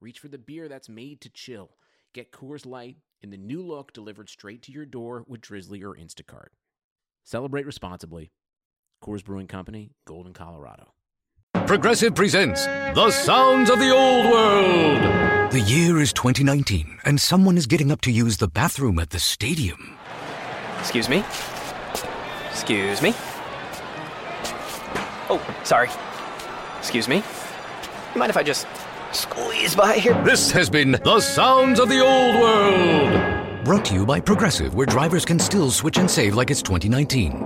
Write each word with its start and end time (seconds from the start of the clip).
reach 0.00 0.18
for 0.18 0.28
the 0.28 0.38
beer 0.38 0.68
that's 0.68 0.88
made 0.88 1.20
to 1.20 1.28
chill. 1.28 1.70
Get 2.14 2.32
Coors 2.32 2.66
Light 2.66 2.96
in 3.20 3.30
the 3.30 3.36
new 3.36 3.62
look 3.62 3.92
delivered 3.92 4.28
straight 4.28 4.62
to 4.62 4.72
your 4.72 4.86
door 4.86 5.24
with 5.28 5.42
Drizzly 5.42 5.82
or 5.82 5.94
Instacart. 5.94 6.48
Celebrate 7.24 7.66
responsibly. 7.66 8.32
Coors 9.04 9.24
Brewing 9.24 9.46
Company, 9.46 9.92
Golden, 10.06 10.32
Colorado. 10.32 10.94
Progressive 11.66 12.14
presents 12.14 12.64
The 12.66 13.10
Sounds 13.10 13.70
of 13.70 13.78
the 13.78 13.90
Old 13.90 14.26
World. 14.26 15.52
The 15.52 15.60
year 15.60 16.00
is 16.00 16.12
2019, 16.12 16.98
and 17.04 17.20
someone 17.20 17.56
is 17.56 17.66
getting 17.66 17.92
up 17.92 18.00
to 18.02 18.10
use 18.10 18.38
the 18.38 18.48
bathroom 18.48 18.98
at 18.98 19.10
the 19.10 19.18
stadium. 19.18 19.96
Excuse 20.78 21.08
me? 21.08 21.24
Excuse 22.50 23.02
me? 23.02 23.14
Oh, 25.28 25.40
sorry. 25.64 25.88
Excuse 26.78 27.08
me? 27.08 27.22
You 28.14 28.18
mind 28.18 28.30
if 28.30 28.36
I 28.36 28.42
just 28.42 28.66
squeeze 29.14 29.74
by 29.74 29.96
here? 29.96 30.14
This 30.24 30.50
has 30.50 30.70
been 30.70 30.92
The 30.92 31.20
Sounds 31.20 31.80
of 31.80 31.88
the 31.88 32.00
Old 32.00 32.34
World. 32.36 33.64
Brought 33.64 33.84
to 33.86 33.94
you 33.94 34.06
by 34.06 34.20
Progressive, 34.20 34.74
where 34.74 34.86
drivers 34.86 35.24
can 35.24 35.38
still 35.38 35.70
switch 35.70 35.98
and 35.98 36.10
save 36.10 36.34
like 36.34 36.50
it's 36.50 36.62
2019. 36.62 37.44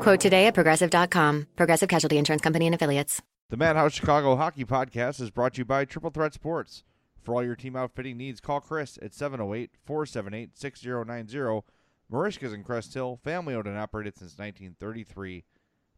Quote 0.00 0.20
today 0.20 0.46
at 0.46 0.54
progressive.com. 0.54 1.46
Progressive 1.56 1.88
Casualty 1.88 2.18
Insurance 2.18 2.42
Company 2.42 2.66
and 2.66 2.74
Affiliates. 2.74 3.22
The 3.48 3.56
Madhouse 3.56 3.94
Chicago 3.94 4.36
Hockey 4.36 4.64
Podcast 4.64 5.20
is 5.20 5.30
brought 5.30 5.54
to 5.54 5.58
you 5.58 5.64
by 5.64 5.84
Triple 5.84 6.10
Threat 6.10 6.34
Sports. 6.34 6.84
For 7.22 7.34
all 7.34 7.44
your 7.44 7.56
team 7.56 7.74
outfitting 7.74 8.16
needs, 8.16 8.40
call 8.40 8.60
Chris 8.60 8.98
at 9.02 9.14
708 9.14 9.70
478 9.84 10.56
6090. 10.56 11.64
Merichka's 12.10 12.52
in 12.52 12.62
Crest 12.62 12.94
Hill, 12.94 13.18
family 13.24 13.54
owned 13.54 13.66
and 13.66 13.78
operated 13.78 14.16
since 14.16 14.38
1933. 14.38 15.44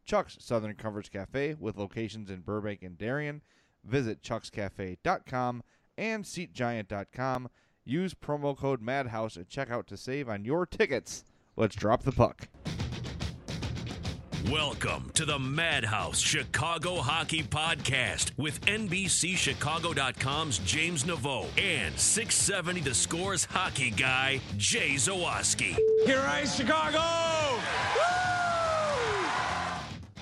Chuck's 0.07 0.39
Southern 0.41 0.75
Comforts 0.75 1.11
Cafe 1.11 1.55
with 1.61 1.77
locations 1.77 2.31
in 2.31 2.41
Burbank 2.41 2.83
and 2.83 2.97
Darien. 2.97 3.43
Visit 3.85 4.23
chuckscafe.com 4.23 5.63
and 5.97 6.25
seatgiant.com. 6.25 7.49
Use 7.85 8.15
promo 8.15 8.57
code 8.57 8.83
MADHOUSE 8.83 9.39
at 9.39 9.49
checkout 9.49 9.87
to 9.87 9.97
save 9.97 10.29
on 10.29 10.45
your 10.45 10.67
tickets. 10.67 11.25
Let's 11.57 11.75
drop 11.75 12.03
the 12.03 12.13
puck. 12.13 12.49
Welcome 14.51 15.11
to 15.15 15.25
the 15.27 15.39
Madhouse 15.39 16.21
Chicago 16.21 16.97
Hockey 16.97 17.43
Podcast 17.43 18.31
with 18.39 18.59
NBCChicago.com's 18.63 20.59
James 20.61 21.05
Neveau 21.05 21.47
and 21.61 21.99
670 21.99 22.81
The 22.81 22.95
Scores 22.95 23.45
hockey 23.45 23.91
guy, 23.91 24.41
Jay 24.57 24.95
Zawaski. 24.95 25.77
Here 26.07 26.25
I 26.27 26.45
Chicago! 26.47 28.28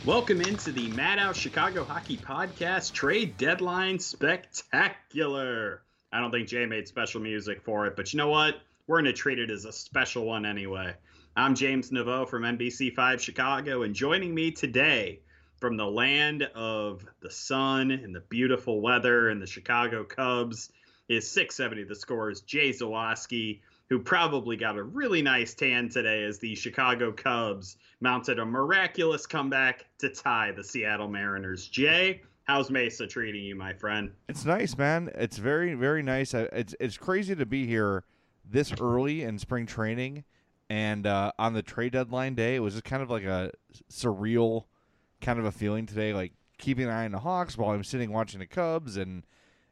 Welcome 0.06 0.40
into 0.40 0.70
the 0.70 0.86
Madhouse 0.90 1.36
Chicago 1.36 1.82
Hockey 1.82 2.16
Podcast 2.16 2.92
Trade 2.92 3.36
Deadline 3.36 3.98
Spectacular. 3.98 5.82
I 6.12 6.20
don't 6.20 6.30
think 6.30 6.46
Jay 6.46 6.64
made 6.64 6.86
special 6.86 7.20
music 7.20 7.60
for 7.62 7.88
it, 7.88 7.96
but 7.96 8.12
you 8.12 8.18
know 8.18 8.28
what? 8.28 8.54
We're 8.86 9.02
going 9.02 9.06
to 9.06 9.12
treat 9.12 9.40
it 9.40 9.50
as 9.50 9.64
a 9.64 9.72
special 9.72 10.24
one 10.24 10.46
anyway. 10.46 10.94
I'm 11.34 11.56
James 11.56 11.90
Neveau 11.90 12.28
from 12.28 12.44
NBC5 12.44 13.18
Chicago, 13.18 13.82
and 13.82 13.96
joining 13.96 14.32
me 14.32 14.52
today 14.52 15.22
from 15.58 15.76
the 15.76 15.86
land 15.86 16.44
of 16.54 17.04
the 17.20 17.32
sun 17.32 17.90
and 17.90 18.14
the 18.14 18.22
beautiful 18.28 18.80
weather 18.80 19.28
and 19.28 19.42
the 19.42 19.46
Chicago 19.48 20.04
Cubs 20.04 20.70
is 21.08 21.28
670 21.32 21.82
the 21.82 21.96
scores, 21.96 22.42
Jay 22.42 22.70
Zawaski, 22.70 23.58
who 23.88 23.98
probably 23.98 24.56
got 24.56 24.76
a 24.76 24.82
really 24.82 25.22
nice 25.22 25.54
tan 25.54 25.88
today 25.88 26.24
as 26.24 26.38
the 26.38 26.54
Chicago 26.54 27.12
Cubs 27.12 27.76
mounted 28.00 28.38
a 28.38 28.44
miraculous 28.44 29.26
comeback 29.26 29.86
to 29.98 30.08
tie 30.08 30.52
the 30.52 30.64
Seattle 30.64 31.08
Mariners. 31.08 31.68
Jay, 31.68 32.22
how's 32.44 32.70
Mesa 32.70 33.06
treating 33.06 33.44
you, 33.44 33.54
my 33.54 33.72
friend? 33.72 34.10
It's 34.28 34.44
nice, 34.44 34.76
man. 34.76 35.10
It's 35.14 35.38
very, 35.38 35.74
very 35.74 36.02
nice. 36.02 36.34
It's 36.34 36.74
it's 36.80 36.96
crazy 36.96 37.34
to 37.36 37.46
be 37.46 37.66
here 37.66 38.04
this 38.44 38.72
early 38.80 39.22
in 39.22 39.38
spring 39.38 39.66
training, 39.66 40.24
and 40.68 41.06
uh, 41.06 41.32
on 41.38 41.54
the 41.54 41.62
trade 41.62 41.92
deadline 41.92 42.34
day, 42.34 42.56
it 42.56 42.60
was 42.60 42.74
just 42.74 42.84
kind 42.84 43.02
of 43.02 43.10
like 43.10 43.24
a 43.24 43.52
surreal 43.90 44.64
kind 45.20 45.38
of 45.38 45.44
a 45.44 45.52
feeling 45.52 45.86
today, 45.86 46.12
like 46.12 46.32
keeping 46.58 46.84
an 46.84 46.90
eye 46.90 47.04
on 47.04 47.12
the 47.12 47.20
Hawks 47.20 47.56
while 47.56 47.70
I'm 47.70 47.84
sitting 47.84 48.12
watching 48.12 48.40
the 48.40 48.46
Cubs, 48.46 48.96
and 48.96 49.24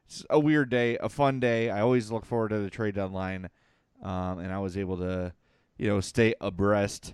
it's 0.05 0.25
a 0.29 0.39
weird 0.39 0.69
day, 0.69 0.97
a 0.97 1.09
fun 1.09 1.39
day. 1.39 1.69
I 1.69 1.81
always 1.81 2.11
look 2.11 2.25
forward 2.25 2.49
to 2.49 2.59
the 2.59 2.69
trade 2.69 2.95
deadline, 2.95 3.49
um, 4.01 4.39
and 4.39 4.51
I 4.51 4.59
was 4.59 4.77
able 4.77 4.97
to, 4.97 5.33
you 5.77 5.87
know, 5.87 6.01
stay 6.01 6.33
abreast. 6.41 7.13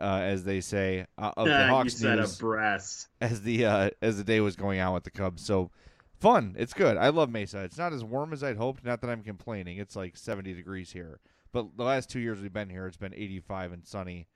Uh, 0.00 0.18
as 0.20 0.42
they 0.42 0.60
say, 0.60 1.06
uh, 1.16 1.30
of 1.36 1.46
the 1.46 1.52
you 1.52 1.68
Hawks 1.68 1.94
said 1.94 2.18
news 2.18 2.34
abreast. 2.40 3.06
as 3.20 3.42
the 3.42 3.64
uh, 3.66 3.90
as 4.02 4.16
the 4.16 4.24
day 4.24 4.40
was 4.40 4.56
going 4.56 4.80
on 4.80 4.92
with 4.92 5.04
the 5.04 5.12
Cubs. 5.12 5.46
So 5.46 5.70
fun. 6.18 6.54
It's 6.58 6.74
good. 6.74 6.96
I 6.96 7.10
love 7.10 7.30
Mesa. 7.30 7.62
It's 7.62 7.78
not 7.78 7.92
as 7.92 8.02
warm 8.02 8.32
as 8.32 8.42
I'd 8.42 8.56
hoped. 8.56 8.84
Not 8.84 9.00
that 9.00 9.10
I'm 9.10 9.22
complaining. 9.22 9.78
It's 9.78 9.94
like 9.96 10.16
70 10.16 10.54
degrees 10.54 10.90
here. 10.90 11.20
But 11.52 11.76
the 11.76 11.84
last 11.84 12.10
two 12.10 12.20
years 12.20 12.40
we've 12.40 12.52
been 12.52 12.68
here, 12.68 12.86
it's 12.86 12.96
been 12.96 13.14
85 13.14 13.72
and 13.72 13.86
sunny. 13.86 14.26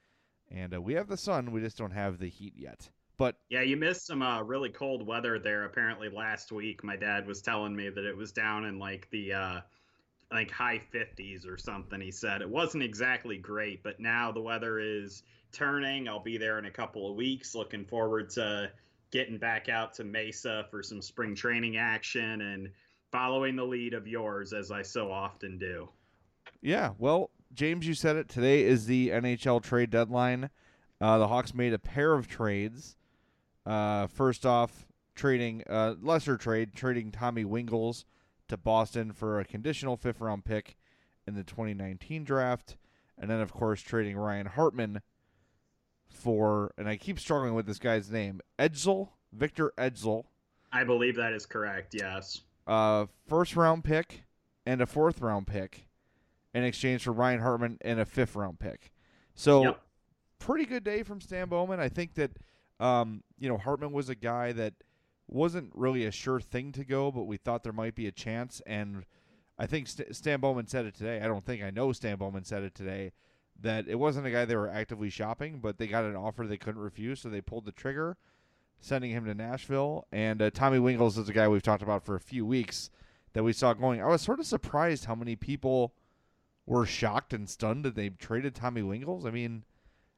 And 0.50 0.74
uh, 0.74 0.80
we 0.80 0.94
have 0.94 1.08
the 1.08 1.16
sun. 1.16 1.52
We 1.52 1.60
just 1.60 1.76
don't 1.76 1.90
have 1.90 2.18
the 2.18 2.28
heat 2.28 2.54
yet. 2.56 2.88
But 3.18 3.36
Yeah, 3.50 3.62
you 3.62 3.76
missed 3.76 4.06
some 4.06 4.22
uh, 4.22 4.42
really 4.42 4.70
cold 4.70 5.06
weather 5.06 5.38
there. 5.38 5.64
Apparently, 5.64 6.08
last 6.08 6.52
week, 6.52 6.82
my 6.82 6.96
dad 6.96 7.26
was 7.26 7.42
telling 7.42 7.76
me 7.76 7.90
that 7.90 8.04
it 8.04 8.16
was 8.16 8.32
down 8.32 8.64
in 8.64 8.78
like 8.78 9.08
the 9.10 9.32
uh, 9.34 9.60
like 10.30 10.50
high 10.50 10.80
50s 10.92 11.46
or 11.46 11.58
something. 11.58 12.00
He 12.00 12.10
said 12.10 12.40
it 12.40 12.48
wasn't 12.48 12.82
exactly 12.82 13.36
great, 13.36 13.82
but 13.82 14.00
now 14.00 14.30
the 14.30 14.40
weather 14.40 14.78
is 14.78 15.22
turning. 15.52 16.08
I'll 16.08 16.22
be 16.22 16.38
there 16.38 16.58
in 16.58 16.66
a 16.66 16.70
couple 16.70 17.10
of 17.10 17.16
weeks. 17.16 17.54
Looking 17.54 17.84
forward 17.84 18.30
to 18.30 18.70
getting 19.10 19.38
back 19.38 19.68
out 19.68 19.94
to 19.94 20.04
Mesa 20.04 20.66
for 20.70 20.82
some 20.82 21.02
spring 21.02 21.34
training 21.34 21.76
action 21.76 22.40
and 22.40 22.70
following 23.10 23.56
the 23.56 23.64
lead 23.64 23.92
of 23.92 24.06
yours 24.06 24.52
as 24.52 24.70
I 24.70 24.82
so 24.82 25.10
often 25.10 25.58
do. 25.58 25.88
yeah, 26.60 26.90
well, 26.98 27.30
James, 27.52 27.86
you 27.86 27.94
said 27.94 28.14
it. 28.14 28.28
Today 28.28 28.62
is 28.62 28.86
the 28.86 29.08
NHL 29.08 29.62
trade 29.62 29.90
deadline. 29.90 30.50
Uh, 31.00 31.18
the 31.18 31.26
Hawks 31.26 31.54
made 31.54 31.72
a 31.72 31.78
pair 31.78 32.12
of 32.12 32.28
trades. 32.28 32.96
Uh, 33.66 34.06
first 34.06 34.46
off, 34.46 34.86
trading 35.16 35.64
uh, 35.68 35.94
lesser 36.00 36.36
trade, 36.36 36.72
trading 36.74 37.10
Tommy 37.10 37.44
Wingels 37.44 38.04
to 38.50 38.56
Boston 38.56 39.12
for 39.12 39.40
a 39.40 39.44
conditional 39.44 39.96
fifth 39.96 40.20
round 40.20 40.44
pick 40.44 40.76
in 41.26 41.34
the 41.34 41.42
2019 41.44 42.24
draft, 42.24 42.76
and 43.18 43.30
then 43.30 43.40
of 43.40 43.52
course 43.52 43.80
trading 43.80 44.16
Ryan 44.16 44.46
Hartman 44.46 45.00
for, 46.08 46.72
and 46.76 46.88
I 46.88 46.96
keep 46.96 47.18
struggling 47.18 47.54
with 47.54 47.66
this 47.66 47.78
guy's 47.78 48.10
name, 48.10 48.40
Ejdsell 48.58 49.08
Victor 49.32 49.72
Ejdsell, 49.78 50.24
I 50.72 50.84
believe 50.84 51.16
that 51.16 51.32
is 51.32 51.46
correct. 51.46 51.94
Yes. 51.94 52.42
uh, 52.66 53.06
first 53.26 53.56
round 53.56 53.84
pick 53.84 54.22
and 54.66 54.80
a 54.80 54.86
fourth 54.86 55.20
round 55.20 55.46
pick 55.46 55.86
in 56.54 56.64
exchange 56.64 57.02
for 57.04 57.12
Ryan 57.12 57.40
Hartman 57.40 57.78
and 57.80 57.98
a 58.00 58.04
fifth 58.04 58.34
round 58.36 58.58
pick. 58.58 58.90
So 59.34 59.62
Yep. 59.64 59.80
pretty 60.38 60.66
good 60.66 60.84
day 60.84 61.02
from 61.02 61.20
Stan 61.20 61.48
Bowman. 61.48 61.80
I 61.80 61.88
think 61.88 62.14
that 62.14 62.32
um, 62.80 63.22
you 63.38 63.48
know 63.48 63.56
Hartman 63.58 63.92
was 63.92 64.08
a 64.08 64.14
guy 64.14 64.52
that 64.52 64.74
wasn't 65.32 65.70
really 65.74 66.04
a 66.04 66.10
sure 66.10 66.40
thing 66.40 66.72
to 66.72 66.84
go, 66.84 67.10
but 67.10 67.24
we 67.24 67.36
thought 67.36 67.62
there 67.62 67.72
might 67.72 67.94
be 67.94 68.06
a 68.06 68.12
chance. 68.12 68.60
And 68.66 69.04
I 69.58 69.66
think 69.66 69.86
St- 69.86 70.14
Stan 70.14 70.40
Bowman 70.40 70.66
said 70.66 70.86
it 70.86 70.94
today. 70.94 71.20
I 71.20 71.26
don't 71.26 71.44
think 71.44 71.62
I 71.62 71.70
know 71.70 71.92
Stan 71.92 72.16
Bowman 72.16 72.44
said 72.44 72.62
it 72.62 72.74
today 72.74 73.12
that 73.60 73.88
it 73.88 73.96
wasn't 73.96 74.26
a 74.26 74.30
guy 74.30 74.44
they 74.44 74.56
were 74.56 74.70
actively 74.70 75.10
shopping, 75.10 75.60
but 75.60 75.78
they 75.78 75.86
got 75.86 76.04
an 76.04 76.16
offer 76.16 76.46
they 76.46 76.56
couldn't 76.56 76.80
refuse, 76.80 77.20
so 77.20 77.28
they 77.28 77.42
pulled 77.42 77.66
the 77.66 77.72
trigger, 77.72 78.16
sending 78.80 79.10
him 79.10 79.26
to 79.26 79.34
Nashville. 79.34 80.06
And 80.10 80.40
uh, 80.40 80.50
Tommy 80.50 80.78
Wingels 80.78 81.18
is 81.18 81.28
a 81.28 81.32
guy 81.32 81.46
we've 81.46 81.62
talked 81.62 81.82
about 81.82 82.04
for 82.04 82.14
a 82.14 82.20
few 82.20 82.46
weeks 82.46 82.90
that 83.34 83.44
we 83.44 83.52
saw 83.52 83.74
going. 83.74 84.02
I 84.02 84.06
was 84.06 84.22
sort 84.22 84.40
of 84.40 84.46
surprised 84.46 85.04
how 85.04 85.14
many 85.14 85.36
people 85.36 85.92
were 86.66 86.86
shocked 86.86 87.32
and 87.32 87.48
stunned 87.48 87.84
that 87.84 87.94
they 87.94 88.08
traded 88.08 88.54
Tommy 88.54 88.82
Wingels. 88.82 89.26
I 89.26 89.30
mean, 89.30 89.64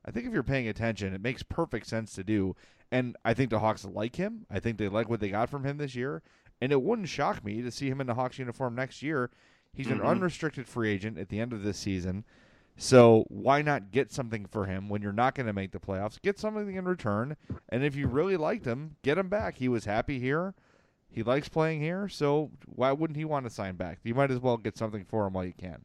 I 0.04 0.10
think 0.10 0.26
if 0.26 0.32
you're 0.32 0.42
paying 0.42 0.68
attention, 0.68 1.14
it 1.14 1.20
makes 1.20 1.42
perfect 1.42 1.86
sense 1.86 2.12
to 2.14 2.24
do. 2.24 2.56
And 2.92 3.16
I 3.24 3.32
think 3.34 3.50
the 3.50 3.58
Hawks 3.58 3.84
like 3.84 4.16
him. 4.16 4.46
I 4.50 4.60
think 4.60 4.76
they 4.78 4.86
like 4.88 5.08
what 5.08 5.18
they 5.18 5.30
got 5.30 5.48
from 5.50 5.64
him 5.64 5.78
this 5.78 5.94
year. 5.96 6.22
And 6.60 6.70
it 6.70 6.82
wouldn't 6.82 7.08
shock 7.08 7.44
me 7.44 7.62
to 7.62 7.70
see 7.72 7.88
him 7.88 8.00
in 8.00 8.06
the 8.06 8.14
Hawks 8.14 8.38
uniform 8.38 8.74
next 8.76 9.02
year. 9.02 9.30
He's 9.72 9.88
an 9.88 9.98
Mhm. 10.00 10.06
unrestricted 10.06 10.68
free 10.68 10.90
agent 10.90 11.16
at 11.18 11.30
the 11.30 11.40
end 11.40 11.52
of 11.54 11.62
this 11.62 11.78
season. 11.78 12.24
So 12.76 13.24
why 13.28 13.62
not 13.62 13.90
get 13.90 14.12
something 14.12 14.44
for 14.46 14.66
him 14.66 14.88
when 14.88 15.00
you're 15.02 15.12
not 15.12 15.34
going 15.34 15.46
to 15.46 15.52
make 15.52 15.72
the 15.72 15.80
playoffs? 15.80 16.20
Get 16.20 16.38
something 16.38 16.74
in 16.74 16.84
return. 16.84 17.36
And 17.70 17.82
if 17.82 17.96
you 17.96 18.06
really 18.06 18.36
liked 18.36 18.66
him, 18.66 18.96
get 19.02 19.18
him 19.18 19.28
back. 19.28 19.56
He 19.56 19.68
was 19.68 19.86
happy 19.86 20.18
here. 20.18 20.54
He 21.08 21.22
likes 21.22 21.48
playing 21.48 21.80
here, 21.80 22.08
so 22.08 22.50
why 22.66 22.92
wouldn't 22.92 23.16
he 23.18 23.24
want 23.24 23.44
to 23.44 23.50
sign 23.50 23.76
back? 23.76 24.00
You 24.02 24.14
might 24.14 24.30
as 24.30 24.38
well 24.40 24.56
get 24.56 24.76
something 24.78 25.04
for 25.04 25.26
him 25.26 25.34
while 25.34 25.44
you 25.44 25.52
can. 25.52 25.82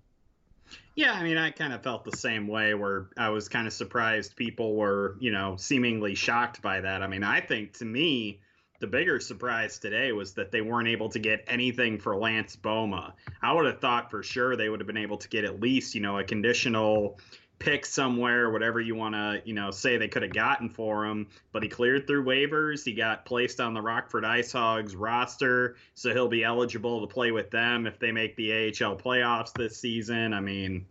Yeah, 0.96 1.14
I 1.14 1.24
mean, 1.24 1.38
I 1.38 1.52
kind 1.52 1.74
of 1.74 1.84
felt 1.84 2.04
the 2.06 2.18
same 2.18 2.48
way 2.48 2.74
where 2.74 3.10
I 3.18 3.30
was 3.30 3.50
kind 3.50 3.68
of 3.68 3.74
surprised 3.74 4.36
people 4.36 4.76
were, 4.76 5.16
you 5.20 5.32
know, 5.32 5.56
seemingly 5.56 6.16
shocked 6.16 6.62
by 6.62 6.82
that. 6.82 7.04
I 7.04 7.08
mean, 7.08 7.24
I 7.24 7.40
think 7.40 7.74
to 7.78 7.86
me, 7.86 8.40
the 8.80 8.88
bigger 8.88 9.20
surprise 9.20 9.80
today 9.80 10.12
was 10.12 10.34
that 10.34 10.52
they 10.52 10.62
weren't 10.62 10.88
able 10.88 11.10
to 11.10 11.20
get 11.20 11.44
anything 11.48 12.00
for 12.00 12.16
Lance 12.16 12.56
Bouma. 12.56 13.14
I 13.42 13.54
would 13.54 13.66
have 13.66 13.80
thought 13.80 14.12
for 14.12 14.24
sure 14.24 14.56
they 14.56 14.70
would 14.70 14.80
have 14.80 14.88
been 14.88 14.98
able 14.98 15.18
to 15.18 15.30
get 15.30 15.46
at 15.46 15.60
least, 15.60 15.96
you 15.96 16.02
know, 16.02 16.20
a 16.20 16.24
conditional 16.24 17.20
pick 17.60 17.86
somewhere, 17.86 18.52
whatever 18.52 18.80
you 18.80 18.96
want 18.96 19.16
to, 19.16 19.42
you 19.46 19.54
know, 19.54 19.72
say 19.72 19.98
they 19.98 20.08
could 20.08 20.22
have 20.22 20.34
gotten 20.34 20.70
for 20.70 21.06
him. 21.06 21.28
But 21.52 21.64
he 21.64 21.70
cleared 21.70 22.08
through 22.08 22.26
waivers. 22.26 22.84
He 22.84 22.94
got 22.94 23.26
placed 23.26 23.60
on 23.60 23.74
the 23.74 23.82
Rockford 23.82 24.26
Ice 24.26 24.52
Hogs 24.52 24.96
roster, 24.96 25.76
so 25.96 26.14
he'll 26.14 26.28
be 26.28 26.44
eligible 26.44 27.02
to 27.02 27.12
play 27.12 27.32
with 27.32 27.50
them 27.50 27.88
if 27.88 28.00
they 28.00 28.12
make 28.12 28.36
the 28.36 28.52
AHL 28.52 28.98
playoffs 28.98 29.54
this 29.54 29.78
season. 29.78 30.34
I 30.34 30.40
mean, 30.40 30.86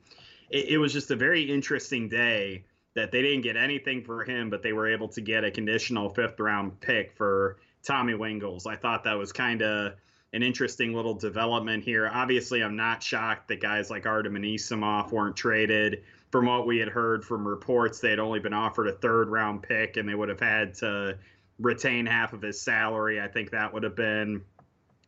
it, 0.50 0.70
it 0.70 0.78
was 0.78 0.92
just 0.92 1.10
a 1.10 1.16
very 1.16 1.42
interesting 1.42 2.08
day 2.08 2.64
that 2.94 3.12
they 3.12 3.22
didn't 3.22 3.42
get 3.42 3.56
anything 3.56 4.02
for 4.02 4.24
him, 4.24 4.50
but 4.50 4.62
they 4.62 4.72
were 4.72 4.88
able 4.88 5.08
to 5.08 5.20
get 5.20 5.44
a 5.44 5.50
conditional 5.50 6.08
fifth 6.08 6.40
round 6.40 6.80
pick 6.80 7.12
for 7.12 7.58
Tommy 7.82 8.14
Wingels. 8.14 8.66
I 8.66 8.74
thought 8.74 9.04
that 9.04 9.18
was 9.18 9.32
kind 9.32 9.62
of 9.62 9.94
an 10.32 10.42
interesting 10.42 10.92
little 10.92 11.14
development 11.14 11.84
here. 11.84 12.10
Obviously, 12.12 12.62
I'm 12.62 12.74
not 12.74 13.02
shocked 13.02 13.48
that 13.48 13.60
guys 13.60 13.90
like 13.90 14.06
Artem 14.06 14.34
Anisimov 14.34 15.12
weren't 15.12 15.36
traded 15.36 16.02
from 16.36 16.44
what 16.44 16.66
we 16.66 16.76
had 16.76 16.88
heard 16.88 17.24
from 17.24 17.48
reports, 17.48 17.98
they 17.98 18.10
had 18.10 18.18
only 18.18 18.38
been 18.38 18.52
offered 18.52 18.88
a 18.88 18.92
third 18.92 19.30
round 19.30 19.62
pick 19.62 19.96
and 19.96 20.06
they 20.06 20.14
would 20.14 20.28
have 20.28 20.38
had 20.38 20.74
to 20.74 21.16
retain 21.58 22.04
half 22.04 22.34
of 22.34 22.42
his 22.42 22.60
salary. 22.60 23.18
I 23.18 23.26
think 23.26 23.52
that 23.52 23.72
would 23.72 23.84
have 23.84 23.96
been 23.96 24.42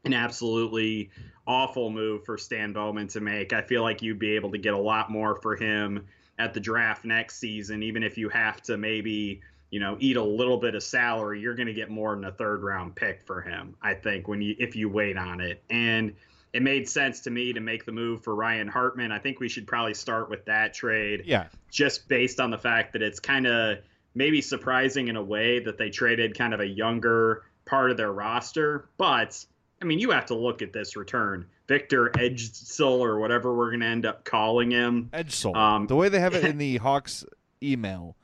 an 0.06 0.14
absolutely 0.14 1.10
awful 1.46 1.90
move 1.90 2.24
for 2.24 2.38
Stan 2.38 2.72
Bowman 2.72 3.08
to 3.08 3.20
make. 3.20 3.52
I 3.52 3.60
feel 3.60 3.82
like 3.82 4.00
you'd 4.00 4.18
be 4.18 4.36
able 4.36 4.50
to 4.52 4.56
get 4.56 4.72
a 4.72 4.78
lot 4.78 5.10
more 5.10 5.34
for 5.34 5.54
him 5.54 6.06
at 6.38 6.54
the 6.54 6.60
draft 6.60 7.04
next 7.04 7.38
season, 7.38 7.82
even 7.82 8.02
if 8.02 8.16
you 8.16 8.30
have 8.30 8.62
to 8.62 8.78
maybe 8.78 9.42
you 9.68 9.80
know 9.80 9.98
eat 10.00 10.16
a 10.16 10.24
little 10.24 10.56
bit 10.56 10.74
of 10.74 10.82
salary 10.82 11.42
you're 11.42 11.54
going 11.54 11.66
to 11.66 11.74
get 11.74 11.90
more 11.90 12.14
than 12.14 12.24
a 12.24 12.32
third 12.32 12.62
round 12.62 12.96
pick 12.96 13.20
for 13.26 13.42
him 13.42 13.76
i 13.82 13.92
think 13.92 14.26
when 14.26 14.40
you 14.40 14.56
if 14.58 14.74
you 14.74 14.88
wait 14.88 15.18
on 15.18 15.42
it 15.42 15.62
and 15.68 16.14
it 16.52 16.62
made 16.62 16.88
sense 16.88 17.20
to 17.20 17.30
me 17.30 17.52
to 17.52 17.60
make 17.60 17.84
the 17.84 17.92
move 17.92 18.22
for 18.22 18.34
Ryan 18.34 18.68
Hartman. 18.68 19.12
I 19.12 19.18
think 19.18 19.40
we 19.40 19.48
should 19.48 19.66
probably 19.66 19.94
start 19.94 20.30
with 20.30 20.44
that 20.46 20.74
trade. 20.74 21.24
Yeah. 21.26 21.46
Just 21.70 22.08
based 22.08 22.40
on 22.40 22.50
the 22.50 22.58
fact 22.58 22.92
that 22.94 23.02
it's 23.02 23.20
kind 23.20 23.46
of 23.46 23.78
maybe 24.14 24.40
surprising 24.40 25.08
in 25.08 25.16
a 25.16 25.22
way 25.22 25.60
that 25.60 25.78
they 25.78 25.90
traded 25.90 26.36
kind 26.36 26.54
of 26.54 26.60
a 26.60 26.66
younger 26.66 27.44
part 27.66 27.90
of 27.90 27.96
their 27.96 28.12
roster. 28.12 28.88
But, 28.96 29.44
I 29.82 29.84
mean, 29.84 29.98
you 29.98 30.10
have 30.10 30.26
to 30.26 30.34
look 30.34 30.62
at 30.62 30.72
this 30.72 30.96
return. 30.96 31.46
Victor 31.68 32.10
Ejdsell, 32.14 33.00
or 33.00 33.18
whatever 33.18 33.54
we're 33.54 33.70
going 33.70 33.80
to 33.80 33.86
end 33.86 34.06
up 34.06 34.24
calling 34.24 34.70
him. 34.70 35.10
Ejdsell. 35.12 35.54
Um, 35.54 35.86
the 35.86 35.96
way 35.96 36.08
they 36.08 36.20
have 36.20 36.34
it 36.34 36.44
in 36.46 36.56
the 36.56 36.78
Hawks 36.78 37.24
email 37.62 38.16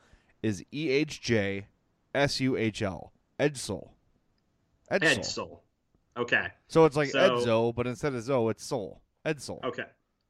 is 0.42 0.64
E 0.72 0.88
H 0.88 1.20
J 1.20 1.66
S 2.14 2.40
U 2.40 2.56
H 2.56 2.80
L. 2.80 3.12
Ejdsell. 3.38 3.90
Ejdsell. 4.90 5.60
Okay. 6.16 6.46
So 6.68 6.84
it's 6.84 6.96
like 6.96 7.10
so, 7.10 7.18
Edzo, 7.18 7.74
but 7.74 7.86
instead 7.86 8.14
of 8.14 8.22
Zo, 8.22 8.48
it's 8.48 8.64
Sol. 8.64 9.00
Ed 9.24 9.40
Soul. 9.40 9.60
Edsol. 9.62 9.68
Okay. 9.68 9.84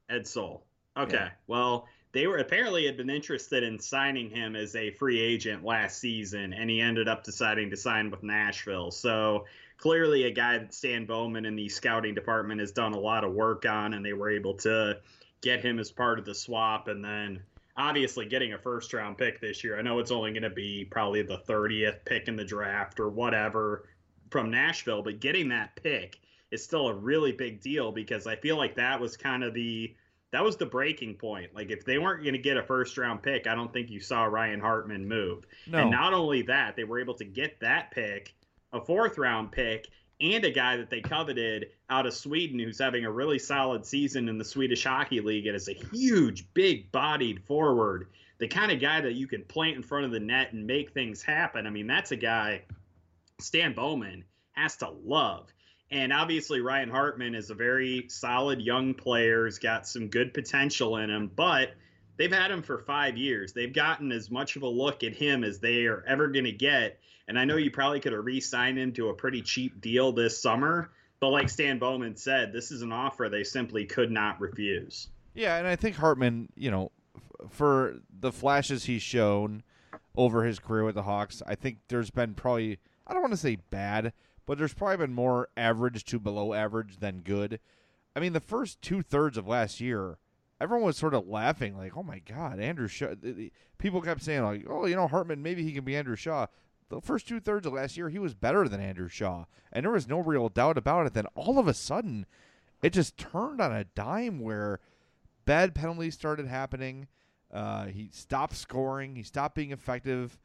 Edsol. 0.09 0.61
Okay. 0.97 1.15
Yeah. 1.15 1.29
Well, 1.47 1.87
they 2.13 2.27
were 2.27 2.37
apparently 2.37 2.85
had 2.85 2.95
been 2.95 3.09
interested 3.09 3.61
in 3.61 3.77
signing 3.77 4.29
him 4.29 4.55
as 4.55 4.75
a 4.75 4.91
free 4.91 5.19
agent 5.19 5.65
last 5.65 5.99
season, 5.99 6.53
and 6.53 6.69
he 6.69 6.79
ended 6.79 7.09
up 7.09 7.23
deciding 7.23 7.69
to 7.71 7.77
sign 7.77 8.09
with 8.09 8.23
Nashville. 8.23 8.89
So 8.89 9.45
clearly, 9.77 10.23
a 10.23 10.31
guy 10.31 10.57
that 10.57 10.73
Stan 10.73 11.05
Bowman 11.05 11.45
in 11.45 11.55
the 11.55 11.67
scouting 11.67 12.15
department 12.15 12.61
has 12.61 12.71
done 12.71 12.93
a 12.93 12.99
lot 12.99 13.25
of 13.25 13.33
work 13.33 13.65
on, 13.65 13.93
and 13.93 14.05
they 14.05 14.13
were 14.13 14.29
able 14.29 14.53
to 14.59 14.99
get 15.41 15.59
him 15.59 15.77
as 15.77 15.91
part 15.91 16.17
of 16.17 16.25
the 16.25 16.33
swap, 16.33 16.87
and 16.87 17.03
then 17.03 17.41
obviously 17.75 18.25
getting 18.25 18.53
a 18.53 18.57
first 18.57 18.93
round 18.93 19.17
pick 19.17 19.41
this 19.41 19.61
year. 19.63 19.77
I 19.77 19.81
know 19.81 19.99
it's 19.99 20.11
only 20.11 20.31
going 20.31 20.43
to 20.43 20.49
be 20.49 20.85
probably 20.85 21.21
the 21.21 21.39
30th 21.39 22.05
pick 22.05 22.29
in 22.29 22.37
the 22.37 22.45
draft 22.45 22.99
or 23.01 23.09
whatever 23.09 23.89
from 24.35 24.51
Nashville, 24.51 25.01
but 25.01 25.21
getting 25.21 25.47
that 25.47 25.81
pick 25.81 26.19
is 26.51 26.61
still 26.61 26.89
a 26.89 26.93
really 26.93 27.31
big 27.31 27.61
deal 27.61 27.93
because 27.93 28.27
I 28.27 28.35
feel 28.35 28.57
like 28.57 28.75
that 28.75 28.99
was 28.99 29.15
kind 29.15 29.45
of 29.45 29.53
the 29.53 29.95
that 30.31 30.43
was 30.43 30.57
the 30.57 30.65
breaking 30.65 31.13
point. 31.13 31.55
Like 31.55 31.71
if 31.71 31.85
they 31.85 31.99
weren't 31.99 32.21
going 32.21 32.33
to 32.33 32.41
get 32.41 32.57
a 32.57 32.63
first 32.63 32.97
round 32.97 33.23
pick, 33.23 33.47
I 33.47 33.55
don't 33.55 33.71
think 33.71 33.89
you 33.89 34.01
saw 34.01 34.25
Ryan 34.25 34.59
Hartman 34.59 35.07
move. 35.07 35.45
No. 35.67 35.77
And 35.77 35.89
not 35.89 36.13
only 36.13 36.41
that, 36.41 36.75
they 36.75 36.83
were 36.83 36.99
able 36.99 37.13
to 37.13 37.23
get 37.23 37.61
that 37.61 37.91
pick, 37.91 38.33
a 38.73 38.81
fourth 38.81 39.17
round 39.17 39.53
pick, 39.53 39.87
and 40.19 40.43
a 40.43 40.51
guy 40.51 40.75
that 40.75 40.89
they 40.89 40.99
coveted 40.99 41.67
out 41.89 42.05
of 42.05 42.13
Sweden 42.13 42.59
who's 42.59 42.79
having 42.79 43.05
a 43.05 43.11
really 43.11 43.39
solid 43.39 43.85
season 43.85 44.27
in 44.27 44.37
the 44.37 44.43
Swedish 44.43 44.83
Hockey 44.83 45.21
League 45.21 45.47
and 45.47 45.55
is 45.55 45.69
a 45.69 45.79
huge, 45.93 46.45
big 46.53 46.91
bodied 46.91 47.41
forward. 47.45 48.09
The 48.39 48.49
kind 48.49 48.73
of 48.73 48.81
guy 48.81 48.99
that 48.99 49.13
you 49.13 49.27
can 49.27 49.45
plant 49.45 49.77
in 49.77 49.81
front 49.81 50.03
of 50.03 50.11
the 50.11 50.19
net 50.19 50.51
and 50.51 50.67
make 50.67 50.91
things 50.91 51.21
happen. 51.21 51.65
I 51.65 51.69
mean, 51.69 51.87
that's 51.87 52.11
a 52.11 52.17
guy 52.17 52.63
Stan 53.39 53.73
Bowman 53.73 54.23
has 54.53 54.77
to 54.77 54.89
love. 54.89 55.51
And 55.91 56.11
obviously, 56.11 56.61
Ryan 56.61 56.89
Hartman 56.89 57.35
is 57.35 57.49
a 57.49 57.55
very 57.55 58.07
solid 58.09 58.61
young 58.61 58.93
player. 58.93 59.45
He's 59.45 59.59
got 59.59 59.87
some 59.87 60.07
good 60.07 60.33
potential 60.33 60.97
in 60.97 61.09
him, 61.09 61.29
but 61.33 61.73
they've 62.17 62.31
had 62.31 62.49
him 62.49 62.63
for 62.63 62.79
five 62.79 63.17
years. 63.17 63.53
They've 63.53 63.71
gotten 63.71 64.11
as 64.11 64.31
much 64.31 64.55
of 64.55 64.63
a 64.63 64.67
look 64.67 65.03
at 65.03 65.13
him 65.13 65.43
as 65.43 65.59
they 65.59 65.85
are 65.85 66.03
ever 66.07 66.29
going 66.29 66.45
to 66.45 66.51
get. 66.51 66.99
And 67.27 67.37
I 67.37 67.45
know 67.45 67.57
you 67.57 67.71
probably 67.71 67.99
could 67.99 68.13
have 68.13 68.25
re 68.25 68.39
signed 68.39 68.79
him 68.79 68.93
to 68.93 69.09
a 69.09 69.13
pretty 69.13 69.41
cheap 69.41 69.79
deal 69.79 70.11
this 70.11 70.41
summer. 70.41 70.91
But 71.19 71.29
like 71.29 71.49
Stan 71.49 71.79
Bowman 71.79 72.15
said, 72.17 72.51
this 72.51 72.71
is 72.71 72.81
an 72.81 72.91
offer 72.91 73.29
they 73.29 73.43
simply 73.43 73.85
could 73.85 74.11
not 74.11 74.41
refuse. 74.41 75.07
Yeah, 75.33 75.57
and 75.57 75.67
I 75.67 75.75
think 75.75 75.95
Hartman, 75.97 76.49
you 76.55 76.71
know, 76.71 76.91
for 77.49 77.99
the 78.19 78.31
flashes 78.31 78.85
he's 78.85 79.01
shown 79.01 79.63
over 80.15 80.43
his 80.43 80.59
career 80.59 80.83
with 80.83 80.95
the 80.95 81.03
Hawks, 81.03 81.41
I 81.45 81.55
think 81.55 81.77
there's 81.89 82.09
been 82.09 82.33
probably 82.33 82.79
I 83.07 83.13
don't 83.13 83.21
want 83.21 83.33
to 83.33 83.37
say 83.37 83.57
bad, 83.69 84.13
but 84.45 84.57
there's 84.57 84.73
probably 84.73 84.97
been 84.97 85.13
more 85.13 85.49
average 85.55 86.03
to 86.05 86.19
below 86.19 86.53
average 86.53 86.97
than 86.97 87.21
good. 87.21 87.59
I 88.15 88.19
mean, 88.19 88.33
the 88.33 88.39
first 88.39 88.81
two 88.81 89.01
thirds 89.01 89.37
of 89.37 89.47
last 89.47 89.81
year, 89.81 90.17
everyone 90.59 90.85
was 90.85 90.97
sort 90.97 91.13
of 91.13 91.27
laughing, 91.27 91.77
like, 91.77 91.97
"Oh 91.97 92.03
my 92.03 92.19
God, 92.19 92.59
Andrew 92.59 92.87
Shaw." 92.87 93.15
People 93.77 94.01
kept 94.01 94.23
saying, 94.23 94.43
like, 94.43 94.65
"Oh, 94.67 94.85
you 94.85 94.95
know, 94.95 95.07
Hartman, 95.07 95.43
maybe 95.43 95.63
he 95.63 95.73
can 95.73 95.83
be 95.83 95.95
Andrew 95.95 96.15
Shaw." 96.15 96.47
The 96.89 97.01
first 97.01 97.27
two 97.27 97.39
thirds 97.39 97.65
of 97.65 97.73
last 97.73 97.97
year, 97.97 98.09
he 98.09 98.19
was 98.19 98.35
better 98.35 98.67
than 98.69 98.79
Andrew 98.79 99.09
Shaw, 99.09 99.45
and 99.73 99.83
there 99.83 99.91
was 99.91 100.07
no 100.07 100.19
real 100.19 100.49
doubt 100.49 100.77
about 100.77 101.07
it. 101.07 101.13
Then 101.13 101.25
all 101.35 101.57
of 101.59 101.67
a 101.67 101.73
sudden, 101.73 102.25
it 102.81 102.93
just 102.93 103.17
turned 103.17 103.59
on 103.59 103.71
a 103.71 103.83
dime 103.83 104.39
where 104.39 104.79
bad 105.45 105.73
penalties 105.75 106.13
started 106.13 106.47
happening. 106.47 107.07
Uh, 107.51 107.85
he 107.85 108.09
stopped 108.11 108.55
scoring. 108.55 109.15
He 109.15 109.23
stopped 109.23 109.55
being 109.55 109.71
effective. 109.71 110.37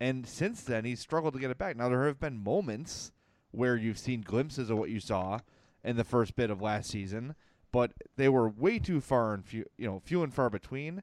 And 0.00 0.26
since 0.26 0.62
then, 0.62 0.84
he's 0.84 1.00
struggled 1.00 1.34
to 1.34 1.40
get 1.40 1.50
it 1.50 1.58
back. 1.58 1.76
Now, 1.76 1.88
there 1.88 2.06
have 2.06 2.20
been 2.20 2.42
moments 2.42 3.12
where 3.52 3.76
you've 3.76 3.98
seen 3.98 4.20
glimpses 4.22 4.70
of 4.70 4.78
what 4.78 4.90
you 4.90 5.00
saw 5.00 5.38
in 5.84 5.96
the 5.96 6.04
first 6.04 6.34
bit 6.34 6.50
of 6.50 6.60
last 6.60 6.90
season, 6.90 7.34
but 7.70 7.92
they 8.16 8.28
were 8.28 8.48
way 8.48 8.78
too 8.78 9.00
far 9.00 9.34
and 9.34 9.44
few, 9.44 9.64
you 9.76 9.86
know, 9.86 10.00
few 10.04 10.22
and 10.22 10.34
far 10.34 10.50
between. 10.50 11.02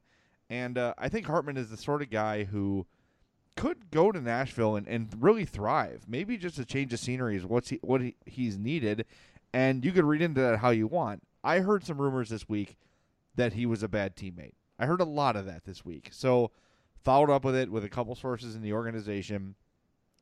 And 0.50 0.76
uh, 0.76 0.94
I 0.98 1.08
think 1.08 1.26
Hartman 1.26 1.56
is 1.56 1.70
the 1.70 1.76
sort 1.76 2.02
of 2.02 2.10
guy 2.10 2.44
who 2.44 2.86
could 3.56 3.90
go 3.90 4.12
to 4.12 4.20
Nashville 4.20 4.76
and, 4.76 4.86
and 4.86 5.08
really 5.18 5.44
thrive. 5.44 6.04
Maybe 6.08 6.36
just 6.36 6.58
a 6.58 6.64
change 6.64 6.92
of 6.92 7.00
scenery 7.00 7.36
is 7.36 7.46
what's 7.46 7.70
he, 7.70 7.78
what 7.82 8.02
he, 8.02 8.16
he's 8.26 8.58
needed, 8.58 9.06
and 9.52 9.84
you 9.84 9.92
could 9.92 10.04
read 10.04 10.22
into 10.22 10.40
that 10.40 10.58
how 10.58 10.70
you 10.70 10.86
want. 10.86 11.22
I 11.44 11.60
heard 11.60 11.84
some 11.84 12.00
rumors 12.00 12.28
this 12.28 12.48
week 12.48 12.76
that 13.34 13.54
he 13.54 13.66
was 13.66 13.82
a 13.82 13.88
bad 13.88 14.16
teammate. 14.16 14.54
I 14.78 14.86
heard 14.86 15.00
a 15.00 15.04
lot 15.04 15.36
of 15.36 15.46
that 15.46 15.64
this 15.64 15.84
week. 15.84 16.08
So 16.12 16.50
followed 17.04 17.30
up 17.30 17.44
with 17.44 17.56
it 17.56 17.70
with 17.70 17.84
a 17.84 17.88
couple 17.88 18.14
sources 18.14 18.54
in 18.54 18.62
the 18.62 18.72
organization. 18.72 19.54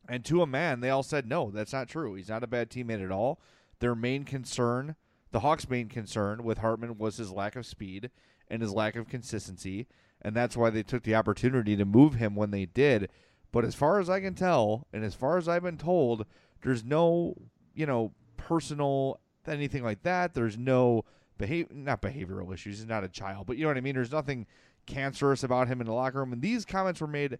And 0.08 0.25
to 0.25 0.42
a 0.42 0.46
man, 0.46 0.80
they 0.80 0.90
all 0.90 1.02
said, 1.02 1.28
no, 1.28 1.50
that's 1.50 1.72
not 1.72 1.88
true. 1.88 2.14
He's 2.14 2.28
not 2.28 2.42
a 2.42 2.49
bad 2.49 2.70
teammate 2.70 3.04
at 3.04 3.12
all. 3.12 3.40
Their 3.78 3.94
main 3.94 4.25
concern, 4.25 4.96
the 5.30 5.40
Hawks' 5.40 5.68
main 5.68 5.88
concern 5.88 6.42
with 6.42 6.58
Hartman 6.58 6.99
was 6.99 7.16
his 7.16 7.30
lack 7.30 7.56
of 7.56 7.66
speed 7.66 8.10
and 8.49 8.62
his 8.62 8.72
lack 8.72 8.96
of 8.96 9.08
consistency. 9.08 9.87
And 10.22 10.34
that's 10.34 10.56
why 10.56 10.70
they 10.70 10.82
took 10.82 11.04
the 11.04 11.14
opportunity 11.14 11.76
to 11.76 11.84
move 11.84 12.14
him 12.14 12.34
when 12.34 12.50
they 12.50 12.66
did. 12.66 13.08
But 13.52 13.64
as 13.64 13.75
far 13.75 14.00
as 14.00 14.10
I 14.10 14.20
can 14.20 14.34
tell, 14.34 14.87
and 14.92 15.04
as 15.04 15.14
far 15.14 15.38
as 15.38 15.49
I've 15.49 15.62
been 15.62 15.78
told, 15.78 16.26
there's 16.62 16.84
no, 16.84 17.34
you 17.75 17.87
know, 17.87 18.12
personal 18.37 19.20
anything 19.46 19.82
like 19.82 20.02
that. 20.02 20.34
There's 20.34 20.58
no 20.58 21.04
behavior, 21.38 21.75
not 21.75 22.02
behavioral 22.02 22.52
issues. 22.52 22.78
He's 22.78 22.87
not 22.87 23.04
a 23.04 23.08
child, 23.08 23.46
but 23.46 23.56
you 23.56 23.62
know 23.62 23.68
what 23.68 23.76
I 23.76 23.80
mean. 23.80 23.94
There's 23.94 24.12
nothing 24.12 24.46
cancerous 24.87 25.42
about 25.42 25.68
him 25.68 25.80
in 25.80 25.87
the 25.87 25.92
locker 25.92 26.18
room. 26.18 26.32
And 26.32 26.42
these 26.42 26.64
comments 26.64 27.00
were 27.00 27.06
made 27.06 27.38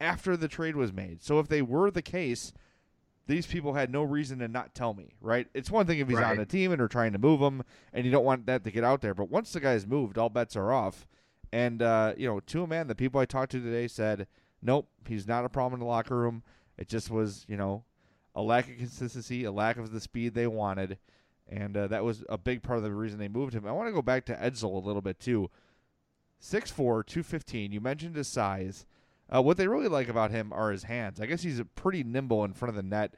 after 0.00 0.36
the 0.36 0.48
trade 0.48 0.76
was 0.76 0.92
made. 0.92 1.22
So 1.22 1.38
if 1.38 1.48
they 1.48 1.62
were 1.62 1.90
the 1.90 2.02
case, 2.02 2.52
these 3.26 3.46
people 3.46 3.74
had 3.74 3.90
no 3.90 4.02
reason 4.02 4.38
to 4.38 4.48
not 4.48 4.74
tell 4.74 4.94
me, 4.94 5.14
right? 5.20 5.46
It's 5.54 5.70
one 5.70 5.86
thing 5.86 5.98
if 5.98 6.08
he's 6.08 6.18
right. 6.18 6.30
on 6.30 6.36
the 6.36 6.46
team 6.46 6.72
and 6.72 6.80
they're 6.80 6.88
trying 6.88 7.12
to 7.12 7.18
move 7.18 7.40
him 7.40 7.62
and 7.92 8.04
you 8.04 8.10
don't 8.10 8.24
want 8.24 8.46
that 8.46 8.64
to 8.64 8.70
get 8.70 8.84
out 8.84 9.00
there. 9.00 9.14
But 9.14 9.30
once 9.30 9.52
the 9.52 9.60
guy's 9.60 9.86
moved, 9.86 10.18
all 10.18 10.30
bets 10.30 10.56
are 10.56 10.72
off. 10.72 11.06
And, 11.52 11.82
uh, 11.82 12.14
you 12.16 12.28
know, 12.28 12.40
to 12.40 12.62
a 12.62 12.66
man, 12.66 12.88
the 12.88 12.94
people 12.94 13.20
I 13.20 13.24
talked 13.24 13.52
to 13.52 13.60
today 13.60 13.88
said, 13.88 14.26
nope, 14.62 14.88
he's 15.06 15.26
not 15.26 15.44
a 15.44 15.48
problem 15.48 15.80
in 15.80 15.80
the 15.80 15.90
locker 15.90 16.16
room. 16.16 16.42
It 16.76 16.88
just 16.88 17.10
was, 17.10 17.44
you 17.48 17.56
know, 17.56 17.84
a 18.34 18.42
lack 18.42 18.70
of 18.70 18.76
consistency, 18.76 19.44
a 19.44 19.52
lack 19.52 19.76
of 19.78 19.90
the 19.90 20.00
speed 20.00 20.34
they 20.34 20.46
wanted, 20.46 20.98
and 21.48 21.76
uh, 21.76 21.88
that 21.88 22.04
was 22.04 22.24
a 22.28 22.38
big 22.38 22.62
part 22.62 22.78
of 22.78 22.84
the 22.84 22.92
reason 22.92 23.18
they 23.18 23.28
moved 23.28 23.52
him. 23.52 23.66
I 23.66 23.72
want 23.72 23.88
to 23.88 23.92
go 23.92 24.02
back 24.02 24.26
to 24.26 24.34
Ejdsell 24.34 24.82
a 24.82 24.86
little 24.86 25.02
bit 25.02 25.18
too. 25.18 25.50
6'4", 26.42 27.04
215. 27.06 27.72
You 27.72 27.80
mentioned 27.80 28.16
his 28.16 28.28
size. 28.28 28.86
Uh, 29.34 29.42
what 29.42 29.56
they 29.56 29.68
really 29.68 29.88
like 29.88 30.08
about 30.08 30.30
him 30.30 30.52
are 30.52 30.70
his 30.70 30.84
hands. 30.84 31.20
I 31.20 31.26
guess 31.26 31.42
he's 31.42 31.60
pretty 31.74 32.02
nimble 32.02 32.44
in 32.44 32.52
front 32.54 32.70
of 32.70 32.76
the 32.76 32.82
net. 32.82 33.14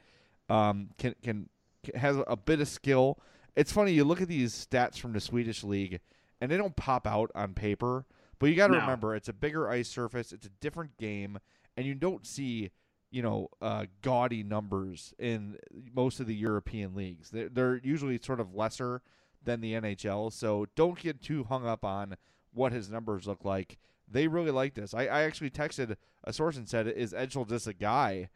Um, 0.49 0.89
can 0.97 1.15
can 1.23 1.49
has 1.95 2.17
a 2.27 2.35
bit 2.35 2.59
of 2.59 2.67
skill. 2.67 3.17
It's 3.55 3.71
funny 3.71 3.91
you 3.93 4.03
look 4.03 4.21
at 4.21 4.27
these 4.27 4.53
stats 4.53 4.97
from 4.97 5.13
the 5.13 5.21
Swedish 5.21 5.63
league, 5.63 5.99
and 6.41 6.51
they 6.51 6.57
don't 6.57 6.75
pop 6.75 7.07
out 7.07 7.31
on 7.33 7.53
paper. 7.53 8.05
But 8.39 8.47
you 8.47 8.55
got 8.55 8.67
to 8.67 8.73
No. 8.73 8.79
remember, 8.79 9.15
it's 9.15 9.29
a 9.29 9.33
bigger 9.33 9.69
ice 9.69 9.87
surface. 9.87 10.31
It's 10.33 10.45
a 10.47 10.51
different 10.59 10.97
game, 10.97 11.37
and 11.77 11.85
you 11.85 11.93
don't 11.95 12.25
see 12.25 12.71
you 13.09 13.21
know 13.21 13.47
uh, 13.61 13.85
gaudy 14.01 14.43
numbers 14.43 15.13
in 15.17 15.57
most 15.93 16.19
of 16.19 16.27
the 16.27 16.35
European 16.35 16.93
leagues. 16.95 17.29
They're, 17.29 17.49
they're 17.49 17.77
usually 17.77 18.19
sort 18.21 18.39
of 18.41 18.53
lesser 18.53 19.01
than 19.43 19.61
the 19.61 19.73
NHL. 19.73 20.33
So 20.33 20.65
don't 20.75 20.99
get 20.99 21.21
too 21.21 21.45
hung 21.45 21.65
up 21.65 21.85
on 21.85 22.17
what 22.53 22.71
his 22.71 22.89
numbers 22.89 23.27
look 23.27 23.45
like. 23.45 23.77
They 24.09 24.27
really 24.27 24.51
like 24.51 24.73
this. 24.73 24.93
I, 24.93 25.05
I 25.05 25.21
actually 25.21 25.49
texted 25.49 25.95
a 26.23 26.33
source 26.33 26.57
and 26.57 26.67
said, 26.67 26.87
"Is 26.87 27.13
Edgel 27.13 27.45
just 27.45 27.67
a 27.67 27.73
guy?" 27.73 28.29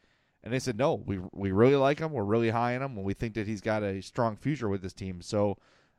And 0.43 0.53
they 0.53 0.59
said, 0.59 0.77
"No, 0.77 0.93
we 0.93 1.19
we 1.33 1.51
really 1.51 1.75
like 1.75 1.99
him. 1.99 2.11
We're 2.11 2.23
really 2.23 2.49
high 2.51 2.75
on 2.75 2.81
him, 2.81 2.97
and 2.97 3.05
we 3.05 3.13
think 3.13 3.33
that 3.33 3.47
he's 3.47 3.61
got 3.61 3.83
a 3.83 4.01
strong 4.01 4.37
future 4.37 4.69
with 4.69 4.81
this 4.81 4.93
team." 4.93 5.21
So 5.21 5.57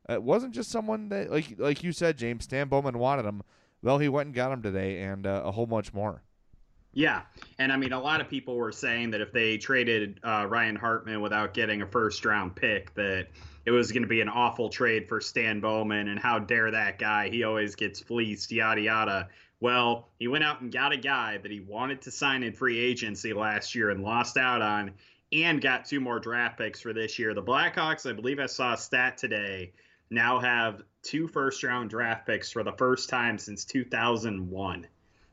it 0.09 0.23
wasn't 0.23 0.55
just 0.55 0.71
someone 0.71 1.09
that, 1.11 1.31
like 1.31 1.59
like 1.59 1.83
you 1.83 1.93
said, 1.93 2.17
James 2.17 2.45
Stan 2.45 2.69
Bowman 2.69 2.99
wanted 2.99 3.25
him. 3.25 3.43
Well, 3.83 3.99
he 3.99 4.09
went 4.09 4.29
and 4.29 4.35
got 4.35 4.53
him 4.53 4.63
today, 4.63 5.03
and 5.03 5.27
uh, 5.27 5.43
a 5.45 5.53
whole 5.53 5.67
bunch 5.67 5.93
more. 5.93 6.23
Yeah, 6.97 7.25
and 7.59 7.71
I 7.71 7.77
mean, 7.77 7.93
a 7.93 8.01
lot 8.01 8.23
of 8.23 8.29
people 8.31 8.57
were 8.57 8.73
saying 8.73 9.11
that 9.11 9.21
if 9.21 9.31
they 9.31 9.59
traded 9.59 10.19
uh, 10.25 10.47
Ryan 10.49 10.77
Hartman 10.77 11.21
without 11.21 11.53
getting 11.53 11.83
a 11.83 11.87
first 11.87 12.25
round 12.25 12.57
pick, 12.57 12.95
that 12.95 13.27
it 13.67 13.71
was 13.71 13.93
going 13.93 14.05
to 14.05 14.09
be 14.09 14.23
an 14.23 14.31
awful 14.31 14.71
trade 14.71 15.07
for 15.07 15.21
Stan 15.21 15.61
Bowman, 15.61 16.09
and 16.09 16.19
how 16.19 16.39
dare 16.39 16.71
that 16.71 16.99
guy? 16.99 17.29
He 17.29 17.45
always 17.45 17.75
gets 17.75 18.01
fleeced, 18.01 18.51
yada 18.51 18.81
yada. 18.81 19.29
Well, 19.61 20.09
he 20.19 20.27
went 20.27 20.43
out 20.43 20.63
and 20.63 20.73
got 20.73 20.93
a 20.93 20.97
guy 20.97 21.37
that 21.37 21.51
he 21.51 21.61
wanted 21.61 22.01
to 22.01 22.11
sign 22.11 22.43
in 22.43 22.55
free 22.55 22.79
agency 22.79 23.35
last 23.35 23.75
year 23.75 23.91
and 23.91 24.03
lost 24.03 24.39
out 24.39 24.63
on, 24.63 24.93
and 25.35 25.61
got 25.61 25.85
two 25.85 26.01
more 26.01 26.19
draft 26.19 26.57
picks 26.57 26.81
for 26.81 26.95
this 26.95 27.19
year. 27.19 27.35
The 27.35 27.43
Blackhawks, 27.43 28.09
I 28.09 28.15
believe 28.15 28.39
I 28.39 28.47
saw 28.47 28.73
a 28.73 28.79
stat 28.79 29.19
today, 29.19 29.75
now 30.09 30.41
have 30.41 30.81
two 31.03 31.29
first 31.29 31.63
round 31.63 31.91
draft 31.91 32.27
picks 32.27 32.51
for 32.51 32.63
the 32.63 32.73
first 32.73 33.11
time 33.11 33.37
since 33.37 33.67
2001 33.67 34.87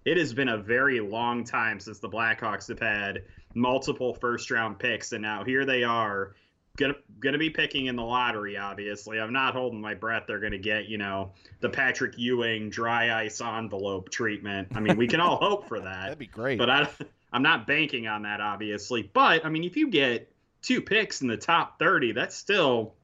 it 0.05 0.17
has 0.17 0.33
been 0.33 0.50
a 0.50 0.57
very 0.57 1.00
long 1.00 1.43
time 1.43 1.79
since 1.79 2.00
the 2.00 2.10
Blackhawks 2.10 2.67
have 2.67 2.79
had 2.79 3.24
multiple 3.53 4.13
first 4.13 4.51
round 4.51 4.79
picks, 4.79 5.12
and 5.12 5.22
now 5.22 5.43
here 5.43 5.65
they 5.65 5.83
are, 5.83 6.36
gonna 6.77 6.95
gonna 7.19 7.38
be 7.38 7.50
picking 7.50 7.86
in 7.86 7.95
the 7.95 8.03
lottery. 8.03 8.57
Obviously, 8.57 9.19
I'm 9.19 9.33
not 9.33 9.53
holding 9.53 9.79
my 9.79 9.93
breath. 9.93 10.24
They're 10.27 10.39
gonna 10.39 10.57
get 10.57 10.86
you 10.88 10.98
know 10.98 11.31
the 11.62 11.69
Patrick 11.69 12.17
Ewing 12.17 12.69
dry 12.69 13.24
ice 13.24 13.41
envelope 13.41 14.10
treatment. 14.10 14.69
I 14.75 14.79
mean, 14.79 14.98
we 14.98 15.07
can 15.07 15.19
all 15.19 15.38
hope 15.38 15.67
for 15.67 15.79
that. 15.79 16.01
That'd 16.03 16.19
be 16.19 16.27
great. 16.27 16.57
But 16.57 16.69
I, 16.69 16.89
I'm 17.31 17.43
not 17.43 17.67
banking 17.67 18.07
on 18.07 18.24
that, 18.24 18.41
obviously. 18.41 19.03
But 19.13 19.45
I 19.45 19.50
mean, 19.50 19.63
if 19.63 19.77
you 19.77 19.88
get 19.89 20.31
two 20.62 20.81
picks 20.81 21.22
in 21.22 21.27
the 21.27 21.38
top 21.38 21.77
30, 21.79 22.13
that's 22.13 22.36
still 22.36 22.95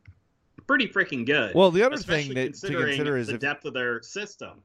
pretty 0.65 0.87
freaking 0.87 1.25
good. 1.25 1.53
Well, 1.55 1.71
the 1.71 1.83
other 1.83 1.97
thing 1.97 2.33
that 2.35 2.53
to 2.55 2.67
consider 2.67 3.17
is 3.17 3.27
the 3.27 3.35
if- 3.35 3.39
depth 3.39 3.65
of 3.65 3.73
their 3.73 4.01
system. 4.01 4.61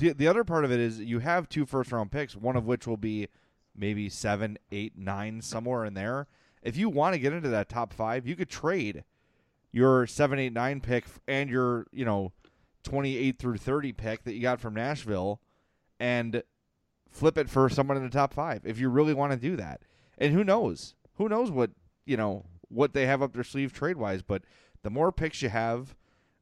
The 0.00 0.12
the 0.14 0.26
other 0.26 0.44
part 0.44 0.64
of 0.64 0.72
it 0.72 0.80
is 0.80 0.98
you 0.98 1.20
have 1.20 1.48
two 1.48 1.66
first 1.66 1.92
round 1.92 2.10
picks, 2.10 2.34
one 2.34 2.56
of 2.56 2.66
which 2.66 2.86
will 2.86 2.96
be 2.96 3.28
maybe 3.76 4.08
seven, 4.08 4.58
eight, 4.72 4.96
nine, 4.96 5.40
somewhere 5.40 5.84
in 5.84 5.94
there. 5.94 6.26
If 6.62 6.76
you 6.76 6.88
want 6.88 7.14
to 7.14 7.18
get 7.18 7.32
into 7.32 7.48
that 7.50 7.68
top 7.68 7.92
five, 7.92 8.26
you 8.26 8.34
could 8.34 8.48
trade 8.48 9.04
your 9.72 10.06
seven, 10.06 10.38
eight, 10.38 10.52
nine 10.52 10.80
pick 10.80 11.04
and 11.28 11.48
your 11.48 11.86
you 11.92 12.04
know 12.04 12.32
twenty 12.82 13.16
eight 13.16 13.38
through 13.38 13.58
thirty 13.58 13.92
pick 13.92 14.24
that 14.24 14.34
you 14.34 14.40
got 14.40 14.60
from 14.60 14.74
Nashville, 14.74 15.40
and 15.98 16.42
flip 17.10 17.36
it 17.36 17.50
for 17.50 17.68
someone 17.68 17.96
in 17.96 18.02
the 18.02 18.10
top 18.10 18.32
five 18.32 18.62
if 18.64 18.78
you 18.78 18.88
really 18.88 19.14
want 19.14 19.32
to 19.32 19.38
do 19.38 19.56
that. 19.56 19.82
And 20.18 20.32
who 20.32 20.44
knows? 20.44 20.94
Who 21.16 21.28
knows 21.28 21.50
what 21.50 21.70
you 22.06 22.16
know 22.16 22.46
what 22.68 22.94
they 22.94 23.06
have 23.06 23.22
up 23.22 23.34
their 23.34 23.44
sleeve 23.44 23.72
trade 23.72 23.98
wise? 23.98 24.22
But 24.22 24.42
the 24.82 24.90
more 24.90 25.12
picks 25.12 25.42
you 25.42 25.50
have, 25.50 25.94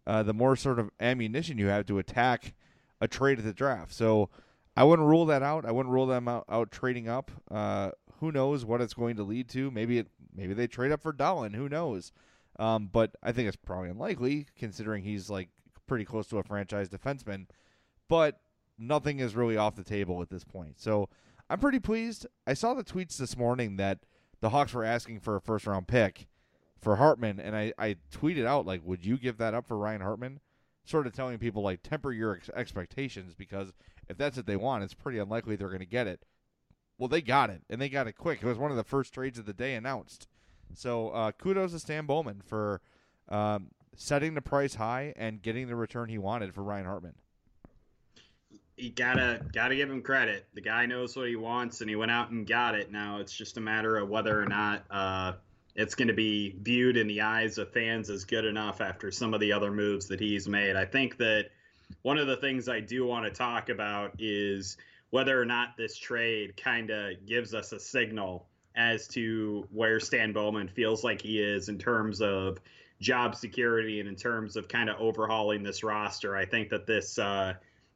uh, 0.07 0.23
the 0.23 0.35
more 0.35 0.55
sort 0.55 0.79
of 0.79 0.91
ammunition 1.01 1.59
you 1.59 1.67
have 1.67 1.87
to 1.87 1.99
attack 1.99 2.55
a 3.01 3.09
trade 3.09 3.39
at 3.39 3.45
the 3.45 3.53
draft. 3.53 3.93
So 3.93 4.31
I 4.77 4.85
wouldn't 4.85 5.09
rule 5.09 5.27
that 5.27 5.43
out. 5.43 5.65
I 5.65 5.73
wouldn't 5.73 5.93
rule 5.93 6.07
them 6.07 6.29
out, 6.29 6.45
out 6.49 6.71
trading 6.71 7.09
up. 7.09 7.31
Uh, 7.51 7.91
who 8.21 8.33
knows 8.33 8.65
what 8.65 8.81
it's 8.81 8.95
going 8.95 9.17
to 9.17 9.23
lead 9.23 9.49
to? 9.51 9.71
Maybe 9.71 9.99
it 9.99 10.09
maybe 10.35 10.55
they 10.55 10.67
trade 10.67 10.93
up 10.93 11.03
for 11.03 11.13
Dahlin. 11.13 11.55
Who 11.55 11.69
knows? 11.69 12.13
Um, 12.59 12.89
but 12.93 13.15
I 13.23 13.33
think 13.33 13.49
it's 13.49 13.57
probably 13.57 13.91
unlikely 13.91 14.47
considering 14.57 15.03
he's 15.05 15.31
like 15.31 15.49
pretty 15.87 16.05
close 16.05 16.27
to 16.29 16.39
a 16.39 16.43
franchise 16.43 16.89
defenseman. 16.89 17.47
But 18.09 18.41
nothing 18.79 19.19
is 19.19 19.37
really 19.37 19.57
off 19.57 19.77
the 19.77 19.85
table 19.85 20.23
at 20.23 20.31
this 20.31 20.45
point. 20.45 20.81
So 20.81 21.09
I'm 21.51 21.59
pretty 21.59 21.81
pleased. 21.81 22.27
I 22.47 22.55
saw 22.55 22.75
the 22.75 22.85
tweets 22.85 23.17
this 23.17 23.37
morning 23.37 23.77
that 23.77 24.01
the 24.41 24.51
Hawks 24.51 24.75
were 24.75 24.85
asking 24.85 25.21
for 25.21 25.37
a 25.37 25.41
first 25.41 25.67
round 25.67 25.89
pick 25.89 26.29
for 26.81 26.97
Hartman, 26.97 27.41
and 27.41 27.57
I, 27.57 27.73
I 27.79 27.97
tweeted 28.13 28.47
out 28.47 28.67
like, 28.67 28.83
"Would 28.85 29.05
you 29.05 29.17
give 29.17 29.39
that 29.39 29.55
up 29.55 29.67
for 29.67 29.77
Ryan 29.77 30.01
Hartman?" 30.01 30.41
Sort 30.89 31.07
of 31.07 31.13
telling 31.13 31.39
people 31.39 31.63
like 31.63 31.83
temper 31.83 32.13
your 32.13 32.37
ex- 32.37 32.51
expectations 32.55 33.35
because 33.35 33.73
if 34.09 34.17
that's 34.17 34.37
what 34.39 34.47
they 34.47 34.57
want, 34.57 34.85
it's 34.85 34.95
pretty 34.95 35.19
unlikely 35.19 35.55
they're 35.55 35.69
going 35.69 35.81
to 35.81 35.87
get 35.87 36.07
it. 36.07 36.25
Well, 36.97 37.09
they 37.09 37.21
got 37.21 37.51
it, 37.51 37.63
and 37.69 37.81
they 37.81 37.89
got 37.91 38.07
it 38.09 38.15
quick. 38.15 38.43
It 38.43 38.47
was 38.47 38.57
one 38.59 38.71
of 38.71 38.77
the 38.79 38.85
first 38.85 39.13
trades 39.13 39.39
of 39.39 39.45
the 39.45 39.53
day 39.53 39.75
announced. 39.75 40.27
So 40.75 41.11
uh, 41.11 41.33
kudos 41.33 41.73
to 41.73 41.79
Stan 41.79 42.07
Bowman 42.07 42.41
for 42.45 42.81
um, 43.29 43.69
setting 43.97 44.35
the 44.35 44.41
price 44.41 44.75
high 44.77 45.13
and 45.17 45.43
getting 45.43 45.67
the 45.69 45.77
return 45.77 46.09
he 46.09 46.19
wanted 46.19 46.55
for 46.55 46.63
Ryan 46.63 46.87
Hartman. 46.87 47.15
you 48.77 48.91
gotta 48.91 49.43
gotta 49.53 49.77
give 49.77 49.91
him 49.91 50.03
credit. 50.03 50.47
The 50.55 50.61
guy 50.61 50.87
knows 50.87 51.17
what 51.17 51.29
he 51.29 51.37
wants, 51.37 51.81
and 51.81 51.91
he 51.91 51.97
went 51.97 52.11
out 52.11 52.31
and 52.31 52.47
got 52.47 52.75
it. 52.75 52.91
Now 52.91 53.19
it's 53.19 53.33
just 53.33 53.57
a 53.57 53.61
matter 53.61 53.97
of 53.97 54.09
whether 54.09 54.41
or 54.41 54.47
not 54.47 54.85
uh, 54.91 55.33
it's 55.79 55.95
going 55.95 56.09
to 56.09 56.15
be 56.15 56.57
viewed 56.61 56.97
in 56.97 57.07
the 57.07 57.21
eyes 57.21 57.57
of 57.57 57.73
fans 57.73 58.11
as 58.11 58.25
good 58.25 58.45
enough 58.45 58.81
after 58.81 59.13
some 59.13 59.33
of 59.33 59.39
the 59.39 59.53
other 59.53 59.71
moves 59.71 60.09
that 60.09 60.19
he's 60.19 60.49
made. 60.49 60.75
I 60.75 60.85
think 60.85 61.17
that 61.19 61.51
one 62.03 62.19
of 62.19 62.27
the 62.27 62.37
things 62.37 62.69
I 62.69 62.81
do 62.81 63.07
want 63.07 63.27
to 63.27 63.31
talk 63.31 63.69
about 63.69 64.17
is 64.19 64.77
whether 65.11 65.41
or 65.41 65.45
not 65.45 65.77
this 65.77 65.97
trade 65.97 66.57
kind 66.57 66.91
of 66.91 67.25
gives 67.27 67.55
us 67.55 67.71
a 67.71 67.79
signal 67.79 68.49
as 68.75 69.07
to 69.09 69.69
where 69.71 70.01
Stan 70.01 70.33
Bowman 70.33 70.67
feels 70.67 71.05
like 71.05 71.23
he 71.23 71.41
is 71.41 71.69
in 71.69 71.79
terms 71.79 72.21
of 72.21 72.59
job 73.01 73.37
security 73.37 74.01
and 74.01 74.09
in 74.09 74.17
terms 74.17 74.57
of 74.57 74.67
kind 74.67 74.91
of 74.91 74.99
overhauling 74.99 75.63
this 75.63 75.85
roster. 75.85 76.37
I 76.37 76.45
think 76.45 76.71
that 76.71 76.89
this 76.89 77.21
uh, 77.21 77.55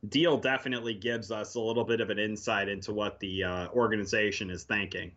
deal 0.08 0.36
definitely 0.36 0.94
gives 0.94 1.32
us 1.32 1.56
a 1.56 1.60
little 1.60 1.84
bit 1.84 2.00
of 2.00 2.10
an 2.10 2.20
insight 2.20 2.68
into 2.68 2.92
what 2.92 3.18
the 3.18 3.42
uh, 3.42 3.68
organization 3.70 4.50
is 4.50 4.62
thinking. 4.62 5.10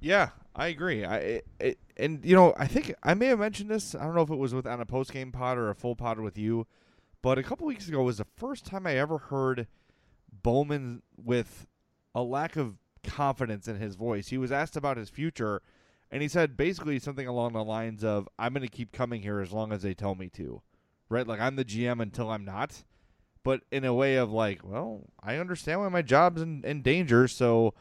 Yeah, 0.00 0.30
I 0.54 0.68
agree. 0.68 1.04
I 1.04 1.16
it, 1.16 1.46
it, 1.58 1.78
and 1.96 2.24
you 2.24 2.34
know 2.34 2.54
I 2.56 2.66
think 2.66 2.94
I 3.02 3.14
may 3.14 3.26
have 3.26 3.38
mentioned 3.38 3.70
this. 3.70 3.94
I 3.94 4.04
don't 4.04 4.14
know 4.14 4.22
if 4.22 4.30
it 4.30 4.36
was 4.36 4.54
with 4.54 4.66
on 4.66 4.80
a 4.80 4.86
post 4.86 5.12
game 5.12 5.32
pod 5.32 5.58
or 5.58 5.70
a 5.70 5.74
full 5.74 5.96
pod 5.96 6.20
with 6.20 6.38
you, 6.38 6.66
but 7.22 7.38
a 7.38 7.42
couple 7.42 7.66
weeks 7.66 7.88
ago 7.88 8.02
was 8.02 8.18
the 8.18 8.26
first 8.36 8.66
time 8.66 8.86
I 8.86 8.96
ever 8.96 9.18
heard 9.18 9.66
Bowman 10.42 11.02
with 11.16 11.66
a 12.14 12.22
lack 12.22 12.56
of 12.56 12.76
confidence 13.02 13.68
in 13.68 13.76
his 13.76 13.94
voice. 13.94 14.28
He 14.28 14.38
was 14.38 14.52
asked 14.52 14.76
about 14.76 14.96
his 14.96 15.08
future, 15.08 15.62
and 16.10 16.22
he 16.22 16.28
said 16.28 16.56
basically 16.56 16.98
something 16.98 17.26
along 17.26 17.52
the 17.54 17.64
lines 17.64 18.04
of, 18.04 18.28
"I'm 18.38 18.52
going 18.52 18.62
to 18.62 18.68
keep 18.68 18.92
coming 18.92 19.22
here 19.22 19.40
as 19.40 19.52
long 19.52 19.72
as 19.72 19.82
they 19.82 19.94
tell 19.94 20.14
me 20.14 20.28
to." 20.30 20.62
Right? 21.08 21.26
Like 21.26 21.40
I'm 21.40 21.56
the 21.56 21.64
GM 21.64 22.00
until 22.00 22.30
I'm 22.30 22.44
not. 22.44 22.84
But 23.44 23.60
in 23.70 23.84
a 23.84 23.94
way 23.94 24.16
of 24.16 24.32
like, 24.32 24.62
well, 24.64 25.04
I 25.22 25.36
understand 25.36 25.80
why 25.80 25.88
my 25.88 26.02
job's 26.02 26.42
in, 26.42 26.64
in 26.64 26.82
danger, 26.82 27.28
so 27.28 27.74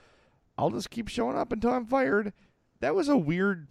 I'll 0.58 0.70
just 0.70 0.90
keep 0.90 1.08
showing 1.08 1.38
up 1.38 1.52
until 1.52 1.72
I'm 1.72 1.86
fired. 1.86 2.34
That 2.80 2.96
was 2.96 3.10
a 3.10 3.18
weird 3.18 3.68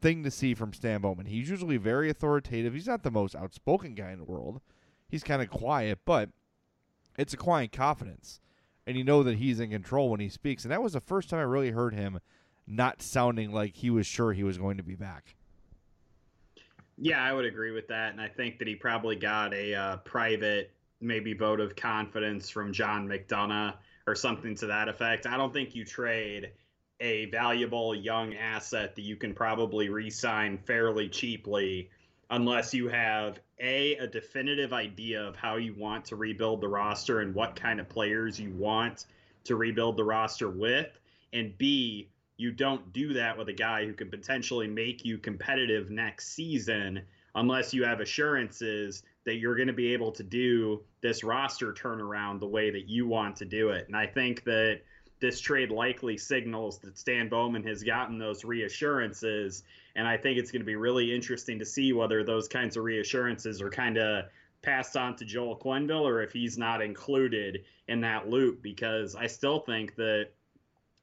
thing 0.00 0.22
to 0.24 0.30
see 0.30 0.54
from 0.54 0.72
Stan 0.72 1.00
Bowman. 1.00 1.26
He's 1.26 1.48
usually 1.48 1.76
very 1.76 2.10
authoritative. 2.10 2.74
He's 2.74 2.86
not 2.86 3.02
the 3.02 3.10
most 3.10 3.34
outspoken 3.34 3.94
guy 3.94 4.12
in 4.12 4.18
the 4.18 4.24
world. 4.24 4.60
He's 5.08 5.24
kind 5.24 5.42
of 5.42 5.50
quiet, 5.50 6.00
but 6.04 6.30
it's 7.18 7.32
a 7.32 7.38
quiet 7.38 7.72
confidence. 7.72 8.40
And 8.86 8.96
you 8.96 9.04
know 9.04 9.22
that 9.22 9.36
he's 9.36 9.60
in 9.60 9.70
control 9.70 10.10
when 10.10 10.20
he 10.20 10.28
speaks. 10.28 10.64
And 10.64 10.72
that 10.72 10.82
was 10.82 10.92
the 10.94 11.00
first 11.00 11.28
time 11.30 11.40
I 11.40 11.42
really 11.42 11.70
heard 11.70 11.94
him 11.94 12.20
not 12.66 13.02
sounding 13.02 13.50
like 13.52 13.76
he 13.76 13.90
was 13.90 14.06
sure 14.06 14.32
he 14.32 14.44
was 14.44 14.58
going 14.58 14.76
to 14.76 14.82
be 14.82 14.94
back. 14.94 15.34
Yeah, 17.00 17.22
I 17.22 17.32
would 17.32 17.44
agree 17.44 17.70
with 17.70 17.86
that, 17.88 18.12
and 18.12 18.20
I 18.20 18.28
think 18.28 18.58
that 18.58 18.66
he 18.66 18.74
probably 18.74 19.14
got 19.14 19.54
a 19.54 19.72
uh, 19.72 19.96
private, 19.98 20.72
maybe 21.00 21.32
vote 21.32 21.60
of 21.60 21.76
confidence 21.76 22.50
from 22.50 22.72
John 22.72 23.06
McDonough 23.06 23.74
or 24.08 24.14
something 24.14 24.54
to 24.56 24.66
that 24.66 24.88
effect. 24.88 25.26
I 25.26 25.36
don't 25.36 25.52
think 25.52 25.74
you 25.74 25.84
trade 25.84 26.52
a 27.00 27.26
valuable 27.26 27.94
young 27.94 28.34
asset 28.34 28.96
that 28.96 29.02
you 29.02 29.16
can 29.16 29.34
probably 29.34 29.88
re-sign 29.88 30.58
fairly 30.58 31.08
cheaply 31.08 31.90
unless 32.30 32.74
you 32.74 32.88
have 32.88 33.38
a 33.60 33.94
a 33.96 34.06
definitive 34.06 34.72
idea 34.72 35.22
of 35.22 35.36
how 35.36 35.56
you 35.56 35.74
want 35.78 36.04
to 36.06 36.16
rebuild 36.16 36.60
the 36.60 36.68
roster 36.68 37.20
and 37.20 37.34
what 37.34 37.54
kind 37.54 37.78
of 37.78 37.88
players 37.88 38.40
you 38.40 38.50
want 38.50 39.06
to 39.44 39.54
rebuild 39.56 39.96
the 39.96 40.04
roster 40.04 40.50
with 40.50 40.98
and 41.32 41.56
b 41.56 42.08
you 42.36 42.50
don't 42.50 42.92
do 42.92 43.12
that 43.12 43.38
with 43.38 43.48
a 43.48 43.52
guy 43.52 43.84
who 43.84 43.92
could 43.92 44.10
potentially 44.10 44.66
make 44.66 45.04
you 45.04 45.18
competitive 45.18 45.90
next 45.90 46.34
season 46.34 47.00
unless 47.36 47.72
you 47.72 47.84
have 47.84 48.00
assurances 48.00 49.04
that 49.28 49.36
you're 49.36 49.56
going 49.56 49.68
to 49.68 49.74
be 49.74 49.92
able 49.92 50.10
to 50.10 50.22
do 50.22 50.80
this 51.02 51.22
roster 51.22 51.70
turnaround 51.74 52.40
the 52.40 52.46
way 52.46 52.70
that 52.70 52.88
you 52.88 53.06
want 53.06 53.36
to 53.36 53.44
do 53.44 53.68
it. 53.68 53.86
And 53.86 53.94
I 53.94 54.06
think 54.06 54.42
that 54.44 54.80
this 55.20 55.38
trade 55.38 55.70
likely 55.70 56.16
signals 56.16 56.78
that 56.78 56.96
Stan 56.96 57.28
Bowman 57.28 57.62
has 57.64 57.82
gotten 57.82 58.16
those 58.18 58.42
reassurances. 58.42 59.64
And 59.96 60.08
I 60.08 60.16
think 60.16 60.38
it's 60.38 60.50
going 60.50 60.62
to 60.62 60.66
be 60.66 60.76
really 60.76 61.14
interesting 61.14 61.58
to 61.58 61.66
see 61.66 61.92
whether 61.92 62.24
those 62.24 62.48
kinds 62.48 62.78
of 62.78 62.84
reassurances 62.84 63.60
are 63.60 63.68
kind 63.68 63.98
of 63.98 64.24
passed 64.62 64.96
on 64.96 65.14
to 65.16 65.26
Joel 65.26 65.58
Quenneville 65.58 66.06
or 66.06 66.22
if 66.22 66.32
he's 66.32 66.56
not 66.56 66.80
included 66.80 67.64
in 67.86 68.00
that 68.00 68.30
loop 68.30 68.62
because 68.62 69.14
I 69.14 69.26
still 69.26 69.60
think 69.60 69.94
that 69.96 70.28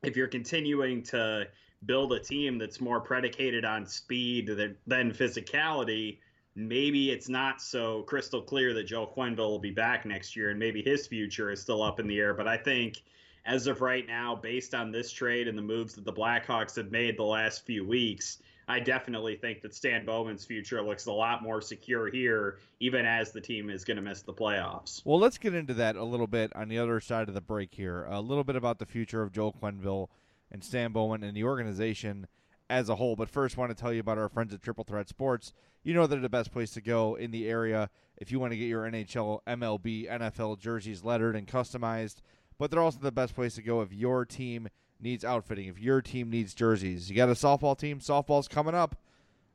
if 0.02 0.18
you're 0.18 0.28
continuing 0.28 1.04
to 1.04 1.48
build 1.86 2.12
a 2.12 2.20
team 2.20 2.58
that's 2.58 2.82
more 2.82 3.02
predicated 3.02 3.66
on 3.66 3.86
speed 3.86 4.48
than 4.88 5.12
physicality, 5.12 6.18
maybe 6.56 7.12
it's 7.12 7.30
not 7.30 7.62
so 7.62 8.04
crystal 8.04 8.42
clear 8.42 8.74
that 8.74 8.84
Joel 8.84 9.14
Quenneville 9.16 9.50
will 9.50 9.60
be 9.60 9.72
back 9.72 10.06
next 10.06 10.36
year 10.36 10.50
and 10.50 10.60
maybe 10.60 10.82
his 10.82 11.06
future 11.06 11.52
is 11.52 11.62
still 11.62 11.84
up 11.84 12.00
in 12.00 12.08
the 12.08 12.20
air. 12.20 12.34
But 12.34 12.48
I 12.48 12.58
think 12.58 13.04
as 13.46 13.68
of 13.68 13.82
right 13.82 14.08
now, 14.08 14.36
based 14.36 14.74
on 14.74 14.92
this 14.92 15.12
trade 15.12 15.48
and 15.48 15.58
the 15.58 15.62
moves 15.62 15.94
that 15.96 16.06
the 16.06 16.14
Blackhawks 16.14 16.76
have 16.78 16.92
made 16.92 17.18
the 17.18 17.24
last 17.24 17.66
few 17.66 17.86
weeks, 17.86 18.40
I 18.68 18.80
definitely 18.80 19.36
think 19.36 19.62
that 19.62 19.76
Stan 19.76 20.06
Bowman's 20.06 20.46
future 20.46 20.82
looks 20.82 21.06
a 21.06 21.12
lot 21.12 21.44
more 21.44 21.62
secure 21.62 22.10
here, 22.10 22.58
even 22.80 23.06
as 23.06 23.32
the 23.32 23.42
team 23.42 23.70
is 23.70 23.84
going 23.84 23.98
to 23.98 24.02
miss 24.02 24.24
the 24.24 24.34
playoffs. 24.34 25.06
Well, 25.06 25.20
let's 25.20 25.38
get 25.38 25.54
into 25.54 25.76
that 25.76 25.96
a 25.96 26.04
little 26.04 26.26
bit 26.26 26.56
on 26.56 26.70
the 26.70 26.80
other 26.80 27.00
side 27.00 27.28
of 27.28 27.36
the 27.36 27.42
break 27.42 27.76
here. 27.76 28.06
A 28.06 28.22
little 28.22 28.44
bit 28.44 28.56
about 28.56 28.80
the 28.80 28.88
future 28.88 29.22
of 29.22 29.32
Joel 29.32 29.54
Quenneville 29.54 30.08
and 30.52 30.64
Stan 30.64 30.94
Bowman 30.94 31.24
and 31.24 31.38
the 31.38 31.44
organization 31.44 32.28
as 32.70 32.90
a 32.90 32.96
whole. 32.96 33.16
But 33.16 33.30
first, 33.30 33.58
I 33.58 33.62
want 33.62 33.76
to 33.76 33.82
tell 33.82 33.94
you 33.94 34.00
about 34.00 34.18
our 34.18 34.30
friends 34.30 34.54
at 34.54 34.62
Triple 34.62 34.84
Threat 34.84 35.10
Sports. 35.10 35.54
You 35.84 35.94
know 35.94 36.08
they're 36.08 36.20
the 36.20 36.30
best 36.30 36.52
place 36.52 36.72
to 36.72 36.82
go 36.82 37.16
in 37.16 37.32
the 37.32 37.48
area 37.48 37.90
if 38.18 38.32
you 38.32 38.40
want 38.40 38.54
to 38.54 38.58
get 38.58 38.66
your 38.66 38.84
NHL, 38.84 39.42
MLB, 39.46 40.10
NFL 40.10 40.60
jerseys 40.60 41.04
lettered 41.04 41.36
and 41.36 41.48
customized. 41.48 42.22
But 42.58 42.72
they're 42.72 42.82
also 42.82 43.00
the 43.00 43.12
best 43.12 43.36
place 43.36 43.56
to 43.56 43.62
go 43.62 43.82
if 43.82 43.94
your 43.94 44.26
team– 44.26 44.70
needs 45.00 45.26
outfitting, 45.26 45.68
if 45.68 45.80
your 45.80 46.02
team 46.02 46.30
needs 46.30 46.54
jerseys, 46.54 47.10
you 47.10 47.16
got 47.16 47.30
a 47.30 47.34
softball 47.34 47.78
team, 47.78 48.00
softball's 48.00 48.48
coming 48.48 48.76
up. 48.76 48.96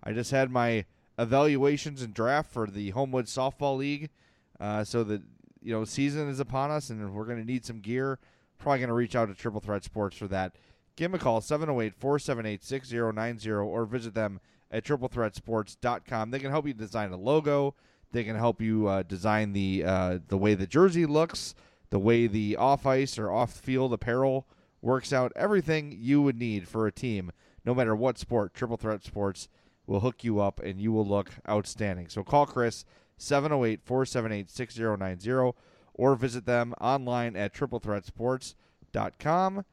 I 0.03 0.13
just 0.13 0.31
had 0.31 0.51
my 0.51 0.85
evaluations 1.19 2.03
and 2.03 2.15
draft 2.15 2.51
for 2.51 2.67
the 2.67 2.91
Homewood 2.91 3.27
Softball 3.27 3.77
League. 3.77 4.11
Uh, 4.59 4.85
so 4.85 5.05
the 5.05 5.23
you 5.63 5.73
know 5.73 5.85
season 5.85 6.29
is 6.29 6.41
upon 6.41 6.71
us, 6.71 6.91
and 6.91 7.15
we're 7.15 7.25
going 7.25 7.39
to 7.39 7.45
need 7.45 7.65
some 7.65 7.81
gear. 7.81 8.19
Probably 8.59 8.79
going 8.79 8.89
to 8.89 8.95
reach 8.95 9.17
out 9.17 9.29
to 9.29 9.35
Triple 9.35 9.61
Threat 9.61 9.85
Sports 9.85 10.17
for 10.17 10.29
that. 10.29 10.55
Give 11.01 11.11
them 11.11 11.19
a 11.19 11.23
call 11.23 11.41
708-478-6090 11.41 13.67
or 13.67 13.87
visit 13.87 14.13
them 14.13 14.39
at 14.71 14.85
triplethreatsports.com. 14.85 16.31
They 16.31 16.39
can 16.39 16.51
help 16.51 16.67
you 16.67 16.75
design 16.75 17.11
a 17.13 17.17
logo. 17.17 17.75
They 18.13 18.23
can 18.23 18.37
help 18.37 18.61
you 18.61 18.87
uh, 18.87 19.05
design 19.05 19.55
the 19.55 19.83
uh, 19.83 20.19
the 20.29 20.37
way 20.37 20.53
the 20.53 20.67
jersey 20.67 21.07
looks, 21.07 21.55
the 21.89 21.99
way 21.99 22.27
the 22.27 22.55
off 22.57 22.85
ice 22.85 23.17
or 23.17 23.33
off 23.33 23.51
field 23.51 23.95
apparel 23.95 24.47
works 24.83 25.11
out 25.11 25.33
everything 25.37 25.97
you 25.99 26.21
would 26.21 26.37
need 26.37 26.69
for 26.69 26.87
a 26.87 26.93
team, 26.93 27.33
no 27.65 27.75
matter 27.75 27.97
what 27.97 28.19
sport. 28.19 28.53
Triple 28.53 28.77
Threat 28.77 29.03
Sports 29.03 29.49
will 29.87 30.01
hook 30.01 30.23
you 30.23 30.39
up 30.39 30.61
and 30.61 30.83
you 30.83 30.93
will 30.93 31.07
look 31.07 31.31
outstanding. 31.49 32.11
So 32.11 32.23
call 32.23 32.45
Chris 32.45 32.85
708 33.17 33.81
478 33.87 34.51
6090 34.51 35.57
or 35.95 36.15
visit 36.15 36.45
them 36.45 36.75
online 36.79 37.37
at 37.37 37.55
triplethreatsports.com 37.55 39.65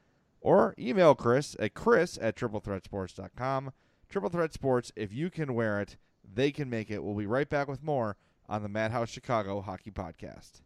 or 0.48 0.74
email 0.80 1.14
Chris 1.14 1.58
at 1.60 1.74
chris 1.74 2.18
at 2.22 2.38
triplethreatsports.com. 2.38 3.74
Triple 4.08 4.30
Threat 4.30 4.54
Sports, 4.54 4.94
if 4.96 5.12
you 5.12 5.30
can 5.30 5.54
wear 5.54 5.82
it, 5.82 5.98
they 6.24 6.52
can 6.52 6.70
make 6.70 6.90
it. 6.90 7.04
We'll 7.04 7.16
be 7.16 7.26
right 7.26 7.50
back 7.50 7.68
with 7.68 7.84
more 7.84 8.16
on 8.48 8.64
the 8.64 8.70
Madhouse 8.70 9.10
Chicago 9.10 9.60
Hockey 9.60 9.92
Podcast. 9.92 10.62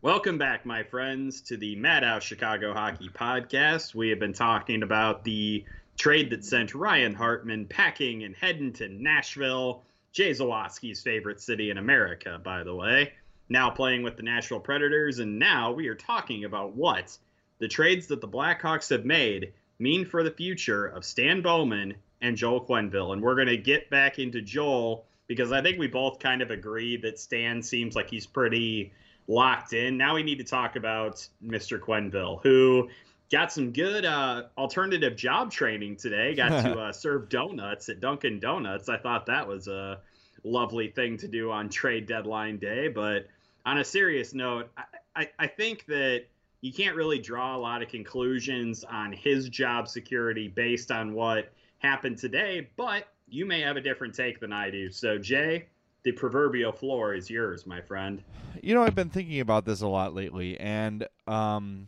Welcome 0.00 0.38
back, 0.38 0.64
my 0.64 0.84
friends, 0.84 1.40
to 1.40 1.56
the 1.56 1.74
Madhouse 1.74 2.22
Chicago 2.22 2.72
Hockey 2.72 3.08
Podcast. 3.08 3.96
We 3.96 4.10
have 4.10 4.20
been 4.20 4.32
talking 4.32 4.84
about 4.84 5.24
the 5.24 5.64
trade 5.98 6.30
that 6.30 6.44
sent 6.44 6.76
Ryan 6.76 7.12
Hartman 7.12 7.66
packing 7.66 8.22
and 8.22 8.36
heading 8.36 8.72
to 8.74 8.88
Nashville, 8.88 9.82
Jay 10.12 10.30
Zawaski's 10.30 11.02
favorite 11.02 11.40
city 11.40 11.70
in 11.70 11.78
America, 11.78 12.40
by 12.44 12.62
the 12.62 12.76
way. 12.76 13.12
Now 13.48 13.70
playing 13.70 14.04
with 14.04 14.16
the 14.16 14.22
Nashville 14.22 14.60
Predators, 14.60 15.18
and 15.18 15.36
now 15.36 15.72
we 15.72 15.88
are 15.88 15.96
talking 15.96 16.44
about 16.44 16.76
what 16.76 17.18
the 17.58 17.68
trades 17.68 18.08
that 18.08 18.20
the 18.20 18.28
Blackhawks 18.28 18.90
have 18.90 19.04
made 19.04 19.52
mean 19.78 20.04
for 20.04 20.22
the 20.22 20.30
future 20.30 20.86
of 20.86 21.04
Stan 21.04 21.42
Bowman 21.42 21.94
and 22.20 22.36
Joel 22.36 22.64
Quenneville. 22.64 23.12
And 23.12 23.22
we're 23.22 23.34
going 23.34 23.48
to 23.48 23.56
get 23.56 23.90
back 23.90 24.18
into 24.18 24.40
Joel 24.40 25.04
because 25.26 25.52
I 25.52 25.62
think 25.62 25.78
we 25.78 25.86
both 25.86 26.18
kind 26.18 26.42
of 26.42 26.50
agree 26.50 26.96
that 26.98 27.18
Stan 27.18 27.62
seems 27.62 27.94
like 27.94 28.08
he's 28.08 28.26
pretty 28.26 28.92
locked 29.28 29.72
in. 29.72 29.96
Now 29.96 30.14
we 30.14 30.22
need 30.22 30.38
to 30.38 30.44
talk 30.44 30.76
about 30.76 31.26
Mr. 31.44 31.78
Quenneville, 31.78 32.42
who 32.42 32.88
got 33.30 33.52
some 33.52 33.72
good 33.72 34.04
uh, 34.04 34.44
alternative 34.56 35.16
job 35.16 35.50
training 35.50 35.96
today. 35.96 36.34
Got 36.34 36.62
to 36.62 36.78
uh, 36.78 36.92
serve 36.92 37.28
donuts 37.28 37.88
at 37.88 38.00
Dunkin' 38.00 38.40
Donuts. 38.40 38.88
I 38.88 38.98
thought 38.98 39.26
that 39.26 39.46
was 39.46 39.68
a 39.68 40.00
lovely 40.44 40.88
thing 40.88 41.16
to 41.18 41.28
do 41.28 41.50
on 41.50 41.68
trade 41.68 42.06
deadline 42.06 42.58
day. 42.58 42.88
But 42.88 43.26
on 43.64 43.78
a 43.78 43.84
serious 43.84 44.32
note, 44.32 44.70
I, 44.76 44.84
I, 45.22 45.30
I 45.40 45.46
think 45.48 45.86
that 45.86 46.26
you 46.66 46.72
can't 46.72 46.96
really 46.96 47.20
draw 47.20 47.56
a 47.56 47.58
lot 47.58 47.80
of 47.80 47.88
conclusions 47.88 48.82
on 48.82 49.12
his 49.12 49.48
job 49.48 49.86
security 49.86 50.48
based 50.48 50.90
on 50.90 51.14
what 51.14 51.52
happened 51.78 52.18
today. 52.18 52.68
But 52.76 53.06
you 53.28 53.46
may 53.46 53.60
have 53.60 53.76
a 53.76 53.80
different 53.80 54.16
take 54.16 54.40
than 54.40 54.52
I 54.52 54.70
do. 54.70 54.90
So, 54.90 55.16
Jay, 55.16 55.66
the 56.02 56.10
proverbial 56.10 56.72
floor 56.72 57.14
is 57.14 57.30
yours, 57.30 57.68
my 57.68 57.80
friend. 57.80 58.20
You 58.64 58.74
know, 58.74 58.82
I've 58.82 58.96
been 58.96 59.10
thinking 59.10 59.38
about 59.38 59.64
this 59.64 59.80
a 59.80 59.86
lot 59.86 60.12
lately, 60.12 60.58
and 60.58 61.06
um, 61.28 61.86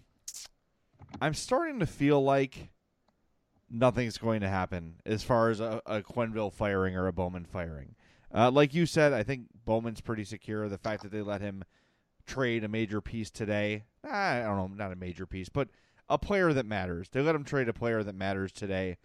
I'm 1.20 1.34
starting 1.34 1.80
to 1.80 1.86
feel 1.86 2.22
like 2.22 2.70
nothing's 3.68 4.16
going 4.16 4.42
to 4.42 4.48
happen 4.48 5.00
as 5.04 5.24
far 5.24 5.50
as 5.50 5.58
a, 5.58 5.82
a 5.86 6.02
Quenneville 6.02 6.52
firing 6.52 6.94
or 6.94 7.08
a 7.08 7.12
Bowman 7.12 7.46
firing. 7.46 7.96
Uh, 8.32 8.52
like 8.52 8.74
you 8.74 8.86
said, 8.86 9.12
I 9.12 9.24
think 9.24 9.46
Bowman's 9.64 10.00
pretty 10.00 10.24
secure. 10.24 10.68
The 10.68 10.78
fact 10.78 11.02
that 11.02 11.10
they 11.10 11.22
let 11.22 11.40
him 11.40 11.64
trade 12.28 12.62
a 12.62 12.68
major 12.68 13.00
piece 13.00 13.30
today, 13.30 13.84
I 14.04 14.40
don't 14.40 14.56
know, 14.56 14.68
not 14.68 14.92
a 14.92 14.96
major 14.96 15.26
piece, 15.26 15.48
but 15.48 15.68
a 16.08 16.18
player 16.18 16.52
that 16.52 16.66
matters. 16.66 17.08
They 17.10 17.20
let 17.20 17.34
him 17.34 17.44
trade 17.44 17.68
a 17.68 17.72
player 17.72 18.02
that 18.02 18.14
matters 18.14 18.52
today. 18.52 18.98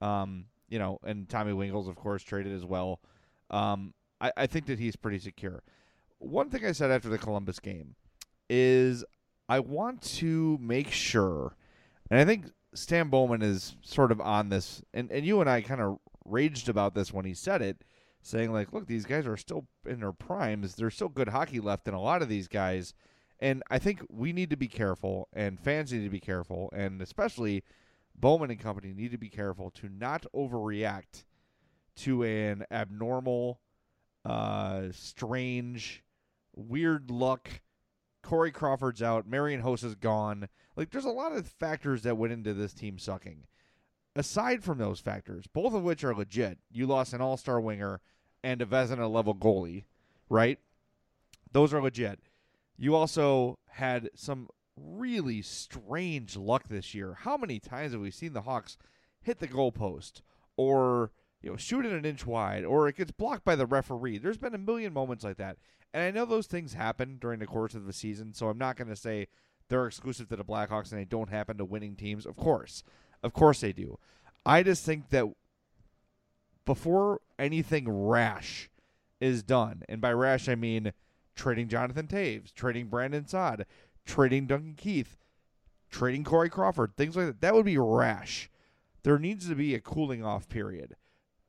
Um, 0.00 0.46
you 0.68 0.78
know, 0.78 0.98
and 1.04 1.28
Tommy 1.28 1.52
Wingels, 1.52 1.88
of 1.88 1.96
course, 1.96 2.22
traded 2.22 2.52
as 2.52 2.64
well. 2.64 3.00
Um, 3.50 3.94
I, 4.20 4.32
I 4.36 4.46
think 4.46 4.66
that 4.66 4.78
he's 4.78 4.96
pretty 4.96 5.18
secure. 5.18 5.62
One 6.18 6.50
thing 6.50 6.64
I 6.64 6.72
said 6.72 6.90
after 6.90 7.08
the 7.08 7.18
Columbus 7.18 7.58
game 7.58 7.94
is 8.48 9.04
I 9.48 9.60
want 9.60 10.02
to 10.02 10.58
make 10.60 10.90
sure, 10.90 11.56
and 12.10 12.20
I 12.20 12.24
think 12.24 12.46
Stan 12.74 13.08
Bowman 13.08 13.42
is 13.42 13.76
sort 13.82 14.12
of 14.12 14.20
on 14.20 14.48
this, 14.48 14.82
and, 14.92 15.10
and 15.10 15.24
you 15.24 15.40
and 15.40 15.48
I 15.48 15.60
kind 15.62 15.80
of 15.80 15.98
raged 16.24 16.68
about 16.68 16.94
this 16.94 17.12
when 17.12 17.24
he 17.24 17.34
said 17.34 17.62
it, 17.62 17.82
saying, 18.22 18.52
like, 18.52 18.72
look, 18.72 18.86
these 18.86 19.06
guys 19.06 19.26
are 19.26 19.36
still 19.36 19.66
in 19.86 20.00
their 20.00 20.12
primes. 20.12 20.74
There's 20.74 20.94
still 20.94 21.08
good 21.08 21.28
hockey 21.28 21.60
left 21.60 21.88
in 21.88 21.94
a 21.94 22.00
lot 22.00 22.22
of 22.22 22.28
these 22.28 22.48
guys. 22.48 22.94
And 23.40 23.62
I 23.70 23.78
think 23.78 24.02
we 24.10 24.32
need 24.32 24.50
to 24.50 24.56
be 24.56 24.68
careful, 24.68 25.28
and 25.32 25.60
fans 25.60 25.92
need 25.92 26.02
to 26.04 26.10
be 26.10 26.20
careful, 26.20 26.70
and 26.74 27.00
especially 27.00 27.62
Bowman 28.14 28.50
and 28.50 28.58
company 28.58 28.92
need 28.92 29.12
to 29.12 29.18
be 29.18 29.28
careful 29.28 29.70
to 29.72 29.88
not 29.88 30.26
overreact 30.34 31.24
to 31.98 32.24
an 32.24 32.64
abnormal 32.70 33.60
uh, 34.24 34.88
strange, 34.90 36.02
weird 36.54 37.10
luck. 37.10 37.48
Corey 38.22 38.50
Crawford's 38.50 39.02
out. 39.02 39.28
Marian 39.28 39.62
Hossa 39.62 39.84
is 39.84 39.94
gone. 39.94 40.48
Like, 40.76 40.90
there's 40.90 41.04
a 41.04 41.10
lot 41.10 41.32
of 41.32 41.46
factors 41.46 42.02
that 42.02 42.16
went 42.16 42.32
into 42.32 42.54
this 42.54 42.74
team 42.74 42.98
sucking. 42.98 43.46
Aside 44.18 44.64
from 44.64 44.78
those 44.78 45.00
factors, 45.00 45.46
both 45.46 45.74
of 45.74 45.82
which 45.82 46.02
are 46.04 46.14
legit, 46.14 46.58
you 46.70 46.86
lost 46.86 47.12
an 47.12 47.20
all 47.20 47.36
star 47.36 47.60
winger 47.60 48.00
and 48.42 48.60
a 48.60 48.66
Vezina 48.66 49.10
level 49.10 49.34
goalie, 49.34 49.84
right? 50.28 50.58
Those 51.52 51.72
are 51.72 51.80
legit. 51.80 52.20
You 52.76 52.94
also 52.94 53.58
had 53.70 54.10
some 54.14 54.48
really 54.76 55.42
strange 55.42 56.36
luck 56.36 56.68
this 56.68 56.94
year. 56.94 57.18
How 57.20 57.36
many 57.36 57.58
times 57.58 57.92
have 57.92 58.00
we 58.00 58.10
seen 58.10 58.32
the 58.32 58.42
Hawks 58.42 58.76
hit 59.22 59.38
the 59.38 59.48
goalpost 59.48 60.22
or 60.56 61.12
you 61.40 61.50
know, 61.50 61.56
shoot 61.56 61.86
it 61.86 61.92
an 61.92 62.04
inch 62.04 62.26
wide, 62.26 62.64
or 62.64 62.88
it 62.88 62.96
gets 62.96 63.12
blocked 63.12 63.44
by 63.44 63.54
the 63.54 63.66
referee. 63.66 64.18
There's 64.18 64.38
been 64.38 64.54
a 64.54 64.58
million 64.58 64.92
moments 64.92 65.24
like 65.24 65.36
that. 65.36 65.56
And 65.94 66.02
I 66.02 66.10
know 66.10 66.24
those 66.24 66.46
things 66.46 66.74
happen 66.74 67.18
during 67.20 67.38
the 67.38 67.46
course 67.46 67.74
of 67.74 67.86
the 67.86 67.92
season, 67.92 68.34
so 68.34 68.48
I'm 68.48 68.58
not 68.58 68.76
going 68.76 68.88
to 68.88 68.96
say 68.96 69.28
they're 69.68 69.86
exclusive 69.86 70.28
to 70.28 70.36
the 70.36 70.44
Blackhawks 70.44 70.90
and 70.90 71.00
they 71.00 71.04
don't 71.04 71.30
happen 71.30 71.56
to 71.58 71.64
winning 71.64 71.94
teams. 71.94 72.26
Of 72.26 72.36
course. 72.36 72.82
Of 73.22 73.32
course 73.32 73.60
they 73.60 73.72
do. 73.72 73.98
I 74.46 74.62
just 74.62 74.84
think 74.84 75.10
that 75.10 75.26
before 76.64 77.20
anything 77.38 77.88
rash 77.88 78.70
is 79.20 79.42
done, 79.42 79.82
and 79.88 80.00
by 80.00 80.12
rash 80.12 80.48
I 80.48 80.54
mean 80.54 80.92
trading 81.34 81.68
Jonathan 81.68 82.06
Toews, 82.06 82.52
trading 82.52 82.86
Brandon 82.86 83.26
Saad, 83.26 83.66
trading 84.04 84.46
Duncan 84.46 84.74
Keith, 84.76 85.16
trading 85.90 86.24
Corey 86.24 86.50
Crawford, 86.50 86.96
things 86.96 87.16
like 87.16 87.26
that, 87.26 87.40
that 87.40 87.54
would 87.54 87.66
be 87.66 87.78
rash. 87.78 88.50
there 89.02 89.18
needs 89.18 89.48
to 89.48 89.54
be 89.54 89.74
a 89.74 89.80
cooling 89.80 90.24
off 90.24 90.48
period. 90.48 90.96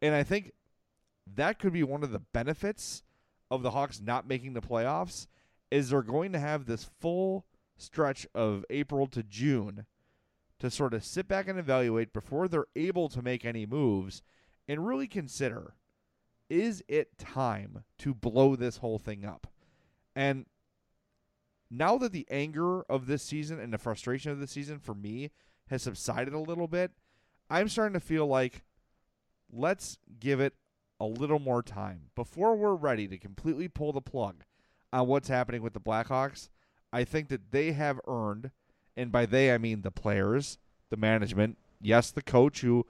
And 0.01 0.15
I 0.15 0.23
think 0.23 0.53
that 1.35 1.59
could 1.59 1.73
be 1.73 1.83
one 1.83 2.03
of 2.03 2.11
the 2.11 2.19
benefits 2.19 3.03
of 3.51 3.63
the 3.63 3.71
Hawks 3.71 3.99
not 3.99 4.27
making 4.27 4.53
the 4.53 4.61
playoffs 4.61 5.27
is 5.71 5.89
they're 5.89 6.01
going 6.01 6.31
to 6.31 6.39
have 6.39 6.65
this 6.65 6.89
full 6.99 7.45
stretch 7.77 8.27
of 8.33 8.65
April 8.69 9.07
to 9.07 9.23
June 9.23 9.85
to 10.59 10.69
sort 10.69 10.93
of 10.93 11.03
sit 11.03 11.27
back 11.27 11.47
and 11.47 11.57
evaluate 11.57 12.13
before 12.13 12.47
they're 12.47 12.65
able 12.75 13.09
to 13.09 13.21
make 13.21 13.45
any 13.45 13.65
moves 13.65 14.21
and 14.67 14.85
really 14.85 15.07
consider 15.07 15.73
is 16.49 16.83
it 16.87 17.17
time 17.17 17.83
to 17.99 18.13
blow 18.13 18.55
this 18.55 18.77
whole 18.77 18.97
thing 18.97 19.23
up? 19.23 19.47
And 20.15 20.47
now 21.69 21.97
that 21.99 22.11
the 22.11 22.25
anger 22.31 22.81
of 22.83 23.05
this 23.05 23.23
season 23.23 23.59
and 23.59 23.71
the 23.71 23.77
frustration 23.77 24.31
of 24.31 24.39
the 24.39 24.47
season 24.47 24.79
for 24.79 24.95
me 24.95 25.29
has 25.67 25.83
subsided 25.83 26.33
a 26.33 26.39
little 26.39 26.67
bit, 26.67 26.91
I'm 27.49 27.69
starting 27.69 27.93
to 27.93 27.99
feel 27.99 28.25
like 28.25 28.63
let's 29.51 29.99
give 30.19 30.39
it 30.39 30.53
a 30.99 31.05
little 31.05 31.39
more 31.39 31.63
time 31.63 32.09
before 32.15 32.55
we're 32.55 32.75
ready 32.75 33.07
to 33.07 33.17
completely 33.17 33.67
pull 33.67 33.93
the 33.93 34.01
plug 34.01 34.43
on 34.91 35.07
what's 35.07 35.29
happening 35.29 35.61
with 35.61 35.73
the 35.73 35.79
Blackhawks. 35.79 36.49
I 36.91 37.03
think 37.03 37.29
that 37.29 37.51
they 37.51 37.71
have 37.73 37.99
earned, 38.07 38.51
and 38.99 39.11
by 39.11 39.25
they 39.25 39.53
I 39.53 39.57
mean 39.57 39.81
the 39.81 39.91
players, 39.91 40.57
the 40.89 40.97
management, 40.97 41.57
yes, 41.79 42.11
the 42.11 42.21
coach 42.21 42.61
who 42.61 42.85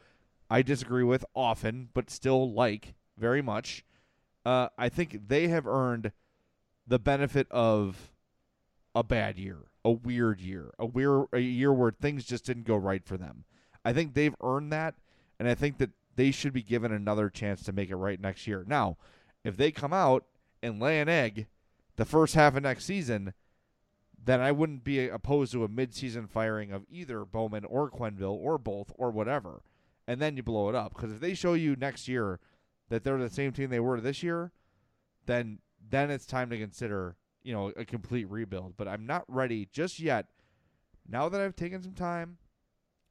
I 0.49 0.63
disagree 0.63 1.03
with 1.03 1.23
often, 1.35 1.89
but 1.93 2.09
still 2.09 2.51
like 2.51 2.95
very 3.17 3.41
much. 3.41 3.85
Uh, 4.43 4.69
I 4.77 4.89
think 4.89 5.27
they 5.27 5.49
have 5.49 5.67
earned 5.67 6.11
the 6.87 6.97
benefit 6.97 7.47
of 7.51 8.11
a 8.95 9.03
bad 9.03 9.37
year, 9.37 9.57
a 9.85 9.91
weird 9.91 10.41
year, 10.41 10.73
a 10.79 10.85
weird 10.85 11.27
a 11.31 11.39
year 11.39 11.71
where 11.71 11.91
things 11.91 12.25
just 12.25 12.45
didn't 12.45 12.65
go 12.65 12.75
right 12.75 13.05
for 13.05 13.15
them. 13.15 13.43
I 13.85 13.93
think 13.93 14.13
they've 14.13 14.35
earned 14.41 14.73
that, 14.73 14.95
and 15.39 15.47
I 15.47 15.53
think 15.53 15.77
that 15.77 15.91
they 16.15 16.31
should 16.31 16.53
be 16.53 16.63
given 16.63 16.91
another 16.91 17.29
chance 17.29 17.61
to 17.63 17.71
make 17.71 17.91
it 17.91 17.95
right 17.95 18.19
next 18.19 18.47
year. 18.47 18.65
Now, 18.67 18.97
if 19.43 19.55
they 19.55 19.71
come 19.71 19.93
out 19.93 20.25
and 20.63 20.81
lay 20.81 20.99
an 20.99 21.07
egg 21.07 21.45
the 21.97 22.05
first 22.05 22.33
half 22.33 22.55
of 22.55 22.63
next 22.63 22.85
season, 22.85 23.33
then 24.23 24.41
I 24.41 24.51
wouldn't 24.51 24.83
be 24.83 25.07
opposed 25.07 25.51
to 25.53 25.63
a 25.63 25.69
midseason 25.69 26.29
firing 26.29 26.71
of 26.71 26.85
either 26.89 27.25
Bowman 27.25 27.65
or 27.65 27.89
Quenneville 27.89 28.35
or 28.35 28.57
both 28.57 28.91
or 28.97 29.11
whatever, 29.11 29.61
and 30.07 30.21
then 30.21 30.35
you 30.35 30.43
blow 30.43 30.69
it 30.69 30.75
up. 30.75 30.93
Because 30.93 31.11
if 31.11 31.19
they 31.19 31.33
show 31.33 31.53
you 31.53 31.75
next 31.75 32.07
year 32.07 32.39
that 32.89 33.03
they're 33.03 33.17
the 33.17 33.29
same 33.29 33.51
team 33.51 33.69
they 33.69 33.79
were 33.79 33.99
this 33.99 34.23
year, 34.23 34.51
then 35.25 35.59
then 35.89 36.11
it's 36.11 36.25
time 36.25 36.49
to 36.49 36.57
consider 36.57 37.15
you 37.43 37.53
know 37.53 37.71
a 37.75 37.85
complete 37.85 38.29
rebuild. 38.29 38.75
But 38.77 38.87
I'm 38.87 39.05
not 39.05 39.23
ready 39.27 39.67
just 39.71 39.99
yet. 39.99 40.27
Now 41.07 41.29
that 41.29 41.41
I've 41.41 41.55
taken 41.55 41.81
some 41.81 41.93
time, 41.93 42.37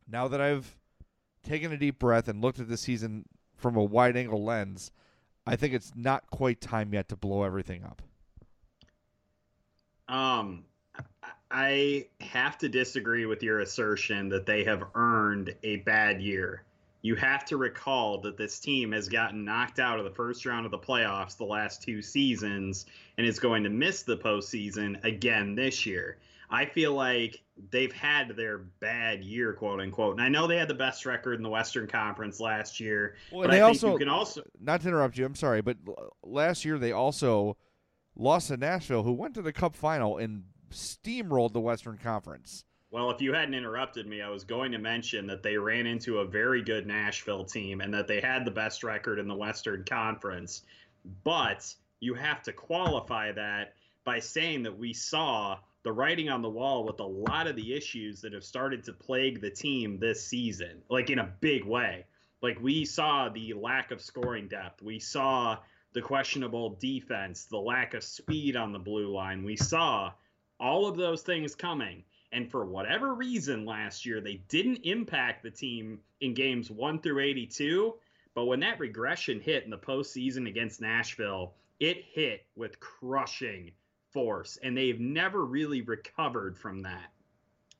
now 0.06 0.28
that 0.28 0.40
I've 0.40 0.76
taken 1.42 1.72
a 1.72 1.76
deep 1.76 1.98
breath 1.98 2.28
and 2.28 2.42
looked 2.42 2.60
at 2.60 2.68
the 2.68 2.76
season 2.76 3.24
from 3.56 3.76
a 3.76 3.82
wide 3.82 4.16
angle 4.16 4.44
lens, 4.44 4.92
I 5.46 5.56
think 5.56 5.74
it's 5.74 5.92
not 5.96 6.30
quite 6.30 6.60
time 6.60 6.92
yet 6.92 7.08
to 7.08 7.16
blow 7.16 7.42
everything 7.42 7.82
up. 7.82 8.02
Um, 10.08 10.64
I 11.50 12.06
have 12.20 12.58
to 12.58 12.68
disagree 12.68 13.26
with 13.26 13.42
your 13.42 13.61
assertion 13.61 14.28
that 14.28 14.46
they 14.46 14.64
have 14.64 14.84
earned 14.94 15.54
a 15.62 15.76
bad 15.76 16.20
year. 16.20 16.64
You 17.00 17.14
have 17.14 17.44
to 17.46 17.56
recall 17.56 18.20
that 18.22 18.37
this 18.37 18.58
team 18.58 18.92
has 18.92 19.08
gotten 19.08 19.44
knocked 19.44 19.78
out 19.78 19.98
of 19.98 20.04
the 20.04 20.11
first 20.11 20.44
round 20.44 20.66
of 20.66 20.72
the 20.72 20.78
playoffs 20.78 21.37
the 21.37 21.44
last 21.44 21.82
two 21.82 22.02
seasons 22.02 22.87
and 23.16 23.26
is 23.26 23.38
going 23.38 23.62
to 23.64 23.70
miss 23.70 24.02
the 24.02 24.16
postseason 24.16 25.02
again 25.04 25.54
this 25.54 25.87
year. 25.87 26.18
I 26.50 26.64
feel 26.64 26.94
like 26.94 27.42
they've 27.70 27.92
had 27.92 28.34
their 28.37 28.58
bad 28.58 29.22
year, 29.22 29.52
quote 29.52 29.80
unquote. 29.80 30.14
And 30.14 30.22
I 30.22 30.28
know 30.28 30.46
they 30.46 30.56
had 30.56 30.68
the 30.68 30.74
best 30.74 31.06
record 31.06 31.34
in 31.34 31.42
the 31.42 31.48
Western 31.48 31.87
Conference 31.87 32.40
last 32.40 32.80
year. 32.80 33.16
Well, 33.30 33.42
but 33.42 33.50
they 33.50 33.62
I 33.62 33.66
think 33.66 33.82
also 33.82 33.92
you 33.92 33.98
can 33.98 34.08
also 34.08 34.42
not 34.61 34.80
to 34.82 34.88
interrupt 34.88 35.18
you. 35.18 35.26
I'm 35.26 35.34
sorry, 35.34 35.61
but 35.61 35.76
last 36.22 36.64
year 36.64 36.78
they 36.78 36.92
also 36.92 37.56
lost 38.16 38.48
to 38.48 38.56
Nashville, 38.56 39.02
who 39.02 39.12
went 39.12 39.34
to 39.34 39.42
the 39.42 39.52
Cup 39.52 39.76
final 39.76 40.16
and 40.16 40.44
steamrolled 40.70 41.52
the 41.52 41.61
Western 41.61 41.98
Conference. 41.98 42.64
Well, 42.90 43.11
if 43.11 43.20
you 43.20 43.35
hadn't 43.35 43.54
interrupted 43.54 44.07
me, 44.07 44.22
I 44.22 44.31
was 44.31 44.44
going 44.44 44.72
to 44.72 44.78
mention 44.78 45.26
that 45.26 45.42
they 45.42 45.59
ran 45.59 45.87
into 45.87 46.18
a 46.18 46.24
very 46.24 46.62
good 46.62 46.87
Nashville 46.87 47.44
team 47.44 47.83
and 47.83 47.92
that 47.92 48.07
they 48.07 48.20
had 48.20 48.44
the 48.44 48.50
best 48.50 48.83
record 48.83 49.18
in 49.18 49.28
the 49.28 49.35
Western 49.35 49.85
Conference. 49.85 50.62
But 51.22 51.74
you 52.00 52.14
have 52.14 52.42
to 52.44 52.52
qualify 52.52 53.33
that 53.33 53.74
by 54.04 54.20
saying 54.20 54.62
that 54.62 54.78
we 54.78 54.94
saw 54.94 55.59
the 55.83 55.92
writing 55.92 56.28
on 56.28 56.42
the 56.42 56.48
wall 56.48 56.85
with 56.85 57.00
a 57.00 57.04
lot 57.04 57.46
of 57.46 57.57
the 57.57 57.74
issues 57.74 58.22
that 58.22 58.33
have 58.33 58.44
started 58.44 58.85
to 58.85 58.92
plague 58.92 59.40
the 59.40 59.50
team 59.50 59.98
this 59.98 60.24
season, 60.24 60.83
like 60.88 61.11
in 61.11 61.18
a 61.18 61.33
big 61.40 61.64
way. 61.64 62.07
Like 62.40 62.59
we 62.61 62.85
saw 62.85 63.28
the 63.28 63.52
lack 63.52 63.90
of 63.90 64.00
scoring 64.00 64.48
depth. 64.48 64.83
We 64.83 64.98
saw 64.98 65.59
the 65.92 66.02
questionable 66.02 66.76
defense, 66.81 67.44
the 67.44 67.59
lack 67.59 67.94
of 67.94 68.04
speed 68.04 68.57
on 68.57 68.72
the 68.72 68.78
blue 68.78 69.14
line. 69.14 69.44
We 69.44 69.57
saw 69.57 70.12
all 70.60 70.86
of 70.86 70.96
those 70.96 71.22
things 71.22 71.54
coming. 71.54 72.04
And 72.32 72.50
for 72.50 72.64
whatever 72.64 73.14
reason 73.14 73.64
last 73.64 74.04
year, 74.04 74.20
they 74.20 74.42
didn't 74.48 74.84
impact 74.84 75.42
the 75.42 75.50
team 75.50 76.00
in 76.20 76.34
games 76.34 76.70
1 76.70 77.00
through 77.00 77.20
82. 77.20 77.94
But 78.34 78.44
when 78.44 78.60
that 78.60 78.78
regression 78.78 79.40
hit 79.40 79.64
in 79.64 79.70
the 79.70 79.78
postseason 79.78 80.48
against 80.48 80.80
Nashville, 80.80 81.54
it 81.80 82.04
hit 82.12 82.44
with 82.54 82.80
crushing 82.80 83.72
force. 84.12 84.58
And 84.62 84.76
they've 84.76 85.00
never 85.00 85.44
really 85.44 85.82
recovered 85.82 86.58
from 86.58 86.82
that. 86.82 87.12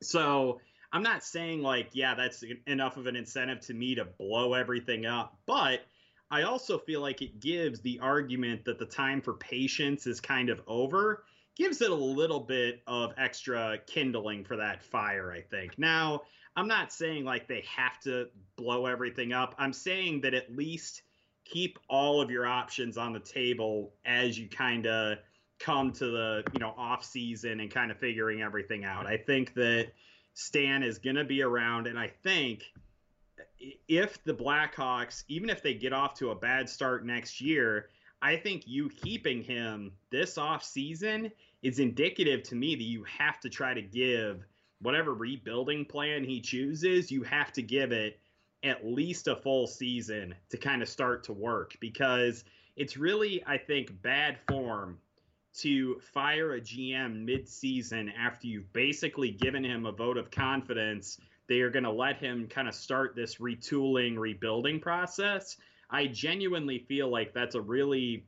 So 0.01 0.61
I'm 0.93 1.03
not 1.03 1.23
saying, 1.25 1.63
like, 1.63 1.91
yeah, 1.93 2.15
that's 2.15 2.43
enough 2.67 2.97
of 2.97 3.07
an 3.07 3.17
incentive 3.17 3.61
to 3.67 3.75
me 3.75 3.95
to 3.97 4.05
blow 4.05 4.55
everything 4.55 5.05
up. 5.05 5.37
But 5.47 5.81
I 6.31 6.43
also 6.43 6.79
feel 6.79 7.01
like 7.01 7.23
it 7.23 7.41
gives 7.41 7.81
the 7.81 8.01
argument 8.01 8.65
that 8.65 8.79
the 8.79 8.87
time 8.87 9.21
for 9.21 9.35
patience 9.35 10.07
is 10.07 10.21
kind 10.21 10.51
of 10.51 10.61
over 10.67 11.25
gives 11.59 11.83
it 11.83 11.91
a 11.91 11.95
little 11.95 12.41
bit 12.41 12.81
of 12.87 13.13
extra 13.19 13.79
kindling 13.87 14.45
for 14.45 14.57
that 14.57 14.83
fire, 14.83 15.33
I 15.33 15.43
think. 15.43 15.79
Now, 15.79 16.23
I'm 16.57 16.69
not 16.69 16.93
saying 16.93 17.25
like 17.25 17.49
they 17.49 17.65
have 17.77 17.99
to 18.01 18.29
blow 18.57 18.87
everything 18.87 19.33
up. 19.33 19.55
I'm 19.59 19.73
saying 19.73 20.21
that 20.23 20.35
at 20.35 20.55
least 20.55 21.03
keep 21.45 21.79
all 21.89 22.21
of 22.21 22.31
your 22.31 22.47
options 22.47 22.97
on 22.97 23.13
the 23.13 23.21
table 23.21 23.93
as 24.05 24.39
you 24.39 24.49
kind 24.49 24.87
of 24.87 25.19
come 25.59 25.93
to 25.93 26.07
the, 26.07 26.45
you 26.53 26.61
know, 26.61 26.75
off 26.77 27.05
season 27.05 27.61
and 27.61 27.71
kind 27.71 27.91
of 27.91 27.99
figuring 27.99 28.43
everything 28.43 28.85
out. 28.85 29.07
I 29.07 29.17
think 29.17 29.55
that 29.55 29.89
Stan 30.35 30.83
is 30.83 30.99
going 30.99 31.17
to 31.17 31.25
be 31.25 31.43
around 31.43 31.87
and 31.89 31.99
I 31.99 32.09
think 32.23 32.65
if 33.89 34.23
the 34.25 34.35
Blackhawks, 34.35 35.25
even 35.29 35.51
if 35.51 35.63
they 35.63 35.75
get 35.75 35.93
off 35.93 36.15
to 36.15 36.31
a 36.31 36.35
bad 36.35 36.69
start 36.69 37.05
next 37.05 37.41
year, 37.41 37.89
I 38.21 38.37
think 38.37 38.67
you 38.67 38.89
keeping 38.89 39.43
him 39.43 39.93
this 40.11 40.39
off 40.39 40.65
season 40.65 41.31
is 41.63 41.79
indicative 41.79 42.43
to 42.45 42.55
me 42.55 42.75
that 42.75 42.85
you 42.85 43.05
have 43.05 43.41
to 43.41 43.49
try 43.49 43.75
to 43.75 43.83
give 43.83 44.45
whatever 44.81 45.15
rebuilding 45.15 45.85
plan 45.85 46.25
he 46.25 46.41
chooses, 46.41 47.11
you 47.11 47.23
have 47.23 47.53
to 47.53 47.63
give 47.63 47.93
it 47.93 48.21
at 48.63 48.87
least 48.87 49.29
a 49.29 49.37
full 49.37 49.67
season 49.67 50.35
to 50.51 50.57
kind 50.57 50.83
of 50.83 50.89
start 50.89 51.25
to 51.25 51.33
work 51.33 51.77
because 51.81 52.45
it's 52.77 52.97
really, 52.97 53.43
I 53.47 53.59
think, 53.59 54.03
bad 54.03 54.39
form 54.49 54.99
to 55.55 55.99
fire 56.13 56.55
a 56.55 56.61
GM 56.61 57.25
mid-season 57.25 58.11
after 58.11 58.47
you've 58.47 58.73
basically 58.73 59.33
given 59.33 59.65
him 59.65 59.87
a 59.87 59.93
vote 59.93 60.17
of 60.17 60.31
confidence 60.31 61.19
they 61.49 61.61
are 61.61 61.71
going 61.71 61.85
to 61.85 61.91
let 61.91 62.19
him 62.19 62.47
kind 62.47 62.69
of 62.69 62.75
start 62.75 63.17
this 63.17 63.37
retooling 63.37 64.19
rebuilding 64.19 64.79
process. 64.79 65.57
I 65.91 66.07
genuinely 66.07 66.79
feel 66.79 67.09
like 67.09 67.33
that's 67.33 67.55
a 67.55 67.61
really 67.61 68.27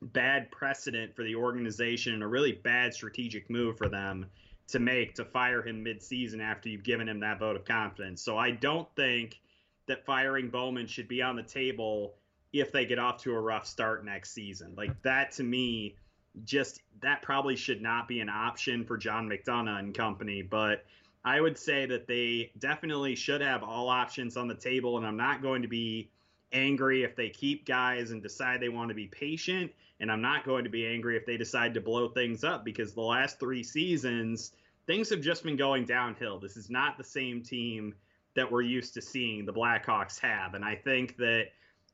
bad 0.00 0.50
precedent 0.50 1.14
for 1.14 1.24
the 1.24 1.34
organization 1.34 2.14
and 2.14 2.22
a 2.22 2.26
really 2.26 2.52
bad 2.52 2.94
strategic 2.94 3.50
move 3.50 3.76
for 3.76 3.88
them 3.88 4.26
to 4.68 4.78
make 4.78 5.14
to 5.14 5.24
fire 5.24 5.62
him 5.62 5.82
mid-season 5.82 6.40
after 6.40 6.68
you've 6.68 6.84
given 6.84 7.08
him 7.08 7.20
that 7.20 7.38
vote 7.38 7.56
of 7.56 7.64
confidence 7.64 8.22
so 8.22 8.38
i 8.38 8.50
don't 8.50 8.88
think 8.94 9.40
that 9.86 10.04
firing 10.06 10.48
bowman 10.48 10.86
should 10.86 11.08
be 11.08 11.20
on 11.20 11.34
the 11.34 11.42
table 11.42 12.14
if 12.52 12.70
they 12.70 12.84
get 12.84 12.98
off 12.98 13.20
to 13.20 13.32
a 13.32 13.40
rough 13.40 13.66
start 13.66 14.04
next 14.04 14.30
season 14.30 14.72
like 14.76 15.02
that 15.02 15.32
to 15.32 15.42
me 15.42 15.96
just 16.44 16.80
that 17.00 17.22
probably 17.22 17.56
should 17.56 17.82
not 17.82 18.08
be 18.08 18.20
an 18.20 18.28
option 18.28 18.84
for 18.84 18.96
John 18.96 19.28
McDonough 19.28 19.78
and 19.78 19.94
company. 19.94 20.42
But 20.42 20.84
I 21.24 21.40
would 21.40 21.58
say 21.58 21.86
that 21.86 22.06
they 22.06 22.52
definitely 22.58 23.14
should 23.14 23.40
have 23.40 23.62
all 23.62 23.88
options 23.88 24.36
on 24.36 24.48
the 24.48 24.54
table. 24.54 24.96
And 24.96 25.06
I'm 25.06 25.16
not 25.16 25.42
going 25.42 25.62
to 25.62 25.68
be 25.68 26.10
angry 26.52 27.02
if 27.02 27.16
they 27.16 27.28
keep 27.28 27.66
guys 27.66 28.10
and 28.10 28.22
decide 28.22 28.60
they 28.60 28.68
want 28.68 28.88
to 28.88 28.94
be 28.94 29.06
patient. 29.06 29.72
And 30.00 30.12
I'm 30.12 30.22
not 30.22 30.44
going 30.44 30.64
to 30.64 30.70
be 30.70 30.86
angry 30.86 31.16
if 31.16 31.26
they 31.26 31.36
decide 31.36 31.74
to 31.74 31.80
blow 31.80 32.08
things 32.08 32.44
up 32.44 32.64
because 32.64 32.94
the 32.94 33.00
last 33.00 33.40
three 33.40 33.62
seasons, 33.62 34.52
things 34.86 35.10
have 35.10 35.20
just 35.20 35.42
been 35.42 35.56
going 35.56 35.84
downhill. 35.84 36.38
This 36.38 36.56
is 36.56 36.70
not 36.70 36.96
the 36.96 37.04
same 37.04 37.42
team 37.42 37.94
that 38.36 38.50
we're 38.50 38.62
used 38.62 38.94
to 38.94 39.02
seeing 39.02 39.44
the 39.44 39.52
Blackhawks 39.52 40.20
have. 40.20 40.54
And 40.54 40.64
I 40.64 40.76
think 40.76 41.16
that 41.16 41.46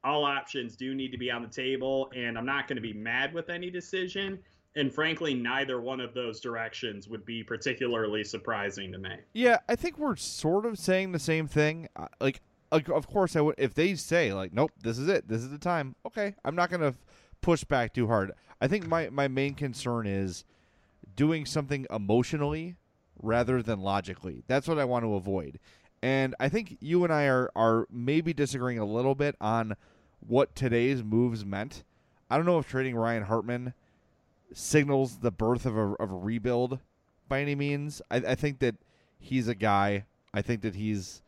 all 0.03 0.25
options 0.25 0.77
do 0.77 0.95
need 0.95 1.11
to 1.13 1.19
be 1.19 1.31
on 1.31 1.41
the 1.41 1.49
table, 1.49 2.11
and 2.15 2.37
I'm 2.37 2.45
not 2.45 2.69
going 2.69 2.77
to 2.77 2.83
be 2.83 2.93
mad 2.93 3.33
with 3.33 3.49
any 3.49 3.71
decision. 3.71 4.39
And 4.77 4.93
frankly, 4.93 5.33
neither 5.33 5.81
one 5.81 6.01
of 6.01 6.13
those 6.13 6.41
directions 6.41 7.09
would 7.09 7.25
be 7.25 7.43
particularly 7.43 8.25
surprising 8.25 8.93
to 8.93 8.99
me. 8.99 9.17
Yeah, 9.33 9.59
I 9.69 9.77
think 9.77 9.99
we're 9.99 10.17
sort 10.17 10.67
of 10.67 10.79
saying 10.79 11.13
the 11.13 11.19
same 11.19 11.47
thing. 11.47 11.89
Uh, 11.97 12.09
Like 12.21 12.43
like, 12.73 12.89
of 12.89 13.07
course 13.07 13.37
I 13.37 13.41
would 13.41 13.55
if 13.57 13.75
they 13.75 13.95
say 13.95 14.35
like, 14.35 14.53
nope, 14.53 14.73
this 14.83 14.99
is 14.99 15.09
it, 15.09 15.29
this 15.29 15.43
is 15.43 15.51
the 15.51 15.59
time. 15.59 15.95
Okay, 16.05 16.35
I'm 16.45 16.57
not 16.57 16.71
gonna 16.71 16.95
push 17.45 17.63
back 17.63 17.93
too 17.93 18.07
hard. 18.07 18.33
I 18.61 18.69
think 18.69 18.87
my 18.87 19.11
my 19.11 19.29
main 19.29 19.55
concern 19.55 20.07
is 20.07 20.45
doing 21.15 21.45
something 21.45 21.87
emotionally 21.91 22.77
rather 23.23 23.63
than 23.63 23.81
logically. 23.81 24.43
That's 24.47 24.67
what 24.67 24.79
I 24.79 24.85
want 24.87 25.05
to 25.05 25.15
avoid. 25.15 25.61
And 26.03 26.35
I 26.41 26.49
think 26.49 26.79
you 26.81 27.05
and 27.05 27.13
I 27.13 27.27
are 27.27 27.51
are 27.55 27.87
maybe 27.91 28.33
disagreeing 28.33 28.79
a 28.79 28.87
little 28.87 29.15
bit 29.15 29.37
on 29.41 29.77
what 30.27 30.55
today's 30.55 31.03
moves 31.05 31.45
meant. 31.45 31.85
I 32.31 32.37
don't 32.37 32.47
know 32.47 32.59
if 32.59 32.67
trading 32.67 32.97
Ryan 32.97 33.25
Hartman 33.25 33.75
signals 34.55 35.19
the 35.19 35.31
birth 35.31 35.67
of 35.67 35.77
a, 35.77 35.93
of 35.95 36.11
a 36.11 36.17
rebuild 36.17 36.79
by 37.29 37.43
any 37.43 37.55
means. 37.55 38.01
I, 38.11 38.17
I 38.17 38.35
think 38.35 38.61
that 38.61 38.77
he's 39.19 39.49
a 39.49 39.55
guy. 39.55 40.07
I 40.33 40.41
think 40.41 40.63
that 40.63 40.77
he's 40.77 41.21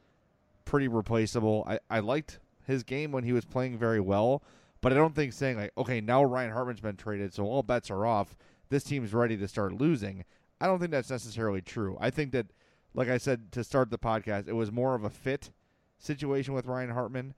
pretty 0.64 0.88
replaceable. 0.88 1.64
I, 1.68 1.78
I 1.90 2.00
liked 2.00 2.38
his 2.66 2.82
game 2.82 3.12
when 3.12 3.24
he 3.24 3.32
was 3.32 3.44
playing 3.44 3.76
very 3.76 4.00
well, 4.00 4.42
but 4.80 4.92
I 4.92 4.96
don't 4.96 5.14
think 5.14 5.32
saying 5.32 5.56
like, 5.56 5.72
okay, 5.76 6.00
now 6.00 6.22
Ryan 6.24 6.52
Hartman's 6.52 6.80
been 6.80 6.96
traded, 6.96 7.34
so 7.34 7.44
all 7.44 7.62
bets 7.62 7.90
are 7.90 8.06
off. 8.06 8.36
This 8.68 8.84
team's 8.84 9.14
ready 9.14 9.36
to 9.36 9.48
start 9.48 9.72
losing. 9.72 10.24
I 10.60 10.66
don't 10.66 10.78
think 10.78 10.90
that's 10.90 11.10
necessarily 11.10 11.60
true. 11.60 11.96
I 12.00 12.10
think 12.10 12.32
that, 12.32 12.46
like 12.94 13.08
I 13.08 13.18
said 13.18 13.52
to 13.52 13.64
start 13.64 13.90
the 13.90 13.98
podcast, 13.98 14.48
it 14.48 14.54
was 14.54 14.72
more 14.72 14.94
of 14.94 15.04
a 15.04 15.10
fit 15.10 15.50
situation 15.98 16.54
with 16.54 16.66
Ryan 16.66 16.90
Hartman. 16.90 17.34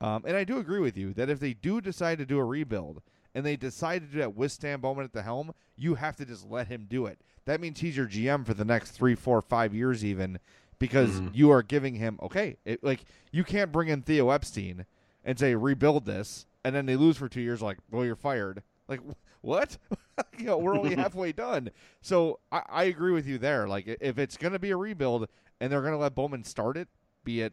Um, 0.00 0.24
and 0.26 0.36
I 0.36 0.44
do 0.44 0.58
agree 0.58 0.80
with 0.80 0.96
you 0.96 1.12
that 1.14 1.30
if 1.30 1.38
they 1.38 1.54
do 1.54 1.80
decide 1.80 2.18
to 2.18 2.26
do 2.26 2.38
a 2.38 2.44
rebuild 2.44 3.02
and 3.34 3.46
they 3.46 3.56
decide 3.56 4.00
to 4.00 4.06
do 4.08 4.18
that 4.18 4.34
with 4.34 4.52
Stan 4.52 4.80
Bowman 4.80 5.04
at 5.04 5.12
the 5.12 5.22
helm, 5.22 5.54
you 5.76 5.94
have 5.94 6.16
to 6.16 6.24
just 6.24 6.48
let 6.50 6.66
him 6.66 6.86
do 6.88 7.06
it. 7.06 7.20
That 7.44 7.60
means 7.60 7.80
he's 7.80 7.96
your 7.96 8.06
GM 8.06 8.44
for 8.44 8.54
the 8.54 8.64
next 8.64 8.90
three, 8.90 9.14
four, 9.14 9.40
five 9.40 9.74
years, 9.74 10.04
even 10.04 10.38
because 10.78 11.20
you 11.32 11.50
are 11.50 11.62
giving 11.62 11.94
him 11.94 12.18
okay. 12.20 12.56
It, 12.64 12.82
like 12.82 13.04
you 13.30 13.44
can't 13.44 13.70
bring 13.72 13.88
in 13.88 14.02
Theo 14.02 14.30
Epstein 14.30 14.86
and 15.24 15.38
say 15.38 15.54
rebuild 15.54 16.04
this, 16.04 16.46
and 16.64 16.74
then 16.74 16.86
they 16.86 16.96
lose 16.96 17.16
for 17.16 17.28
two 17.28 17.40
years. 17.40 17.62
Like, 17.62 17.78
well, 17.90 18.04
you're 18.04 18.16
fired. 18.16 18.62
Like 18.88 19.00
what? 19.40 19.78
you 20.38 20.46
know, 20.46 20.58
we're 20.58 20.76
only 20.76 20.94
halfway 20.96 21.32
done. 21.32 21.70
So 22.00 22.38
I, 22.50 22.62
I 22.68 22.84
agree 22.84 23.12
with 23.12 23.26
you 23.26 23.38
there. 23.38 23.68
Like 23.68 23.86
if 24.00 24.18
it's 24.18 24.36
going 24.36 24.52
to 24.52 24.58
be 24.58 24.70
a 24.70 24.76
rebuild 24.76 25.28
and 25.60 25.72
they're 25.72 25.80
going 25.80 25.92
to 25.92 25.98
let 25.98 26.14
Bowman 26.14 26.44
start 26.44 26.76
it, 26.76 26.88
be 27.24 27.42
it 27.42 27.52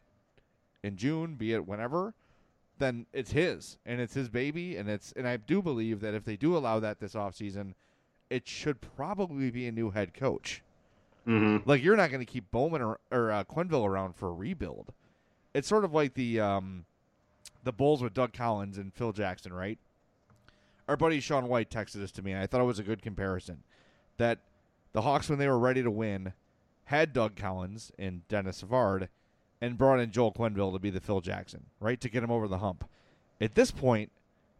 in 0.83 0.97
June, 0.97 1.35
be 1.35 1.53
it 1.53 1.67
whenever, 1.67 2.13
then 2.77 3.05
it's 3.13 3.31
his 3.31 3.77
and 3.85 3.99
it's 3.99 4.13
his 4.13 4.29
baby 4.29 4.77
and 4.77 4.89
it's 4.89 5.11
and 5.15 5.27
I 5.27 5.37
do 5.37 5.61
believe 5.61 5.99
that 6.01 6.13
if 6.13 6.23
they 6.23 6.37
do 6.37 6.55
allow 6.55 6.79
that 6.79 6.99
this 6.99 7.13
offseason, 7.13 7.73
it 8.29 8.47
should 8.47 8.79
probably 8.81 9.51
be 9.51 9.67
a 9.67 9.71
new 9.71 9.91
head 9.91 10.13
coach. 10.13 10.63
Mm-hmm. 11.27 11.69
Like 11.69 11.83
you're 11.83 11.97
not 11.97 12.09
going 12.09 12.25
to 12.25 12.31
keep 12.31 12.49
Bowman 12.51 12.81
or, 12.81 12.99
or 13.11 13.31
uh, 13.31 13.43
Quenneville 13.43 13.85
around 13.85 14.15
for 14.15 14.29
a 14.29 14.33
rebuild. 14.33 14.93
It's 15.53 15.67
sort 15.67 15.83
of 15.83 15.93
like 15.93 16.13
the 16.13 16.39
um, 16.39 16.85
the 17.63 17.71
Bulls 17.71 18.01
with 18.01 18.13
Doug 18.13 18.33
Collins 18.33 18.77
and 18.77 18.93
Phil 18.93 19.11
Jackson, 19.11 19.53
right? 19.53 19.77
Our 20.87 20.97
buddy 20.97 21.19
Sean 21.19 21.47
White 21.47 21.69
texted 21.69 21.93
this 21.93 22.11
to 22.13 22.21
me, 22.21 22.31
and 22.31 22.41
I 22.41 22.47
thought 22.47 22.61
it 22.61 22.65
was 22.65 22.79
a 22.79 22.83
good 22.83 23.01
comparison. 23.01 23.63
That 24.17 24.39
the 24.91 25.01
Hawks, 25.01 25.29
when 25.29 25.39
they 25.39 25.47
were 25.47 25.59
ready 25.59 25.83
to 25.83 25.91
win, 25.91 26.33
had 26.85 27.13
Doug 27.13 27.35
Collins 27.35 27.91
and 27.99 28.27
Denis 28.27 28.57
Savard, 28.57 29.09
and 29.61 29.77
brought 29.77 29.99
in 29.99 30.11
Joel 30.11 30.33
Quenneville 30.33 30.73
to 30.73 30.79
be 30.79 30.89
the 30.89 31.01
Phil 31.01 31.21
Jackson, 31.21 31.65
right, 31.79 31.99
to 32.01 32.09
get 32.09 32.23
him 32.23 32.31
over 32.31 32.47
the 32.47 32.57
hump. 32.57 32.89
At 33.39 33.55
this 33.55 33.71
point, 33.71 34.11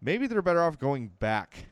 maybe 0.01 0.27
they're 0.27 0.41
better 0.41 0.61
off 0.61 0.79
going 0.79 1.11
back 1.19 1.65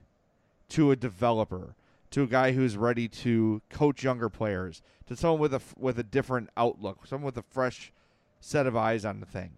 to 0.70 0.92
a 0.92 0.96
developer, 0.96 1.76
to 2.12 2.24
a 2.24 2.28
guy 2.28 2.54
who's 2.54 2.78
ready 2.78 3.08
to 3.08 3.62
coach 3.70 4.04
younger 4.04 4.30
players, 4.30 4.82
to 5.08 5.16
someone 5.16 5.40
with 5.40 5.54
a 5.54 5.62
with 5.78 6.00
a 6.00 6.04
different 6.04 6.50
outlook, 6.58 7.06
someone 7.06 7.26
with 7.28 7.38
a 7.38 7.44
fresh 7.44 7.92
set 8.40 8.66
of 8.66 8.76
eyes 8.76 9.06
on 9.06 9.20
the 9.20 9.26
thing. 9.26 9.52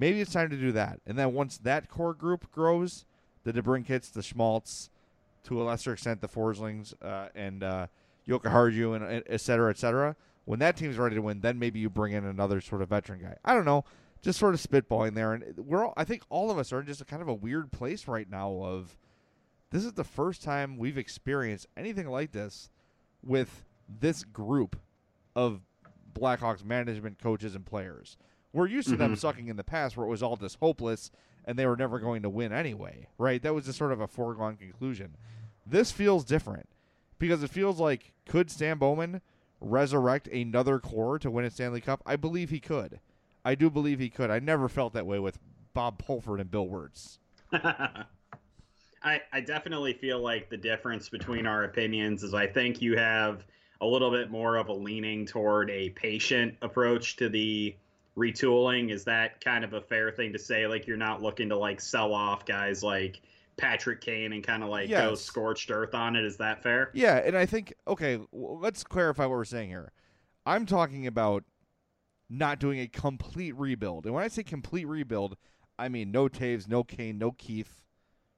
Maybe 0.00 0.22
it's 0.22 0.32
time 0.32 0.48
to 0.48 0.56
do 0.56 0.72
that. 0.72 0.98
And 1.06 1.18
then 1.18 1.34
once 1.34 1.58
that 1.58 1.90
core 1.90 2.14
group 2.14 2.50
grows, 2.50 3.04
the 3.44 3.52
DeBrincats, 3.52 4.10
the 4.10 4.22
Schmaltz, 4.22 4.88
to 5.44 5.60
a 5.60 5.62
lesser 5.62 5.92
extent 5.92 6.22
the 6.22 6.28
Forslings 6.28 6.94
uh, 7.02 7.28
and 7.34 7.62
uh, 7.62 7.86
Jokiharju 8.26 8.96
and 8.96 9.04
and 9.04 9.22
et 9.26 9.40
cetera, 9.42 9.68
et 9.68 9.76
cetera. 9.76 10.16
When 10.46 10.58
that 10.60 10.76
team's 10.76 10.96
ready 10.96 11.16
to 11.16 11.22
win, 11.22 11.40
then 11.42 11.58
maybe 11.58 11.80
you 11.80 11.90
bring 11.90 12.14
in 12.14 12.24
another 12.24 12.62
sort 12.62 12.80
of 12.80 12.88
veteran 12.88 13.20
guy. 13.20 13.36
I 13.44 13.54
don't 13.54 13.66
know, 13.66 13.84
just 14.22 14.38
sort 14.38 14.54
of 14.54 14.60
spitballing 14.62 15.14
there. 15.14 15.34
And 15.34 15.44
we're 15.58 15.84
all, 15.84 15.94
I 15.98 16.04
think 16.04 16.22
all 16.30 16.50
of 16.50 16.58
us 16.58 16.72
are 16.72 16.80
in 16.80 16.86
just 16.86 17.02
a 17.02 17.04
kind 17.04 17.20
of 17.20 17.28
a 17.28 17.34
weird 17.34 17.70
place 17.70 18.08
right 18.08 18.28
now. 18.28 18.50
Of 18.52 18.96
this 19.70 19.84
is 19.84 19.92
the 19.92 20.04
first 20.04 20.42
time 20.42 20.78
we've 20.78 20.98
experienced 20.98 21.66
anything 21.76 22.08
like 22.08 22.32
this 22.32 22.70
with 23.22 23.64
this 24.00 24.24
group 24.24 24.76
of 25.36 25.60
Blackhawks 26.14 26.64
management, 26.64 27.18
coaches, 27.18 27.54
and 27.54 27.66
players. 27.66 28.16
We're 28.52 28.66
used 28.66 28.88
to 28.88 28.96
them 28.96 29.12
mm-hmm. 29.12 29.18
sucking 29.18 29.48
in 29.48 29.56
the 29.56 29.64
past, 29.64 29.96
where 29.96 30.06
it 30.06 30.10
was 30.10 30.22
all 30.22 30.36
just 30.36 30.58
hopeless 30.58 31.10
and 31.44 31.58
they 31.58 31.66
were 31.66 31.76
never 31.76 31.98
going 31.98 32.22
to 32.22 32.28
win 32.28 32.52
anyway, 32.52 33.08
right? 33.18 33.42
That 33.42 33.54
was 33.54 33.64
just 33.64 33.78
sort 33.78 33.92
of 33.92 34.00
a 34.00 34.06
foregone 34.06 34.56
conclusion. 34.56 35.16
This 35.66 35.90
feels 35.90 36.24
different 36.24 36.68
because 37.18 37.42
it 37.42 37.50
feels 37.50 37.80
like 37.80 38.12
could 38.28 38.50
Stan 38.50 38.78
Bowman 38.78 39.20
resurrect 39.60 40.28
another 40.28 40.78
core 40.78 41.18
to 41.18 41.30
win 41.30 41.44
a 41.44 41.50
Stanley 41.50 41.80
Cup? 41.80 42.02
I 42.06 42.16
believe 42.16 42.50
he 42.50 42.60
could. 42.60 43.00
I 43.44 43.54
do 43.54 43.70
believe 43.70 44.00
he 44.00 44.10
could. 44.10 44.30
I 44.30 44.38
never 44.38 44.68
felt 44.68 44.92
that 44.92 45.06
way 45.06 45.18
with 45.18 45.38
Bob 45.72 45.98
Pulford 45.98 46.40
and 46.40 46.50
Bill 46.50 46.68
Wirtz. 46.68 47.18
I, 49.02 49.22
I 49.32 49.40
definitely 49.40 49.94
feel 49.94 50.20
like 50.20 50.50
the 50.50 50.56
difference 50.56 51.08
between 51.08 51.46
our 51.46 51.64
opinions 51.64 52.22
is 52.22 52.34
I 52.34 52.46
think 52.46 52.82
you 52.82 52.96
have 52.96 53.44
a 53.80 53.86
little 53.86 54.10
bit 54.10 54.30
more 54.30 54.56
of 54.56 54.68
a 54.68 54.72
leaning 54.74 55.24
toward 55.24 55.70
a 55.70 55.88
patient 55.90 56.54
approach 56.60 57.16
to 57.16 57.30
the 57.30 57.74
retooling. 58.16 58.90
Is 58.90 59.04
that 59.04 59.42
kind 59.44 59.64
of 59.64 59.72
a 59.72 59.80
fair 59.80 60.10
thing 60.10 60.32
to 60.32 60.38
say? 60.38 60.66
Like 60.66 60.86
you're 60.86 60.96
not 60.96 61.22
looking 61.22 61.48
to 61.50 61.56
like 61.56 61.80
sell 61.80 62.14
off 62.14 62.44
guys 62.44 62.82
like 62.82 63.20
Patrick 63.56 64.00
Kane 64.00 64.32
and 64.32 64.42
kind 64.42 64.62
of 64.62 64.68
like 64.68 64.88
go 64.88 65.14
scorched 65.14 65.70
earth 65.70 65.94
on 65.94 66.16
it. 66.16 66.24
Is 66.24 66.36
that 66.38 66.62
fair? 66.62 66.90
Yeah, 66.94 67.16
and 67.16 67.36
I 67.36 67.46
think 67.46 67.74
okay, 67.86 68.18
let's 68.32 68.84
clarify 68.84 69.24
what 69.24 69.30
we're 69.30 69.44
saying 69.44 69.68
here. 69.68 69.92
I'm 70.46 70.66
talking 70.66 71.06
about 71.06 71.44
not 72.28 72.58
doing 72.58 72.80
a 72.80 72.86
complete 72.86 73.54
rebuild. 73.56 74.06
And 74.06 74.14
when 74.14 74.24
I 74.24 74.28
say 74.28 74.42
complete 74.42 74.86
rebuild, 74.86 75.36
I 75.78 75.88
mean 75.88 76.10
no 76.10 76.28
Toews, 76.28 76.68
no 76.68 76.84
Kane, 76.84 77.18
no 77.18 77.32
Keith, 77.32 77.84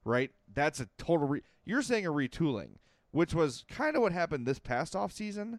right? 0.05 0.31
That's 0.53 0.81
a 0.81 0.89
total 0.99 1.29
re- 1.29 1.43
You're 1.65 1.83
saying 1.83 2.07
a 2.07 2.11
retooling, 2.11 2.77
which 3.11 3.35
was 3.35 3.65
kind 3.69 3.97
of 3.97 4.03
what 4.03 4.13
happened 4.13 4.47
this 4.47 4.59
past 4.59 4.95
offseason 4.95 5.59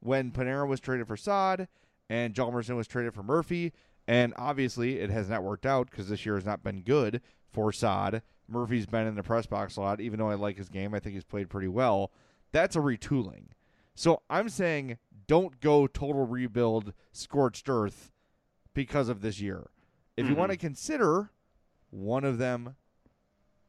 when 0.00 0.30
Panarin 0.30 0.68
was 0.68 0.80
traded 0.80 1.06
for 1.08 1.16
Saad 1.16 1.68
and 2.08 2.34
Hjalmarsson 2.34 2.76
was 2.76 2.86
traded 2.86 3.14
for 3.14 3.22
Murphy, 3.22 3.72
and 4.06 4.34
obviously 4.36 4.98
it 4.98 5.10
has 5.10 5.28
not 5.28 5.42
worked 5.42 5.66
out 5.66 5.90
because 5.90 6.08
this 6.08 6.26
year 6.26 6.34
has 6.34 6.44
not 6.44 6.62
been 6.62 6.82
good 6.82 7.20
for 7.50 7.72
Saad. 7.72 8.22
Murphy's 8.48 8.86
been 8.86 9.06
in 9.06 9.14
the 9.14 9.22
press 9.22 9.46
box 9.46 9.76
a 9.76 9.80
lot, 9.80 10.00
even 10.00 10.18
though 10.18 10.30
I 10.30 10.34
like 10.34 10.58
his 10.58 10.68
game. 10.68 10.94
I 10.94 10.98
think 10.98 11.14
he's 11.14 11.24
played 11.24 11.48
pretty 11.48 11.68
well. 11.68 12.12
That's 12.50 12.76
a 12.76 12.80
retooling. 12.80 13.46
So 13.94 14.22
I'm 14.28 14.48
saying 14.48 14.98
don't 15.26 15.60
go 15.60 15.86
total 15.86 16.26
rebuild, 16.26 16.92
scorched 17.12 17.68
earth 17.68 18.10
because 18.74 19.08
of 19.08 19.22
this 19.22 19.40
year. 19.40 19.70
If 20.16 20.28
you 20.28 20.34
want 20.34 20.50
to 20.50 20.58
mm-hmm. 20.58 20.66
consider 20.66 21.30
one 21.90 22.24
of 22.24 22.38
them, 22.38 22.76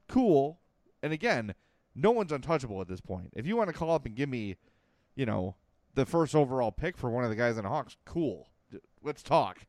cool. 0.08 0.60
And 1.02 1.14
again, 1.14 1.56
no 1.96 2.12
one's 2.12 2.32
untouchable 2.32 2.82
at 2.82 2.88
this 2.88 3.02
point. 3.02 3.30
If 3.34 3.46
you 3.46 3.56
want 3.56 3.70
to 3.70 3.74
call 3.74 3.92
up 3.92 4.06
and 4.06 4.16
give 4.16 4.30
me, 4.30 4.58
you 5.16 5.26
know, 5.26 5.56
the 5.96 6.06
first 6.06 6.36
overall 6.36 6.72
pick 6.72 6.98
for 6.98 7.10
one 7.10 7.24
of 7.24 7.30
the 7.30 7.36
guys 7.36 7.58
in 7.58 7.64
the 7.64 7.70
Hawks, 7.70 7.98
cool. 8.06 8.50
Let's 9.04 9.24
talk. 9.24 9.60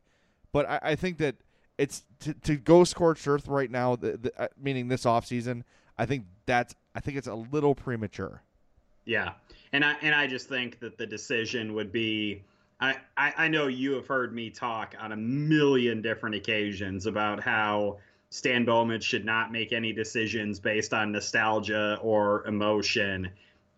But 0.52 0.68
I, 0.68 0.80
I 0.82 0.94
think 0.94 1.18
that 1.18 1.36
it's 1.78 2.04
to, 2.20 2.34
to 2.34 2.56
go 2.56 2.84
scorched 2.84 3.26
earth 3.26 3.48
right 3.48 3.70
now, 3.70 3.96
the, 3.96 4.16
the, 4.16 4.40
uh, 4.40 4.48
meaning 4.60 4.88
this 4.88 5.04
offseason, 5.04 5.64
I 5.98 6.06
think 6.06 6.24
that's 6.46 6.74
I 6.94 7.00
think 7.00 7.16
it's 7.16 7.26
a 7.26 7.34
little 7.34 7.74
premature. 7.74 8.42
Yeah, 9.04 9.32
and 9.72 9.84
I 9.84 9.96
and 10.00 10.14
I 10.14 10.26
just 10.26 10.48
think 10.48 10.80
that 10.80 10.98
the 10.98 11.06
decision 11.06 11.74
would 11.74 11.92
be. 11.92 12.42
I, 12.80 12.96
I 13.16 13.32
I 13.36 13.48
know 13.48 13.66
you 13.66 13.92
have 13.92 14.06
heard 14.06 14.34
me 14.34 14.50
talk 14.50 14.94
on 14.98 15.12
a 15.12 15.16
million 15.16 16.02
different 16.02 16.36
occasions 16.36 17.06
about 17.06 17.40
how 17.42 17.98
Stan 18.30 18.64
Bowman 18.64 19.00
should 19.00 19.24
not 19.24 19.52
make 19.52 19.72
any 19.72 19.92
decisions 19.92 20.58
based 20.58 20.92
on 20.92 21.12
nostalgia 21.12 21.98
or 22.02 22.44
emotion. 22.46 23.30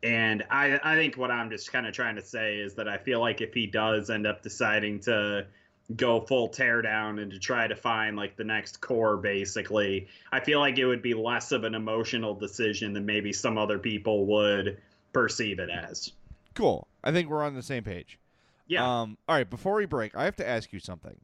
And 0.03 0.45
I, 0.51 0.79
I 0.83 0.97
think 0.97 1.17
what 1.17 1.31
I'm 1.31 1.51
just 1.51 1.73
kind 1.73 1.87
of 1.87 1.95
trying 1.95 2.17
to 2.17 2.23
say 2.23 2.59
is 2.59 2.75
that 2.75 2.89
I 2.89 2.99
feel 2.99 3.21
like 3.21 3.41
if 3.41 3.55
he 3.55 3.67
does 3.67 4.11
end 4.11 4.27
up 4.27 4.43
deciding 4.43 5.01
to 5.01 5.47
go 5.95 6.21
full 6.21 6.49
teardown 6.49 7.21
and 7.21 7.31
to 7.31 7.39
try 7.39 7.67
to 7.67 7.77
find 7.77 8.17
like 8.17 8.37
the 8.37 8.45
next 8.45 8.81
core, 8.81 9.17
basically, 9.17 10.09
I 10.33 10.41
feel 10.41 10.61
like 10.61 10.79
it 10.79 10.87
would 10.87 11.03
be 11.03 11.15
less 11.15 11.53
of 11.53 11.65
an 11.65 11.75
emotional 11.75 12.35
decision 12.35 12.93
than 12.93 13.07
maybe 13.07 13.33
some 13.33 13.57
other 13.59 13.79
people 13.79 14.27
would 14.27 14.79
perceive 15.13 15.59
it 15.59 15.71
as. 15.71 16.13
Cool. 16.55 16.87
I 17.03 17.13
think 17.13 17.29
we're 17.29 17.45
on 17.45 17.55
the 17.55 17.63
same 17.63 17.85
page. 17.85 18.19
Yeah. 18.67 18.85
Um, 18.85 19.17
all 19.29 19.37
right, 19.37 19.49
before 19.49 19.77
we 19.77 19.87
break, 19.87 20.17
I 20.17 20.25
have 20.25 20.37
to 20.37 20.49
ask 20.49 20.73
you 20.73 20.81
something, 20.81 21.17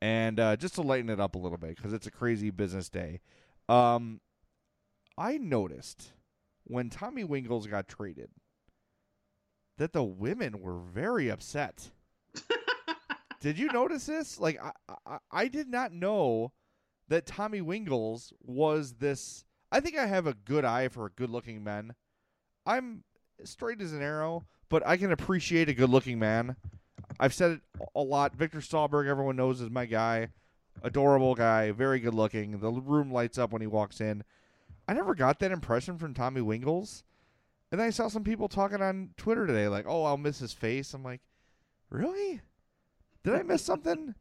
and 0.00 0.40
uh, 0.40 0.56
just 0.56 0.74
to 0.76 0.82
lighten 0.82 1.10
it 1.10 1.20
up 1.20 1.34
a 1.34 1.38
little 1.38 1.58
bit 1.58 1.76
because 1.76 1.92
it's 1.92 2.06
a 2.06 2.10
crazy 2.10 2.50
business 2.50 2.88
day. 2.88 3.20
Um, 3.68 4.20
I 5.18 5.36
noticed 5.36 6.12
when 6.64 6.90
Tommy 6.90 7.24
Wingels 7.24 7.68
got 7.68 7.88
traded 7.88 8.30
that 9.78 9.92
the 9.92 10.02
women 10.02 10.60
were 10.60 10.78
very 10.78 11.28
upset. 11.28 11.90
Did 13.40 13.58
you 13.58 13.68
notice 13.72 14.06
this? 14.06 14.38
Like, 14.38 14.60
I, 14.62 14.72
I, 15.06 15.18
I 15.30 15.48
did 15.48 15.68
not 15.68 15.92
know 15.92 16.52
that 17.08 17.26
Tommy 17.26 17.60
Wingels 17.60 18.32
was 18.40 18.94
this. 18.94 19.44
I 19.72 19.80
think 19.80 19.98
I 19.98 20.06
have 20.06 20.26
a 20.26 20.34
good 20.34 20.64
eye 20.64 20.88
for 20.88 21.10
good-looking 21.10 21.64
men. 21.64 21.94
I'm 22.64 23.02
straight 23.44 23.80
as 23.80 23.92
an 23.92 24.02
arrow, 24.02 24.46
but 24.68 24.86
I 24.86 24.96
can 24.96 25.10
appreciate 25.10 25.68
a 25.68 25.74
good-looking 25.74 26.18
man. 26.18 26.56
I've 27.18 27.34
said 27.34 27.52
it 27.52 27.60
a 27.94 28.02
lot. 28.02 28.36
Viktor 28.36 28.60
Stalberg, 28.60 29.08
everyone 29.08 29.36
knows, 29.36 29.60
is 29.60 29.70
my 29.70 29.86
guy. 29.86 30.28
Adorable 30.82 31.34
guy, 31.34 31.72
very 31.72 31.98
good-looking. 31.98 32.60
The 32.60 32.70
room 32.70 33.12
lights 33.12 33.38
up 33.38 33.52
when 33.52 33.62
he 33.62 33.66
walks 33.66 34.00
in. 34.00 34.22
I 34.88 34.94
never 34.94 35.14
got 35.14 35.38
that 35.40 35.52
impression 35.52 35.98
from 35.98 36.14
Tommy 36.14 36.40
Wingels. 36.40 37.02
And 37.70 37.80
then 37.80 37.86
I 37.86 37.90
saw 37.90 38.08
some 38.08 38.24
people 38.24 38.48
talking 38.48 38.82
on 38.82 39.10
Twitter 39.16 39.46
today, 39.46 39.68
like, 39.68 39.86
"Oh, 39.88 40.04
I'll 40.04 40.18
miss 40.18 40.38
his 40.38 40.52
face." 40.52 40.92
I'm 40.92 41.02
like, 41.02 41.20
"Really? 41.88 42.40
Did 43.22 43.34
I 43.34 43.42
miss 43.42 43.62
something? 43.64 44.14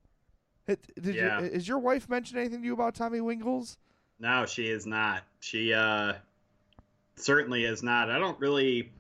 Did 0.68 1.16
Yeah. 1.16 1.42
you, 1.42 1.48
is 1.48 1.68
your 1.68 1.80
wife 1.80 2.08
mention 2.08 2.38
anything 2.38 2.62
to 2.62 2.66
you 2.66 2.74
about 2.74 2.96
Tommy 2.96 3.20
Wingels? 3.20 3.78
No, 4.20 4.46
she 4.46 4.68
is 4.70 4.86
not. 4.86 5.24
She 5.40 5.74
uh 5.74 6.14
certainly 7.16 7.66
is 7.66 7.84
not. 7.84 8.10
I 8.10 8.20
don't 8.20 8.40
really 8.40 8.92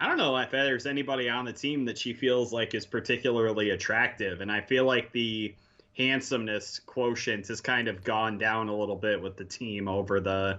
I 0.00 0.08
don't 0.08 0.16
know 0.16 0.36
if 0.38 0.50
there's 0.50 0.86
anybody 0.86 1.28
on 1.28 1.44
the 1.44 1.52
team 1.52 1.84
that 1.84 1.98
she 1.98 2.12
feels 2.14 2.52
like 2.52 2.74
is 2.74 2.86
particularly 2.86 3.70
attractive 3.70 4.40
and 4.40 4.50
I 4.50 4.60
feel 4.60 4.84
like 4.84 5.12
the 5.12 5.54
handsomeness 5.96 6.80
quotient 6.86 7.46
has 7.48 7.60
kind 7.60 7.88
of 7.88 8.02
gone 8.02 8.38
down 8.38 8.68
a 8.68 8.74
little 8.74 8.96
bit 8.96 9.20
with 9.20 9.36
the 9.36 9.44
team 9.44 9.86
over 9.88 10.20
the 10.20 10.58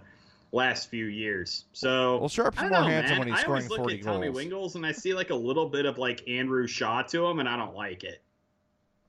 last 0.54 0.90
few 0.90 1.06
years. 1.08 1.66
So 1.74 2.20
Well, 2.20 2.30
Sharp's 2.30 2.58
I 2.60 2.62
more 2.62 2.70
don't 2.70 2.82
know, 2.84 2.88
handsome 2.88 3.10
man. 3.18 3.20
when 3.20 3.28
he's 3.28 3.38
I 3.40 3.42
scoring 3.42 3.64
always 3.64 3.70
look 3.72 3.80
40 3.80 3.96
at 4.00 4.04
Tommy 4.04 4.28
goals. 4.32 4.38
Wingels 4.46 4.76
and 4.76 4.86
I 4.86 4.92
see 4.94 5.14
like 5.14 5.30
a 5.32 5.36
little 5.36 5.68
bit 5.68 5.86
of 5.86 5.98
like 5.98 6.26
Andrew 6.30 6.66
Shaw 6.68 7.02
to 7.02 7.26
him 7.28 7.40
and 7.40 7.50
I 7.50 7.58
don't 7.58 7.76
like 7.76 8.04
it. 8.06 8.22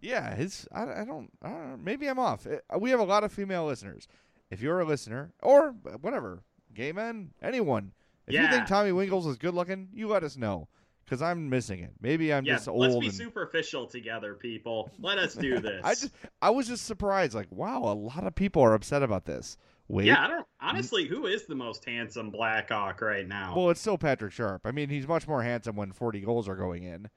Yeah, 0.01 0.35
his. 0.35 0.67
I, 0.73 0.83
I 0.83 1.05
don't. 1.05 1.31
I 1.43 1.49
don't 1.49 1.71
know. 1.71 1.77
Maybe 1.83 2.09
I'm 2.09 2.19
off. 2.19 2.47
We 2.79 2.91
have 2.91 3.01
a 3.01 3.05
lot 3.05 3.25
of 3.25 3.33
female 3.33 3.65
listeners. 3.67 4.07
If 4.51 4.61
you're 4.61 4.81
a 4.81 4.85
listener, 4.85 5.33
or 5.43 5.71
whatever, 6.03 6.43
gay 6.75 6.93
men, 6.93 7.31
anyone, 7.43 7.93
if 8.27 8.35
you 8.35 8.47
think 8.49 8.67
Tommy 8.67 8.91
Wingels 8.91 9.27
is 9.27 9.39
good 9.39 9.55
looking, 9.55 9.89
you 9.95 10.07
let 10.09 10.23
us 10.23 10.37
know, 10.37 10.69
because 11.05 11.23
I'm 11.23 11.49
missing 11.49 11.81
it. 11.81 11.93
Maybe 12.03 12.35
I'm 12.35 12.45
yeah, 12.45 12.57
just 12.57 12.69
old. 12.69 12.81
let's 12.81 12.97
be 12.99 13.07
and- 13.07 13.15
superficial 13.15 13.87
together, 13.87 14.35
people. 14.35 14.91
Let 15.01 15.17
us 15.17 15.35
do 15.35 15.59
this. 15.61 15.81
I 15.83 15.95
just, 15.95 16.11
I 16.43 16.51
was 16.51 16.69
just 16.69 16.85
surprised. 16.85 17.33
Like, 17.35 17.49
wow, 17.51 17.79
a 17.85 17.95
lot 17.95 18.25
of 18.27 18.35
people 18.35 18.61
are 18.63 18.75
upset 18.75 19.03
about 19.03 19.25
this. 19.25 19.57
Wait, 19.89 20.07
Yeah, 20.07 20.25
I 20.25 20.29
don't 20.29 20.47
honestly. 20.61 21.07
Who 21.07 21.27
is 21.27 21.45
the 21.47 21.55
most 21.55 21.85
handsome 21.85 22.31
Blackhawk 22.31 23.01
right 23.03 23.27
now? 23.29 23.55
well, 23.57 23.71
it's 23.71 23.81
still 23.81 23.99
Patrick 23.99 24.33
Sharp. 24.33 24.63
I 24.65 24.71
mean, 24.73 24.89
he's 24.89 25.07
much 25.07 25.29
more 25.29 25.43
handsome 25.43 25.77
when 25.77 25.93
40 25.93 26.21
goals 26.21 26.49
are 26.49 26.57
going 26.57 26.85
in, 26.85 27.09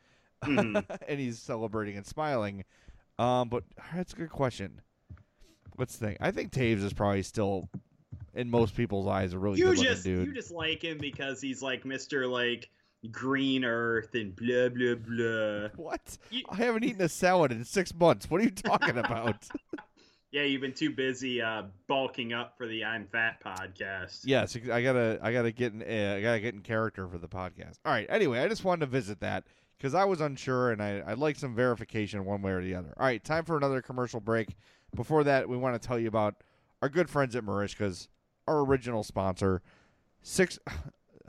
Mhm. 0.43 0.83
and 1.07 1.19
he's 1.19 1.39
celebrating 1.39 1.95
and 1.97 2.05
smiling. 2.05 2.65
Um, 3.17 3.49
but 3.49 3.63
that's 3.93 4.13
a 4.13 4.15
good 4.17 4.29
question. 4.29 4.81
Let's 5.77 5.95
think. 5.95 6.17
I 6.19 6.31
think 6.31 6.51
Toews 6.51 6.83
is 6.83 6.93
probably 6.93 7.23
still, 7.23 7.69
in 8.33 8.49
most 8.49 8.75
people's 8.75 9.07
eyes, 9.07 9.33
a 9.33 9.39
really 9.39 9.59
you 9.59 9.65
good-looking 9.67 9.91
just 9.93 10.03
dude. 10.03 10.27
you 10.27 10.33
just 10.33 10.51
like 10.51 10.83
him 10.83 10.97
because 10.97 11.39
he's 11.41 11.61
like 11.61 11.85
Mister 11.85 12.27
like 12.27 12.69
Green 13.11 13.63
Earth 13.63 14.13
and 14.13 14.35
blah 14.35 14.69
blah 14.69 14.95
blah. 14.95 15.69
What? 15.77 16.17
You- 16.31 16.43
I 16.49 16.55
haven't 16.57 16.83
eaten 16.83 17.01
a 17.01 17.09
salad 17.09 17.51
in 17.51 17.63
six 17.63 17.93
months. 17.93 18.29
What 18.29 18.41
are 18.41 18.43
you 18.43 18.51
talking 18.51 18.97
about? 18.97 19.47
Yeah, 20.31 20.43
you've 20.43 20.61
been 20.61 20.73
too 20.73 20.89
busy 20.89 21.41
uh, 21.41 21.63
bulking 21.87 22.33
up 22.33 22.57
for 22.57 22.67
the 22.67 22.83
I'm 22.83 23.07
Fat 23.07 23.41
podcast. 23.43 24.21
yes, 24.25 24.57
I 24.71 24.81
gotta, 24.81 25.19
I 25.21 25.31
gotta 25.31 25.51
get 25.51 25.73
in, 25.73 25.81
uh, 25.81 26.15
I 26.17 26.21
gotta 26.21 26.41
get 26.41 26.53
in 26.53 26.61
character 26.61 27.07
for 27.07 27.17
the 27.17 27.29
podcast. 27.29 27.79
All 27.85 27.93
right. 27.93 28.05
Anyway, 28.09 28.39
I 28.39 28.49
just 28.49 28.65
wanted 28.65 28.81
to 28.81 28.91
visit 28.91 29.21
that 29.21 29.45
because 29.77 29.93
I 29.93 30.03
was 30.03 30.19
unsure 30.19 30.71
and 30.71 30.83
I, 30.83 31.01
I'd 31.07 31.17
like 31.17 31.37
some 31.37 31.55
verification 31.55 32.25
one 32.25 32.41
way 32.41 32.51
or 32.51 32.61
the 32.61 32.75
other. 32.75 32.93
All 32.97 33.05
right, 33.05 33.23
time 33.23 33.45
for 33.45 33.55
another 33.55 33.81
commercial 33.81 34.19
break. 34.19 34.55
Before 34.95 35.23
that, 35.23 35.47
we 35.47 35.55
want 35.55 35.81
to 35.81 35.87
tell 35.87 35.97
you 35.97 36.09
about 36.09 36.35
our 36.81 36.89
good 36.89 37.09
friends 37.09 37.35
at 37.35 37.43
Merichka's, 37.43 38.09
our 38.47 38.59
original 38.59 39.03
sponsor, 39.03 39.61
six. 40.21 40.59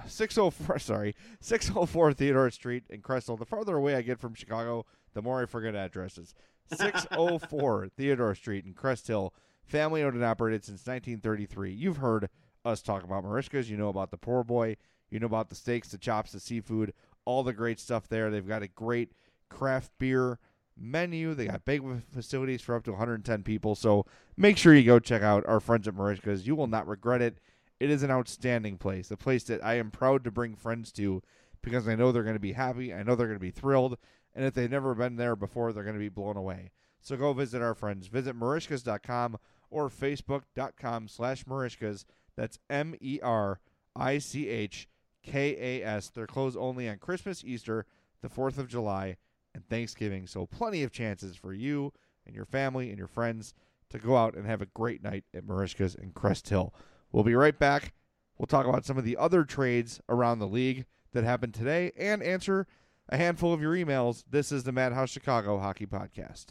604 0.07 0.79
sorry 0.79 1.17
604 1.41 2.13
Theodore 2.13 2.53
Street 2.53 2.85
in 2.89 3.01
Crystal. 3.01 3.37
The 3.37 3.45
farther 3.45 3.77
away 3.77 3.97
I 3.97 4.03
get 4.03 4.21
from 4.21 4.33
Chicago, 4.33 4.87
the 5.13 5.23
more 5.23 5.43
I 5.43 5.47
forget 5.47 5.75
addresses. 5.75 6.37
604 6.75 7.89
Theodore 7.97 8.35
Street 8.35 8.65
in 8.65 8.75
Crest 8.75 9.07
Hill. 9.07 9.35
Family 9.65 10.03
owned 10.03 10.15
and 10.15 10.25
operated 10.25 10.65
since 10.65 10.87
1933. 10.87 11.73
You've 11.73 11.99
heard 11.99 12.29
us 12.65 12.83
talk 12.83 13.05
about 13.05 13.25
Merichka's. 13.25 13.71
You 13.71 13.77
know 13.77 13.89
about 13.89 14.11
the 14.11 14.17
poor 14.17 14.45
boy. 14.45 14.77
You 15.11 15.21
know 15.21 15.27
about 15.27 15.49
the 15.49 15.55
steaks, 15.55 15.89
the 15.89 15.99
chops, 15.99 16.33
the 16.33 16.41
seafood, 16.41 16.93
all 17.25 17.43
the 17.43 17.53
great 17.53 17.81
stuff 17.81 18.09
there. 18.09 18.31
They've 18.31 18.47
got 18.47 18.63
a 18.63 18.69
great 18.69 19.13
craft 19.49 19.93
beer 19.99 20.39
menu. 20.77 21.35
They 21.35 21.47
got 21.47 21.65
big 21.65 21.83
facilities 22.13 22.63
for 22.63 22.75
up 22.75 22.85
to 22.85 22.93
110 22.93 23.43
people. 23.43 23.75
So 23.75 24.07
make 24.37 24.57
sure 24.57 24.75
you 24.75 24.85
go 24.85 24.99
check 24.99 25.23
out 25.23 25.47
our 25.47 25.61
friends 25.61 25.89
at 25.89 25.95
Merichka's. 25.95 26.47
You 26.47 26.55
will 26.55 26.67
not 26.67 26.87
regret 26.87 27.23
it. 27.23 27.39
It 27.81 27.91
is 27.91 28.03
an 28.03 28.11
outstanding 28.11 28.77
place, 28.77 29.11
a 29.11 29.17
place 29.17 29.45
that 29.45 29.65
I 29.65 29.75
am 29.75 29.91
proud 29.91 30.25
to 30.25 30.31
bring 30.31 30.57
friends 30.57 30.91
to 30.93 31.23
because 31.63 31.89
I 31.89 31.95
know 31.95 32.13
they're 32.13 32.23
going 32.23 32.35
to 32.35 32.41
be 32.41 32.53
happy. 32.53 32.93
I 32.93 33.03
know 33.03 33.15
they're 33.15 33.27
going 33.27 33.39
to 33.39 33.41
be 33.41 33.51
thrilled. 33.51 33.99
And 34.39 34.47
if 34.47 34.55
they've 34.55 34.71
never 34.71 34.95
been 34.95 35.17
there 35.17 35.35
before, 35.35 35.73
they're 35.73 35.83
going 35.83 35.97
to 35.97 35.99
be 35.99 36.09
blown 36.09 36.37
away. 36.37 36.71
So 37.01 37.17
go 37.17 37.33
visit 37.33 37.61
our 37.61 37.75
friends. 37.75 38.07
Visit 38.07 38.39
merichkas.com 38.39 39.37
or 39.69 39.89
facebook.com 39.89 41.09
slash 41.09 41.43
merichkas. 41.43 42.05
That's 42.37 42.61
M 42.71 42.95
E 43.01 43.19
R 43.21 43.59
I 43.97 44.19
C 44.19 44.47
H 44.49 44.89
K 45.25 45.57
A 45.59 45.85
S. 45.85 46.11
They're 46.11 46.29
closed 46.29 46.57
only 46.57 46.89
on 46.89 46.99
Christmas, 46.99 47.43
Easter, 47.45 47.85
the 48.23 48.29
4th 48.29 48.59
of 48.59 48.69
July, 48.69 49.17
and 49.57 49.69
Thanksgiving. 49.69 50.29
So 50.29 50.47
plenty 50.47 50.85
of 50.85 50.93
chances 50.93 51.35
for 51.35 51.53
you 51.53 51.93
and 52.25 52.37
your 52.37 52.45
family 52.45 52.91
and 52.91 52.99
your 52.99 53.09
friends 53.09 53.55
to 53.91 53.99
go 53.99 54.17
out 54.17 54.37
and 54.37 54.47
have 54.47 54.63
a 54.63 54.67
great 54.67 55.03
night 55.03 55.25
at 55.35 55.49
Merichka's 55.49 55.97
in 55.97 56.13
Crest 56.13 56.49
Hill. 56.49 56.73
We'll 57.11 57.25
be 57.25 57.35
right 57.35 57.59
back. 57.59 57.93
We'll 58.39 58.47
talk 58.47 58.67
about 58.67 58.87
some 58.87 58.99
of 58.99 59.05
the 59.05 59.17
other 59.17 59.43
trades 59.43 60.01
around 60.09 60.39
the 60.39 60.47
league 60.47 60.87
that 61.13 61.25
happened 61.25 61.55
today 61.55 61.91
and 61.99 62.23
answer 62.23 62.69
a 63.09 63.17
handful 63.17 63.53
of 63.53 63.61
your 63.61 63.75
emails. 63.75 64.25
This 64.31 64.53
is 64.53 64.65
the 64.65 64.73
Madhouse 64.73 65.11
Chicago 65.11 65.59
Hockey 65.59 65.87
Podcast. 65.87 66.47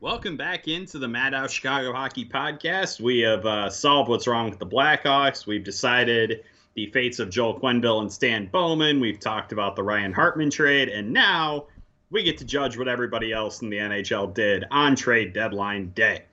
Welcome 0.00 0.36
back 0.36 0.66
into 0.66 0.98
the 0.98 1.08
Madhouse 1.08 1.52
Chicago 1.52 1.92
Hockey 1.92 2.24
Podcast. 2.24 3.00
We 3.00 3.20
have 3.20 3.44
uh, 3.44 3.68
solved 3.68 4.08
what's 4.08 4.26
wrong 4.26 4.48
with 4.48 4.58
the 4.58 4.66
Blackhawks. 4.66 5.46
We've 5.46 5.64
decided 5.64 6.44
the 6.74 6.86
fates 6.86 7.18
of 7.18 7.28
Joel 7.28 7.60
Quenneville 7.60 8.00
and 8.00 8.10
Stan 8.10 8.46
Bowman. 8.46 9.00
We've 9.00 9.20
talked 9.20 9.52
about 9.52 9.76
the 9.76 9.82
Ryan 9.82 10.12
Hartman 10.12 10.50
trade, 10.50 10.88
and 10.88 11.12
now 11.12 11.66
we 12.10 12.22
get 12.22 12.38
to 12.38 12.44
judge 12.44 12.78
what 12.78 12.88
everybody 12.88 13.32
else 13.32 13.60
in 13.60 13.68
the 13.68 13.76
NHL 13.76 14.32
did 14.32 14.64
on 14.70 14.96
trade 14.96 15.34
deadline 15.34 15.90
day. 15.90 16.24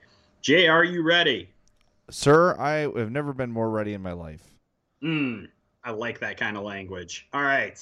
Jay, 0.41 0.67
are 0.67 0.85
you 0.85 1.03
ready? 1.03 1.49
Sir, 2.09 2.55
I 2.57 2.89
have 2.97 3.11
never 3.11 3.33
been 3.33 3.51
more 3.51 3.69
ready 3.69 3.93
in 3.93 4.01
my 4.01 4.13
life. 4.13 4.43
Mm, 5.03 5.49
I 5.87 5.91
like 5.91 6.19
that 6.19 6.35
kind 6.35 6.57
of 6.57 6.63
language. 6.63 7.29
All 7.31 7.43
right. 7.43 7.81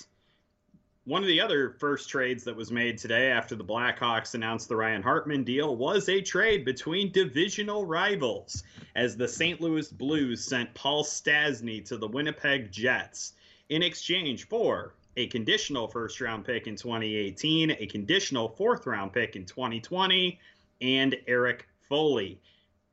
One 1.06 1.24
of 1.24 1.28
the 1.28 1.42
other 1.42 1.72
first 1.72 2.08
trades 2.08 2.44
that 2.44 2.56
was 2.56 2.72
made 2.72 3.00
today 3.00 3.32
after 3.32 3.56
the 3.56 3.64
Blackhawks 3.64 4.36
announced 4.36 4.70
the 4.70 4.76
Ryan 4.76 5.02
Hartman 5.02 5.44
deal 5.44 5.76
was 5.76 6.08
a 6.08 6.22
trade 6.22 6.66
between 6.66 7.12
divisional 7.12 7.84
rivals 7.84 8.64
as 8.96 9.18
the 9.18 9.28
St. 9.28 9.60
Louis 9.60 9.92
Blues 9.92 10.46
sent 10.46 10.72
Paul 10.76 11.04
Stastny 11.04 11.84
to 11.86 11.98
the 11.98 12.08
Winnipeg 12.08 12.72
Jets 12.72 13.34
in 13.70 13.82
exchange 13.82 14.48
for 14.48 14.94
a 15.18 15.26
conditional 15.26 15.88
first 15.88 16.22
round 16.22 16.46
pick 16.46 16.68
in 16.68 16.76
2018, 16.76 17.72
a 17.72 17.88
conditional 17.88 18.50
fourth 18.50 18.86
round 18.86 19.14
pick 19.14 19.36
in 19.36 19.46
2020, 19.46 20.40
and 20.80 21.16
Erik 21.26 21.68
Foley. 21.90 22.40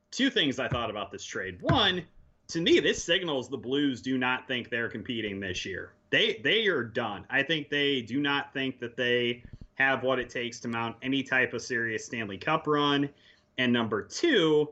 Two 0.09 0.31
things 0.31 0.57
I 0.57 0.69
thought 0.69 0.89
about 0.89 1.11
this 1.11 1.23
trade. 1.23 1.61
One, 1.61 2.03
to 2.53 2.61
me, 2.61 2.79
this 2.79 3.03
signals 3.03 3.49
the 3.49 3.57
Blues 3.57 3.99
do 3.99 4.15
not 4.15 4.47
think 4.47 4.69
they're 4.69 4.87
competing 4.87 5.39
this 5.39 5.65
year. 5.65 5.93
They 6.11 6.39
they 6.43 6.67
are 6.67 6.83
done. 6.83 7.25
I 7.31 7.41
think 7.41 7.69
they 7.69 8.01
do 8.01 8.21
not 8.21 8.53
think 8.53 8.79
that 8.79 8.95
they 8.95 9.43
have 9.73 10.03
what 10.03 10.19
it 10.19 10.29
takes 10.29 10.59
to 10.59 10.67
mount 10.67 10.95
any 11.01 11.23
type 11.23 11.53
of 11.53 11.63
serious 11.63 12.05
Stanley 12.05 12.37
Cup 12.37 12.67
run. 12.67 13.09
And 13.57 13.73
number 13.73 14.03
two, 14.03 14.69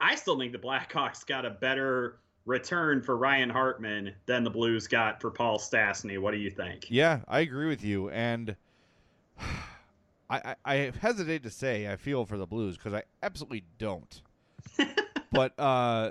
I 0.00 0.14
still 0.14 0.38
think 0.38 0.52
the 0.52 0.58
Blackhawks 0.58 1.26
got 1.26 1.44
a 1.44 1.50
better 1.50 2.20
return 2.44 3.02
for 3.02 3.16
Ryan 3.16 3.50
Hartman 3.50 4.14
than 4.26 4.44
the 4.44 4.50
Blues 4.50 4.86
got 4.86 5.20
for 5.20 5.32
Paul 5.32 5.58
Stastny. 5.58 6.20
What 6.20 6.30
do 6.30 6.36
you 6.36 6.50
think? 6.50 6.86
Yeah, 6.88 7.20
I 7.26 7.40
agree 7.40 7.66
with 7.66 7.82
you, 7.82 8.08
and 8.10 8.54
I, 10.30 10.54
I, 10.54 10.54
I 10.64 10.92
hesitate 11.00 11.42
to 11.42 11.50
say 11.50 11.90
I 11.90 11.96
feel 11.96 12.24
for 12.24 12.38
the 12.38 12.46
Blues 12.46 12.76
because 12.76 12.94
I 12.94 13.02
absolutely 13.20 13.64
don't. 13.78 14.22
but 15.32 15.58
uh, 15.58 16.10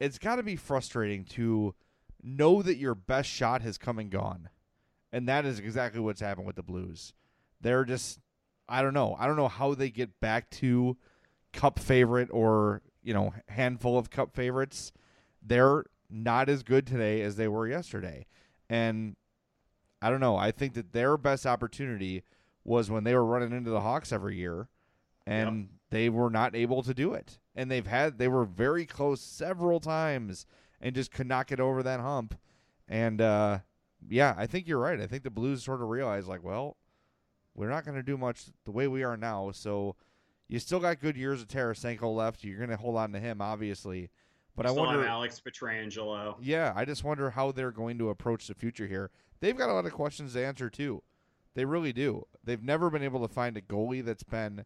it's 0.00 0.18
got 0.18 0.36
to 0.36 0.42
be 0.42 0.56
frustrating 0.56 1.24
to 1.24 1.74
know 2.22 2.62
that 2.62 2.76
your 2.76 2.94
best 2.94 3.28
shot 3.28 3.62
has 3.62 3.78
come 3.78 3.98
and 3.98 4.10
gone, 4.10 4.48
and 5.12 5.28
that 5.28 5.44
is 5.44 5.58
exactly 5.58 6.00
what's 6.00 6.20
happened 6.20 6.46
with 6.46 6.56
the 6.56 6.62
Blues. 6.62 7.12
They're 7.60 7.84
just, 7.84 8.18
I 8.68 8.82
don't 8.82 8.94
know, 8.94 9.16
I 9.18 9.26
don't 9.26 9.36
know 9.36 9.48
how 9.48 9.74
they 9.74 9.90
get 9.90 10.20
back 10.20 10.50
to 10.50 10.96
Cup 11.52 11.78
favorite 11.78 12.28
or 12.32 12.82
you 13.02 13.14
know 13.14 13.32
handful 13.48 13.98
of 13.98 14.10
Cup 14.10 14.34
favorites. 14.34 14.92
They're 15.42 15.84
not 16.10 16.48
as 16.48 16.62
good 16.62 16.86
today 16.86 17.22
as 17.22 17.36
they 17.36 17.48
were 17.48 17.66
yesterday, 17.66 18.26
and 18.68 19.16
I 20.02 20.10
don't 20.10 20.20
know. 20.20 20.36
I 20.36 20.50
think 20.50 20.74
that 20.74 20.92
their 20.92 21.16
best 21.16 21.46
opportunity 21.46 22.22
was 22.64 22.90
when 22.90 23.04
they 23.04 23.14
were 23.14 23.24
running 23.24 23.52
into 23.52 23.70
the 23.70 23.80
Hawks 23.80 24.12
every 24.12 24.36
year, 24.36 24.68
and 25.26 25.56
Yep. 25.56 25.68
They 25.90 26.08
were 26.08 26.30
not 26.30 26.54
able 26.56 26.82
to 26.82 26.92
do 26.94 27.14
it. 27.14 27.38
And 27.54 27.70
they've 27.70 27.86
had 27.86 28.18
they 28.18 28.28
were 28.28 28.44
very 28.44 28.86
close 28.86 29.20
several 29.20 29.80
times 29.80 30.46
and 30.80 30.94
just 30.94 31.12
could 31.12 31.26
not 31.26 31.46
get 31.46 31.60
over 31.60 31.82
that 31.82 32.00
hump. 32.00 32.34
And 32.88 33.20
uh, 33.20 33.60
yeah, 34.08 34.34
I 34.36 34.46
think 34.46 34.66
you're 34.66 34.78
right. 34.80 35.00
I 35.00 35.06
think 35.06 35.22
the 35.22 35.30
Blues 35.30 35.64
sort 35.64 35.80
of 35.80 35.88
realized 35.88 36.28
like, 36.28 36.44
well, 36.44 36.76
we're 37.54 37.70
not 37.70 37.84
going 37.84 37.96
to 37.96 38.02
do 38.02 38.18
much 38.18 38.44
the 38.64 38.70
way 38.72 38.86
we 38.88 39.02
are 39.02 39.16
now. 39.16 39.50
So 39.52 39.96
you 40.48 40.58
still 40.58 40.80
got 40.80 41.00
good 41.00 41.16
years 41.16 41.40
of 41.40 41.48
Tarasenko 41.48 42.14
left. 42.14 42.44
You're 42.44 42.58
going 42.58 42.70
to 42.70 42.76
hold 42.76 42.96
on 42.96 43.12
to 43.12 43.18
him, 43.18 43.40
obviously. 43.40 44.10
But 44.54 44.66
I 44.66 44.70
Still 44.70 44.84
wonder, 44.84 45.00
have 45.00 45.10
Alex 45.10 45.40
Pietrangelo. 45.44 46.36
yeah, 46.40 46.72
I 46.74 46.84
just 46.84 47.04
wonder 47.04 47.30
how 47.30 47.52
they're 47.52 47.70
going 47.70 47.98
to 47.98 48.08
approach 48.10 48.46
the 48.46 48.54
future 48.54 48.86
here. 48.86 49.10
They've 49.40 49.56
got 49.56 49.68
a 49.68 49.72
lot 49.74 49.84
of 49.86 49.92
questions 49.92 50.32
to 50.32 50.44
answer 50.44 50.70
too. 50.70 51.02
They 51.54 51.64
really 51.64 51.92
do. 51.92 52.26
They've 52.44 52.62
never 52.62 52.88
been 52.90 53.02
able 53.02 53.26
to 53.26 53.32
find 53.32 53.56
a 53.56 53.60
goalie 53.62 54.04
that's 54.04 54.22
been 54.22 54.64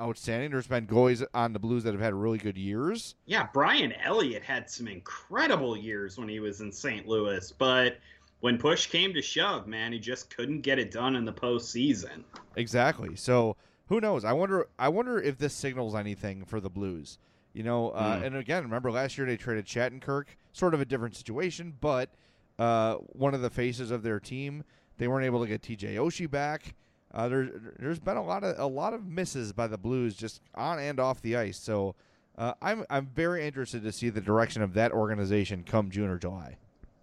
outstanding. 0.00 0.50
There's 0.50 0.66
been 0.66 0.86
goalies 0.86 1.24
on 1.34 1.52
the 1.52 1.58
Blues 1.58 1.84
that 1.84 1.92
have 1.94 2.00
had 2.00 2.14
really 2.14 2.38
good 2.38 2.56
years. 2.58 3.14
Yeah, 3.26 3.48
Brian 3.52 3.92
Elliott 3.92 4.42
had 4.42 4.68
some 4.70 4.88
incredible 4.88 5.76
years 5.76 6.18
when 6.18 6.28
he 6.28 6.40
was 6.40 6.60
in 6.60 6.70
St. 6.72 7.06
Louis, 7.06 7.52
but 7.52 7.98
when 8.40 8.58
push 8.58 8.86
came 8.86 9.12
to 9.14 9.22
shove, 9.22 9.66
man, 9.66 9.92
he 9.92 9.98
just 9.98 10.34
couldn't 10.34 10.60
get 10.60 10.78
it 10.78 10.90
done 10.90 11.16
in 11.16 11.24
the 11.24 11.32
postseason. 11.32 12.22
Exactly. 12.56 13.16
So 13.16 13.56
who 13.88 14.00
knows? 14.00 14.24
I 14.24 14.32
wonder. 14.32 14.68
I 14.78 14.88
wonder 14.88 15.20
if 15.20 15.38
this 15.38 15.54
signals 15.54 15.94
anything 15.94 16.44
for 16.44 16.60
the 16.60 16.70
Blues. 16.70 17.18
You 17.52 17.62
know, 17.62 17.90
uh, 17.90 18.18
Mm. 18.18 18.26
and 18.26 18.36
again, 18.36 18.62
remember 18.64 18.90
last 18.90 19.16
year 19.16 19.26
they 19.26 19.38
traded 19.38 19.64
Shattenkirk, 19.66 20.24
sort 20.52 20.74
of 20.74 20.80
a 20.80 20.84
different 20.84 21.16
situation, 21.16 21.72
but 21.80 22.10
uh, 22.58 22.96
one 22.96 23.32
of 23.34 23.40
the 23.42 23.50
faces 23.50 23.90
of 23.90 24.02
their 24.02 24.20
team. 24.20 24.64
They 24.98 25.08
weren't 25.08 25.26
able 25.26 25.40
to 25.42 25.46
get 25.46 25.60
T.J. 25.62 25.96
Oshie 25.96 26.30
back. 26.30 26.74
Uh, 27.16 27.28
there, 27.28 27.50
there's 27.78 27.98
been 27.98 28.18
a 28.18 28.22
lot 28.22 28.44
of 28.44 28.58
a 28.58 28.66
lot 28.66 28.92
of 28.92 29.06
misses 29.06 29.50
by 29.54 29.66
the 29.66 29.78
Blues 29.78 30.14
just 30.14 30.42
on 30.54 30.78
and 30.78 31.00
off 31.00 31.22
the 31.22 31.34
ice. 31.34 31.56
So 31.58 31.94
uh, 32.36 32.52
I'm 32.60 32.84
I'm 32.90 33.06
very 33.06 33.46
interested 33.46 33.82
to 33.84 33.90
see 33.90 34.10
the 34.10 34.20
direction 34.20 34.60
of 34.60 34.74
that 34.74 34.92
organization 34.92 35.64
come 35.64 35.90
June 35.90 36.10
or 36.10 36.18
July. 36.18 36.58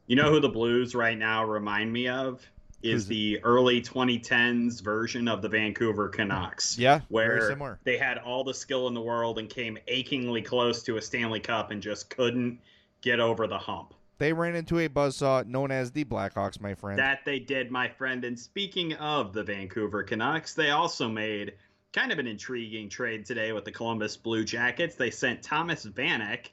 You 0.06 0.16
know 0.16 0.30
who 0.30 0.40
the 0.40 0.50
Blues 0.50 0.94
right 0.94 1.18
now 1.18 1.44
remind 1.44 1.92
me 1.92 2.08
of? 2.08 2.48
Is 2.84 2.92
Who's 2.92 3.06
it? 3.06 3.10
the 3.10 3.44
early 3.44 3.82
2010s 3.82 4.84
version 4.84 5.28
of 5.28 5.42
the 5.42 5.50
Vancouver 5.50 6.10
Canucks. 6.10 6.78
Yeah, 6.78 7.00
Where 7.08 7.78
they 7.84 7.98
had 7.98 8.20
all 8.20 8.44
the 8.44 8.54
skill 8.54 8.88
in 8.90 8.94
the 8.94 9.02
world 9.02 9.40
and 9.40 9.50
came 9.50 9.80
achingly 9.88 10.42
close 10.44 10.84
to 10.84 10.98
a 10.98 11.02
Stanley 11.02 11.40
Cup 11.40 11.72
and 11.72 11.82
just 11.82 12.10
couldn't 12.10 12.60
get 13.02 13.20
over 13.20 13.48
the 13.48 13.58
hump. 13.58 13.96
They 14.18 14.34
ran 14.34 14.56
into 14.56 14.80
a 14.80 14.90
buzzsaw 14.90 15.46
known 15.46 15.72
as 15.72 15.92
the 15.92 16.06
Blackhawks, 16.06 16.62
my 16.62 16.76
friend. 16.76 17.00
That 17.00 17.26
they 17.26 17.40
did, 17.40 17.72
my 17.72 17.90
friend. 17.90 18.24
And 18.24 18.40
speaking 18.40 18.94
of 18.94 19.34
the 19.34 19.44
Vancouver 19.44 20.04
Canucks, 20.04 20.54
they 20.54 20.70
also 20.70 21.10
made 21.10 21.54
kind 21.94 22.12
of 22.12 22.20
an 22.20 22.28
intriguing 22.28 22.90
trade 22.90 23.26
today 23.26 23.52
with 23.52 23.66
the 23.66 23.72
Columbus 23.72 24.18
Blue 24.18 24.44
Jackets. 24.44 24.96
They 24.96 25.12
sent 25.12 25.44
Thomas 25.44 25.86
Vanek 25.86 26.48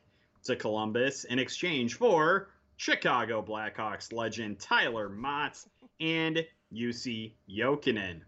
to 0.45 0.57
Columbus 0.57 1.25
in 1.25 1.39
exchange 1.39 1.95
for 1.95 2.49
Chicago 2.77 3.43
Blackhawks 3.43 4.13
legend 4.13 4.59
Tyler 4.59 5.09
Motte 5.09 5.65
and 6.01 6.45
Jussi 6.73 7.33
Jokinen. 7.49 8.23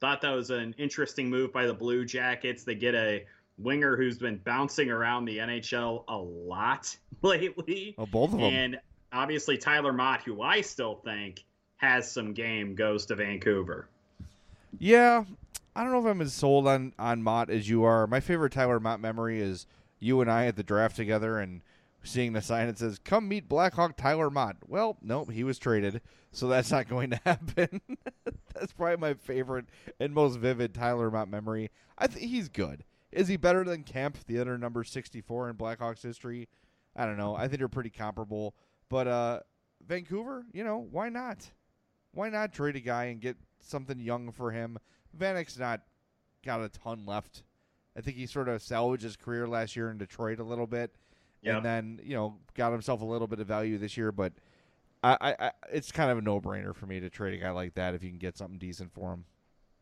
Thought 0.00 0.20
that 0.20 0.30
was 0.30 0.50
an 0.50 0.74
interesting 0.78 1.28
move 1.28 1.52
by 1.52 1.66
the 1.66 1.74
Blue 1.74 2.04
Jackets. 2.04 2.64
They 2.64 2.74
get 2.74 2.94
a 2.94 3.24
winger 3.58 3.96
who's 3.96 4.18
been 4.18 4.38
bouncing 4.38 4.90
around 4.90 5.24
the 5.24 5.38
NHL 5.38 6.04
a 6.08 6.16
lot 6.16 6.94
lately. 7.22 7.94
oh, 7.98 8.06
both 8.06 8.32
of 8.32 8.40
them. 8.40 8.52
And 8.52 8.80
obviously, 9.12 9.56
Tyler 9.56 9.92
Motte, 9.92 10.22
who 10.22 10.42
I 10.42 10.60
still 10.60 10.96
think 11.04 11.44
has 11.76 12.10
some 12.10 12.32
game, 12.32 12.74
goes 12.74 13.06
to 13.06 13.14
Vancouver. 13.14 13.88
Yeah, 14.78 15.24
I 15.74 15.82
don't 15.82 15.92
know 15.92 16.00
if 16.00 16.06
I'm 16.06 16.20
as 16.20 16.32
sold 16.32 16.66
on 16.66 16.92
on 16.98 17.22
Motte 17.22 17.50
as 17.50 17.68
you 17.68 17.84
are. 17.84 18.06
My 18.06 18.20
favorite 18.20 18.52
Tyler 18.52 18.80
Motte 18.80 19.00
memory 19.00 19.40
is 19.40 19.66
you 19.98 20.20
and 20.20 20.30
I 20.30 20.46
at 20.46 20.56
the 20.56 20.62
draft 20.62 20.96
together 20.96 21.38
and 21.38 21.62
seeing 22.02 22.32
the 22.32 22.42
sign 22.42 22.66
that 22.66 22.78
says 22.78 22.98
"Come 22.98 23.28
meet 23.28 23.48
Blackhawk 23.48 23.96
Tyler 23.96 24.30
Motte." 24.30 24.56
Well, 24.66 24.96
nope, 25.02 25.30
he 25.30 25.44
was 25.44 25.58
traded, 25.58 26.00
so 26.32 26.48
that's 26.48 26.70
not 26.70 26.88
going 26.90 27.10
to 27.10 27.20
happen. 27.24 27.80
that's 28.54 28.72
probably 28.72 28.96
my 28.96 29.14
favorite 29.14 29.66
and 29.98 30.12
most 30.12 30.38
vivid 30.38 30.74
Tyler 30.74 31.10
Motte 31.10 31.28
memory. 31.28 31.70
I 31.98 32.06
think 32.06 32.26
he's 32.30 32.48
good. 32.48 32.84
Is 33.16 33.28
he 33.28 33.36
better 33.36 33.64
than 33.64 33.82
Kampf, 33.82 34.26
the 34.26 34.38
other 34.38 34.58
number 34.58 34.84
64 34.84 35.48
in 35.48 35.56
Blackhawks 35.56 36.02
history? 36.02 36.48
I 36.94 37.06
don't 37.06 37.16
know. 37.16 37.34
I 37.34 37.48
think 37.48 37.58
they're 37.60 37.68
pretty 37.68 37.90
comparable. 37.90 38.54
But 38.90 39.08
uh, 39.08 39.40
Vancouver, 39.86 40.44
you 40.52 40.62
know, 40.62 40.86
why 40.90 41.08
not? 41.08 41.50
Why 42.12 42.28
not 42.28 42.52
trade 42.52 42.76
a 42.76 42.80
guy 42.80 43.04
and 43.06 43.20
get 43.20 43.36
something 43.60 43.98
young 43.98 44.32
for 44.32 44.50
him? 44.50 44.78
Vanek's 45.18 45.58
not 45.58 45.80
got 46.44 46.60
a 46.60 46.68
ton 46.68 47.06
left. 47.06 47.42
I 47.96 48.02
think 48.02 48.18
he 48.18 48.26
sort 48.26 48.48
of 48.50 48.60
salvaged 48.62 49.02
his 49.02 49.16
career 49.16 49.48
last 49.48 49.76
year 49.76 49.90
in 49.90 49.96
Detroit 49.96 50.38
a 50.38 50.44
little 50.44 50.66
bit, 50.66 50.94
Yep. 51.42 51.56
and 51.56 51.64
then 51.64 52.00
you 52.04 52.14
know 52.14 52.36
got 52.54 52.72
himself 52.72 53.00
a 53.00 53.04
little 53.04 53.26
bit 53.26 53.40
of 53.40 53.46
value 53.46 53.78
this 53.78 53.96
year. 53.96 54.12
But 54.12 54.34
I, 55.02 55.16
I, 55.20 55.46
I 55.46 55.52
it's 55.72 55.90
kind 55.90 56.10
of 56.10 56.18
a 56.18 56.20
no 56.22 56.38
brainer 56.40 56.74
for 56.74 56.84
me 56.86 57.00
to 57.00 57.08
trade 57.08 57.32
a 57.34 57.42
guy 57.42 57.50
like 57.50 57.74
that 57.74 57.94
if 57.94 58.02
you 58.02 58.10
can 58.10 58.18
get 58.18 58.36
something 58.36 58.58
decent 58.58 58.92
for 58.92 59.12
him. 59.14 59.24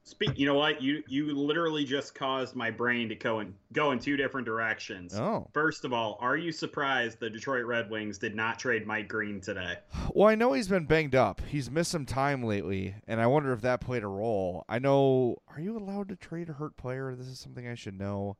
Speak. 0.07 0.39
You 0.39 0.45
know 0.47 0.55
what? 0.55 0.83
You 0.83 1.03
you 1.09 1.35
literally 1.35 1.83
just 1.85 2.15
caused 2.15 2.55
my 2.55 2.71
brain 2.71 3.09
to 3.09 3.15
go 3.15 3.41
in 3.41 3.55
go 3.73 3.93
in 3.93 3.99
two 3.99 4.19
different 4.19 4.45
directions. 4.47 5.15
Oh, 5.19 5.49
First 5.55 5.87
of 5.87 5.95
all, 5.95 6.19
are 6.21 6.37
you 6.37 6.53
surprised 6.53 7.21
the 7.21 7.31
Detroit 7.31 7.65
Red 7.65 7.89
Wings 7.91 8.19
did 8.19 8.35
not 8.35 8.59
trade 8.59 8.87
Mike 8.87 9.09
Green 9.09 9.41
today? 9.41 9.77
well, 10.15 10.29
I 10.29 10.35
know 10.35 10.53
he's 10.53 10.69
been 10.69 10.85
banged 10.85 11.15
up. 11.15 11.41
He's 11.49 11.71
missed 11.71 11.91
some 11.91 12.05
time 12.05 12.43
lately, 12.43 12.95
and 13.09 13.19
I 13.19 13.27
wonder 13.27 13.51
if 13.55 13.63
that 13.63 13.81
played 13.81 14.03
a 14.03 14.07
role. 14.09 14.67
I 14.69 14.79
know. 14.79 15.39
Are 15.49 15.61
you 15.61 15.79
allowed 15.79 16.11
to 16.11 16.17
trade 16.17 16.51
a 16.51 16.53
hurt 16.53 16.77
player? 16.77 17.15
This 17.17 17.27
is 17.27 17.39
something 17.39 17.67
I 17.67 17.75
should 17.75 17.99
know. 17.99 18.37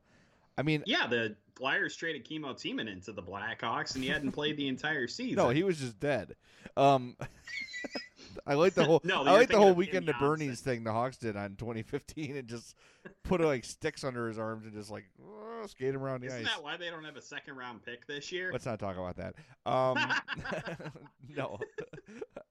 I 0.57 0.61
mean, 0.61 0.83
Yeah, 0.85 1.07
the 1.07 1.35
Flyers 1.55 1.95
traded 1.95 2.25
Kimmo 2.25 2.53
Timonen 2.53 2.91
into 2.91 3.11
the 3.11 3.23
Blackhawks, 3.23 3.95
and 3.95 4.03
he 4.03 4.09
hadn't 4.09 4.33
played 4.33 4.55
the 4.55 4.67
entire 4.67 5.07
season. 5.07 5.35
No, 5.37 5.49
he 5.49 5.63
was 5.63 5.79
just 5.79 5.99
dead. 5.99 6.35
Um, 6.77 7.17
I 8.45 8.53
like 8.55 8.73
the 8.73 8.83
whole. 8.83 9.01
No, 9.05 9.23
I 9.23 9.31
like 9.31 9.49
the 9.49 9.57
whole 9.57 9.73
weekend 9.73 10.07
to 10.07 10.13
Bernie's 10.13 10.47
Johnson. 10.49 10.65
thing 10.65 10.83
the 10.83 10.91
Hawks 10.91 11.17
did 11.17 11.35
on 11.35 11.55
2015 11.55 12.37
and 12.37 12.47
just 12.47 12.75
put 13.23 13.41
like 13.41 13.65
sticks 13.65 14.03
under 14.03 14.27
his 14.27 14.37
arms 14.39 14.65
and 14.65 14.73
just 14.73 14.89
like 14.91 15.05
uh, 15.21 15.67
skate 15.67 15.93
him 15.93 16.03
around 16.03 16.21
the 16.21 16.27
Isn't 16.27 16.39
ice. 16.39 16.45
that 16.45 16.63
why 16.63 16.77
they 16.77 16.89
don't 16.89 17.03
have 17.03 17.17
a 17.17 17.21
second 17.21 17.55
round 17.55 17.83
pick 17.85 18.07
this 18.07 18.31
year? 18.31 18.51
Let's 18.51 18.65
not 18.65 18.79
talk 18.79 18.97
about 18.97 19.17
that. 19.17 19.35
Um, 19.65 19.97
no, 21.35 21.59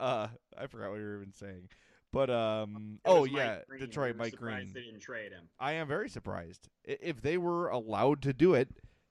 uh, 0.01 0.29
I 0.57 0.67
forgot 0.67 0.91
what 0.91 0.99
you 0.99 1.05
were 1.05 1.17
even 1.21 1.33
saying. 1.33 1.69
But 2.13 2.31
um, 2.31 3.01
It 3.05 3.09
oh 3.09 3.23
Mike 3.23 3.33
yeah, 3.33 3.59
Green. 3.69 3.81
Detroit, 3.81 4.17
Mike 4.17 4.37
Green. 4.37 4.71
They 4.73 4.83
didn't 4.83 5.01
trade 5.01 5.33
him. 5.33 5.49
I 5.59 5.73
am 5.73 5.89
very 5.89 6.09
surprised. 6.09 6.69
If 6.85 7.21
they 7.21 7.37
were 7.39 7.69
allowed 7.69 8.23
to 8.23 8.33
do 8.33 8.55
it, 8.55 8.69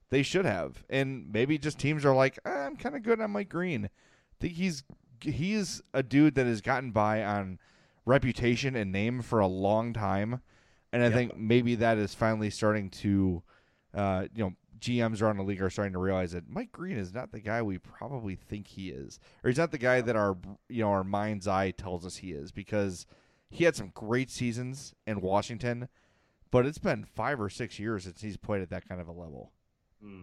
they 0.08 0.22
should 0.22 0.46
have. 0.46 0.84
And 0.88 1.30
maybe 1.30 1.58
just 1.58 1.78
teams 1.78 2.04
are 2.06 2.14
like, 2.14 2.38
"Ah, 2.46 2.64
I'm 2.64 2.76
kind 2.76 2.96
of 2.96 3.02
good 3.02 3.20
on 3.20 3.30
Mike 3.32 3.50
Green. 3.50 3.84
I 3.86 3.88
think 4.40 4.54
he's 4.54 4.84
he's 5.20 5.82
a 5.92 6.02
dude 6.02 6.34
that 6.34 6.46
has 6.46 6.60
gotten 6.60 6.90
by 6.90 7.22
on 7.24 7.58
reputation 8.04 8.76
and 8.76 8.92
name 8.92 9.22
for 9.22 9.40
a 9.40 9.46
long 9.46 9.92
time, 9.92 10.40
and 10.92 11.02
I 11.02 11.06
Yep. 11.06 11.14
think 11.14 11.36
maybe 11.36 11.74
that 11.76 11.98
is 11.98 12.14
finally 12.14 12.50
starting 12.50 12.90
to, 12.90 13.42
uh, 13.94 14.26
you 14.34 14.44
know, 14.44 14.54
GMs 14.78 15.22
around 15.22 15.38
the 15.38 15.42
league 15.44 15.62
are 15.62 15.70
starting 15.70 15.94
to 15.94 15.98
realize 15.98 16.32
that 16.32 16.48
Mike 16.48 16.70
Green 16.70 16.98
is 16.98 17.14
not 17.14 17.32
the 17.32 17.40
guy 17.40 17.62
we 17.62 17.78
probably 17.78 18.34
think 18.36 18.66
he 18.66 18.90
is, 18.90 19.18
or 19.42 19.48
he's 19.48 19.56
not 19.58 19.70
the 19.70 19.78
guy 19.78 20.00
that 20.02 20.14
our 20.16 20.36
you 20.68 20.82
know 20.82 20.90
our 20.90 21.04
mind's 21.04 21.48
eye 21.48 21.70
tells 21.70 22.04
us 22.04 22.16
he 22.16 22.32
is 22.32 22.52
because 22.52 23.06
he 23.48 23.64
had 23.64 23.74
some 23.76 23.92
great 23.94 24.30
seasons 24.30 24.94
in 25.06 25.20
Washington, 25.22 25.88
but 26.50 26.66
it's 26.66 26.76
been 26.78 27.04
five 27.04 27.40
or 27.40 27.48
six 27.48 27.78
years 27.78 28.04
since 28.04 28.20
he's 28.20 28.36
played 28.36 28.60
at 28.60 28.68
that 28.70 28.86
kind 28.86 29.00
of 29.00 29.08
a 29.08 29.12
level. 29.12 29.52
Hmm. 30.02 30.22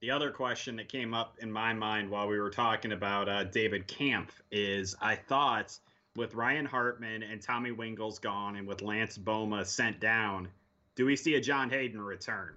The 0.00 0.12
other 0.12 0.30
question 0.30 0.76
that 0.76 0.88
came 0.88 1.12
up 1.12 1.36
in 1.40 1.50
my 1.50 1.72
mind 1.72 2.08
while 2.08 2.28
we 2.28 2.38
were 2.38 2.50
talking 2.50 2.92
about 2.92 3.28
uh, 3.28 3.44
David 3.44 3.88
Kampf 3.88 4.40
is 4.52 4.94
I 5.02 5.16
thought 5.16 5.76
with 6.14 6.34
Ryan 6.34 6.66
Hartman 6.66 7.24
and 7.24 7.42
Tommy 7.42 7.72
Wingels 7.72 8.20
gone 8.20 8.54
and 8.54 8.66
with 8.66 8.80
Lance 8.80 9.18
Bouma 9.18 9.66
sent 9.66 9.98
down, 9.98 10.48
do 10.94 11.04
we 11.04 11.16
see 11.16 11.34
a 11.34 11.40
John 11.40 11.68
Hayden 11.70 12.00
return? 12.00 12.54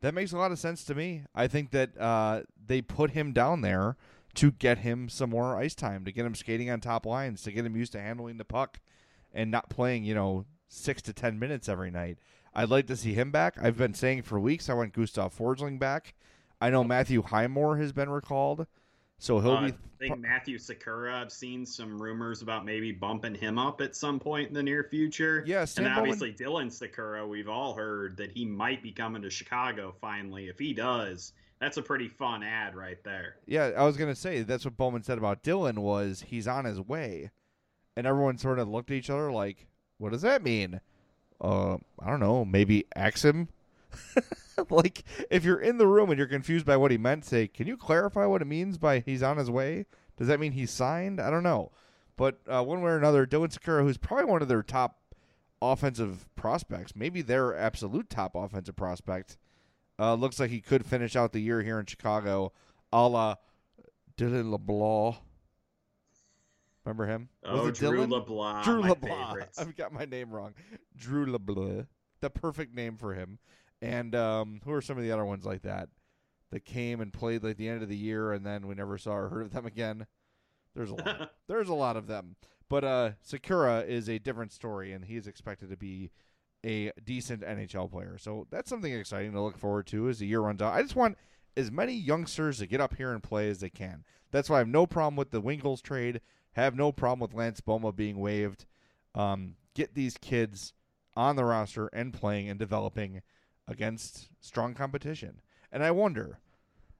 That 0.00 0.14
makes 0.14 0.32
a 0.32 0.38
lot 0.38 0.50
of 0.50 0.58
sense 0.58 0.82
to 0.86 0.94
me. 0.94 1.24
I 1.34 1.46
think 1.46 1.72
that 1.72 1.98
uh, 1.98 2.42
they 2.66 2.80
put 2.80 3.10
him 3.10 3.32
down 3.32 3.60
there 3.60 3.96
to 4.34 4.50
get 4.50 4.78
him 4.78 5.10
some 5.10 5.28
more 5.28 5.56
ice 5.56 5.74
time, 5.74 6.06
to 6.06 6.12
get 6.12 6.24
him 6.24 6.34
skating 6.34 6.70
on 6.70 6.80
top 6.80 7.04
lines, 7.04 7.42
to 7.42 7.52
get 7.52 7.66
him 7.66 7.76
used 7.76 7.92
to 7.92 8.00
handling 8.00 8.38
the 8.38 8.46
puck 8.46 8.80
and 9.30 9.50
not 9.50 9.68
playing, 9.68 10.04
you 10.04 10.14
know, 10.14 10.46
six 10.68 11.02
to 11.02 11.12
ten 11.12 11.38
minutes 11.38 11.68
every 11.68 11.90
night. 11.90 12.18
I'd 12.54 12.70
like 12.70 12.86
to 12.86 12.96
see 12.96 13.12
him 13.12 13.30
back. 13.30 13.56
I've 13.60 13.76
been 13.76 13.94
saying 13.94 14.22
for 14.22 14.40
weeks 14.40 14.70
I 14.70 14.74
want 14.74 14.94
Gustav 14.94 15.36
Forsling 15.36 15.78
back. 15.78 16.14
I 16.62 16.70
know 16.70 16.84
Matthew 16.84 17.22
Highmore 17.22 17.76
has 17.78 17.92
been 17.92 18.08
recalled, 18.08 18.66
so 19.18 19.40
he'll 19.40 19.50
Uh, 19.52 19.60
be. 19.66 19.72
I 19.72 20.08
think 20.08 20.20
Matthew 20.20 20.58
Sikura, 20.58 21.14
I've 21.14 21.30
seen 21.32 21.64
some 21.66 22.00
rumors 22.00 22.42
about 22.42 22.64
maybe 22.64 22.90
bumping 22.92 23.34
him 23.34 23.58
up 23.58 23.80
at 23.80 23.94
some 23.96 24.18
point 24.18 24.48
in 24.48 24.54
the 24.54 24.62
near 24.62 24.84
future. 24.84 25.44
Yeah, 25.46 25.60
and 25.60 25.68
Sam 25.68 25.84
then 25.84 25.94
Bowman- 25.94 26.10
obviously 26.12 26.32
Dylan 26.32 26.66
Sikura, 26.66 27.28
we've 27.28 27.48
all 27.48 27.74
heard 27.74 28.16
that 28.16 28.30
he 28.32 28.44
might 28.44 28.82
be 28.82 28.90
coming 28.92 29.22
to 29.22 29.30
Chicago 29.30 29.94
finally. 30.00 30.48
If 30.48 30.58
he 30.58 30.72
does, 30.72 31.32
that's 31.60 31.76
a 31.76 31.82
pretty 31.82 32.08
fun 32.08 32.42
ad 32.42 32.74
right 32.74 33.02
there. 33.04 33.36
Yeah, 33.46 33.70
I 33.76 33.84
was 33.84 33.96
gonna 33.96 34.14
say 34.16 34.42
that's 34.42 34.64
what 34.64 34.76
Bowman 34.76 35.02
said 35.04 35.18
about 35.18 35.42
Dylan 35.44 35.78
was 35.78 36.22
he's 36.22 36.48
on 36.48 36.64
his 36.64 36.80
way, 36.80 37.30
and 37.96 38.06
everyone 38.06 38.38
sort 38.38 38.58
of 38.58 38.68
looked 38.68 38.90
at 38.90 38.96
each 38.96 39.10
other 39.10 39.30
like, 39.32 39.66
"What 39.98 40.10
does 40.12 40.22
that 40.22 40.42
mean?" 40.42 40.80
uh, 41.40 41.74
I 42.00 42.08
don't 42.10 42.20
know, 42.20 42.44
maybe 42.44 42.86
ax 42.96 43.24
him. 43.24 43.48
like 44.70 45.04
if 45.30 45.44
you're 45.44 45.60
in 45.60 45.78
the 45.78 45.86
room 45.86 46.10
and 46.10 46.18
you're 46.18 46.26
confused 46.26 46.66
by 46.66 46.76
what 46.76 46.90
he 46.90 46.98
meant, 46.98 47.24
say, 47.24 47.46
can 47.48 47.66
you 47.66 47.76
clarify 47.76 48.26
what 48.26 48.42
it 48.42 48.46
means 48.46 48.78
by 48.78 49.00
he's 49.00 49.22
on 49.22 49.36
his 49.36 49.50
way? 49.50 49.86
Does 50.16 50.28
that 50.28 50.40
mean 50.40 50.52
he's 50.52 50.70
signed? 50.70 51.20
I 51.20 51.30
don't 51.30 51.42
know. 51.42 51.72
But 52.16 52.40
uh, 52.46 52.62
one 52.62 52.82
way 52.82 52.92
or 52.92 52.96
another, 52.96 53.26
Dylan 53.26 53.56
Sikura, 53.56 53.82
who's 53.82 53.96
probably 53.96 54.26
one 54.26 54.42
of 54.42 54.48
their 54.48 54.62
top 54.62 54.98
offensive 55.60 56.28
prospects, 56.34 56.94
maybe 56.94 57.22
their 57.22 57.56
absolute 57.56 58.10
top 58.10 58.34
offensive 58.34 58.76
prospect, 58.76 59.38
uh, 59.98 60.14
looks 60.14 60.38
like 60.38 60.50
he 60.50 60.60
could 60.60 60.84
finish 60.84 61.16
out 61.16 61.32
the 61.32 61.40
year 61.40 61.62
here 61.62 61.80
in 61.80 61.86
Chicago, 61.86 62.52
a 62.92 63.08
la 63.08 63.36
Dylan 64.16 64.50
LeBlanc. 64.50 65.16
Remember 66.84 67.06
him? 67.06 67.28
Oh, 67.44 67.68
it 67.68 67.76
Drew 67.76 68.06
Dylan? 68.06 68.10
LeBlanc. 68.10 68.64
Drew 68.64 68.82
LeBlanc. 68.82 69.28
favorites. 69.28 69.58
I've 69.60 69.76
got 69.76 69.92
my 69.92 70.04
name 70.04 70.30
wrong. 70.30 70.54
Drew 70.96 71.26
LeBlanc. 71.30 71.86
The 72.20 72.30
perfect 72.30 72.74
name 72.74 72.96
for 72.96 73.14
him. 73.14 73.38
And 73.82 74.14
um, 74.14 74.60
who 74.64 74.72
are 74.72 74.80
some 74.80 74.96
of 74.96 75.02
the 75.02 75.12
other 75.12 75.24
ones 75.24 75.44
like 75.44 75.62
that 75.62 75.88
that 76.50 76.64
came 76.64 77.00
and 77.00 77.12
played 77.12 77.42
like 77.42 77.56
the 77.56 77.68
end 77.68 77.82
of 77.82 77.88
the 77.88 77.96
year 77.96 78.32
and 78.32 78.46
then 78.46 78.68
we 78.68 78.74
never 78.74 78.96
saw 78.96 79.12
or 79.12 79.28
heard 79.28 79.46
of 79.46 79.52
them 79.52 79.66
again? 79.66 80.06
There's 80.74 80.90
a 80.90 80.94
lot. 80.94 81.32
There's 81.48 81.68
a 81.68 81.74
lot 81.74 81.96
of 81.96 82.06
them. 82.06 82.36
But 82.68 82.84
uh, 82.84 83.10
Sikura 83.28 83.86
is 83.86 84.08
a 84.08 84.18
different 84.18 84.52
story, 84.52 84.92
and 84.92 85.04
he's 85.04 85.26
expected 85.26 85.68
to 85.68 85.76
be 85.76 86.10
a 86.64 86.92
decent 87.04 87.42
NHL 87.42 87.90
player. 87.90 88.16
So 88.18 88.46
that's 88.50 88.70
something 88.70 88.92
exciting 88.94 89.32
to 89.32 89.42
look 89.42 89.58
forward 89.58 89.86
to 89.88 90.08
as 90.08 90.20
the 90.20 90.26
year 90.26 90.40
runs 90.40 90.62
out. 90.62 90.72
I 90.72 90.80
just 90.80 90.96
want 90.96 91.18
as 91.56 91.70
many 91.70 91.92
youngsters 91.92 92.58
to 92.58 92.66
get 92.66 92.80
up 92.80 92.94
here 92.96 93.12
and 93.12 93.22
play 93.22 93.50
as 93.50 93.60
they 93.60 93.68
can. 93.68 94.04
That's 94.30 94.48
why 94.48 94.56
I 94.56 94.58
have 94.60 94.68
no 94.68 94.86
problem 94.86 95.16
with 95.16 95.32
the 95.32 95.42
Wingels 95.42 95.82
trade. 95.82 96.20
Have 96.52 96.74
no 96.74 96.92
problem 96.92 97.20
with 97.20 97.36
Lance 97.36 97.60
Bouma 97.60 97.94
being 97.94 98.18
waived. 98.18 98.64
Um, 99.14 99.56
get 99.74 99.94
these 99.94 100.16
kids 100.16 100.72
on 101.14 101.36
the 101.36 101.44
roster 101.44 101.88
and 101.88 102.14
playing 102.14 102.48
and 102.48 102.58
developing 102.58 103.22
against 103.68 104.28
strong 104.40 104.74
competition. 104.74 105.40
And 105.70 105.82
I 105.82 105.90
wonder, 105.90 106.38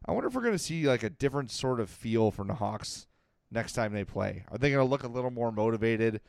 I 0.07 0.13
wonder 0.13 0.29
if 0.29 0.35
we're 0.35 0.43
going 0.43 0.55
to 0.55 0.59
see 0.59 0.87
like 0.87 1.03
a 1.03 1.11
different 1.11 1.51
sort 1.51 1.81
of 1.81 1.91
feel 1.91 2.31
from 2.31 2.49
the 2.49 2.55
Hawks 2.55 3.07
next 3.51 3.75
time 3.75 3.93
they 3.93 4.05
play. 4.05 4.45
Are 4.51 4.59
they 4.59 4.71
going 4.71 4.85
to 4.85 4.91
look 4.91 5.05
a 5.05 5.09
little 5.09 5.31
more 5.31 5.53
motivated, 5.53 6.21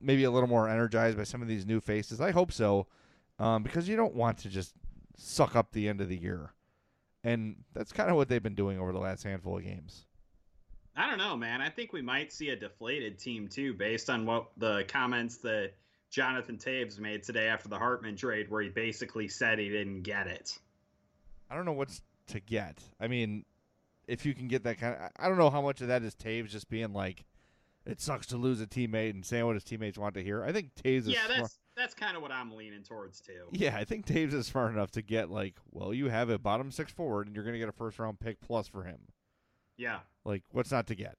maybe 0.00 0.24
a 0.24 0.30
little 0.30 0.48
more 0.48 0.68
energized 0.68 1.16
by 1.16 1.24
some 1.24 1.42
of 1.42 1.48
these 1.48 1.66
new 1.66 1.80
faces? 1.80 2.20
I 2.20 2.30
hope 2.30 2.52
so, 2.52 2.86
um, 3.38 3.62
because 3.62 3.88
you 3.88 3.96
don't 3.96 4.14
want 4.14 4.38
to 4.38 4.48
just 4.48 4.74
suck 5.16 5.56
up 5.56 5.72
the 5.72 5.88
end 5.88 6.00
of 6.00 6.08
the 6.08 6.16
year, 6.16 6.52
and 7.24 7.56
that's 7.72 7.92
kind 7.92 8.10
of 8.10 8.16
what 8.16 8.28
they've 8.28 8.42
been 8.42 8.54
doing 8.54 8.78
over 8.78 8.92
the 8.92 8.98
last 8.98 9.22
handful 9.22 9.56
of 9.56 9.64
games. 9.64 10.04
I 10.94 11.08
don't 11.08 11.18
know, 11.18 11.36
man. 11.36 11.60
I 11.60 11.68
think 11.68 11.92
we 11.92 12.02
might 12.02 12.32
see 12.32 12.50
a 12.50 12.56
deflated 12.56 13.18
team 13.18 13.48
too, 13.48 13.74
based 13.74 14.08
on 14.08 14.24
what 14.26 14.48
the 14.56 14.84
comments 14.88 15.38
that 15.38 15.72
Jonathan 16.16 16.56
Toews 16.56 16.98
made 16.98 17.22
today 17.22 17.46
after 17.46 17.68
the 17.68 17.78
Hartman 17.78 18.16
trade, 18.16 18.50
where 18.50 18.62
he 18.62 18.70
basically 18.70 19.28
said 19.28 19.58
he 19.58 19.68
didn't 19.68 20.00
get 20.00 20.26
it. 20.26 20.58
I 21.50 21.54
don't 21.54 21.66
know 21.66 21.74
what's 21.74 22.00
to 22.28 22.40
get. 22.40 22.82
I 22.98 23.06
mean, 23.06 23.44
if 24.08 24.24
you 24.24 24.32
can 24.32 24.48
get 24.48 24.64
that 24.64 24.78
kind 24.78 24.94
of, 24.94 25.10
I 25.18 25.28
don't 25.28 25.36
know 25.36 25.50
how 25.50 25.60
much 25.60 25.82
of 25.82 25.88
that 25.88 26.02
is 26.02 26.14
Toews 26.14 26.48
just 26.48 26.70
being 26.70 26.94
like, 26.94 27.26
it 27.84 28.00
sucks 28.00 28.26
to 28.28 28.38
lose 28.38 28.62
a 28.62 28.66
teammate 28.66 29.10
and 29.10 29.26
saying 29.26 29.44
what 29.44 29.56
his 29.56 29.62
teammates 29.62 29.98
want 29.98 30.14
to 30.14 30.22
hear. 30.22 30.42
I 30.42 30.52
think 30.52 30.70
Toews 30.82 31.00
is 31.00 31.08
Yeah, 31.08 31.26
smart- 31.26 31.40
that's 31.40 31.58
that's 31.76 31.94
kind 31.94 32.16
of 32.16 32.22
what 32.22 32.32
I'm 32.32 32.50
leaning 32.56 32.82
towards 32.82 33.20
too. 33.20 33.48
Yeah, 33.52 33.76
I 33.76 33.84
think 33.84 34.06
Toews 34.06 34.32
is 34.32 34.46
smart 34.46 34.72
enough 34.72 34.92
to 34.92 35.02
get 35.02 35.28
like, 35.30 35.56
well, 35.70 35.92
you 35.92 36.08
have 36.08 36.30
a 36.30 36.38
bottom 36.38 36.70
six 36.70 36.90
forward, 36.90 37.26
and 37.26 37.36
you're 37.36 37.44
going 37.44 37.52
to 37.52 37.60
get 37.60 37.68
a 37.68 37.72
first 37.72 37.98
round 37.98 38.20
pick 38.20 38.40
plus 38.40 38.68
for 38.68 38.84
him. 38.84 39.00
Yeah. 39.76 39.98
Like, 40.24 40.44
what's 40.50 40.70
not 40.72 40.86
to 40.86 40.94
get? 40.94 41.18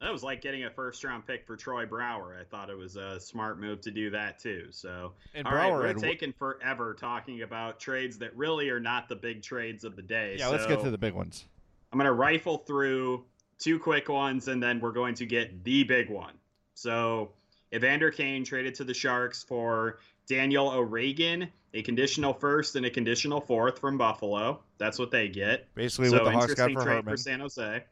That 0.00 0.12
was 0.12 0.22
like 0.22 0.42
getting 0.42 0.64
a 0.64 0.70
first 0.70 1.02
round 1.04 1.26
pick 1.26 1.46
for 1.46 1.56
Troy 1.56 1.86
Brouwer. 1.86 2.36
I 2.38 2.44
thought 2.44 2.68
it 2.68 2.76
was 2.76 2.96
a 2.96 3.18
smart 3.18 3.58
move 3.58 3.80
to 3.82 3.90
do 3.90 4.10
that 4.10 4.38
too. 4.38 4.66
So, 4.70 5.12
And 5.34 5.46
all 5.46 5.54
right, 5.54 5.68
Brouwer 5.68 5.80
we're 5.80 5.86
had- 5.88 5.98
taking 5.98 6.32
forever 6.34 6.94
talking 6.94 7.42
about 7.42 7.80
trades 7.80 8.18
that 8.18 8.36
really 8.36 8.68
are 8.68 8.80
not 8.80 9.08
the 9.08 9.16
big 9.16 9.42
trades 9.42 9.84
of 9.84 9.96
the 9.96 10.02
day. 10.02 10.36
Yeah, 10.38 10.48
let's 10.48 10.66
get 10.66 10.80
to 10.82 10.90
the 10.90 10.98
big 10.98 11.14
ones. 11.14 11.46
I'm 11.92 11.98
going 11.98 12.06
to 12.06 12.12
rifle 12.12 12.58
through 12.58 13.24
two 13.58 13.78
quick 13.78 14.08
ones 14.10 14.48
and 14.48 14.62
then 14.62 14.80
we're 14.80 14.92
going 14.92 15.14
to 15.14 15.24
get 15.26 15.64
the 15.64 15.84
big 15.84 16.10
one. 16.10 16.34
So, 16.74 17.30
Evander 17.74 18.10
Kane 18.10 18.44
traded 18.44 18.74
to 18.76 18.84
the 18.84 18.92
Sharks 18.94 19.42
for 19.42 19.98
Daniel 20.28 20.68
O'Regan, 20.68 21.48
a 21.72 21.80
conditional 21.82 22.34
first 22.34 22.76
and 22.76 22.84
a 22.84 22.90
conditional 22.90 23.40
fourth 23.40 23.78
from 23.78 23.96
Buffalo. 23.96 24.60
That's 24.76 24.98
what 24.98 25.10
they 25.10 25.28
get. 25.28 25.74
Basically, 25.74 26.10
so 26.10 26.16
what 26.16 26.24
the 26.24 26.30
Hawks 26.32 26.54
got 26.54 26.70
for 26.72 26.82
trade 26.82 26.86
Hartman. 26.92 27.14
for 27.14 27.16
San 27.16 27.40
Jose. 27.40 27.84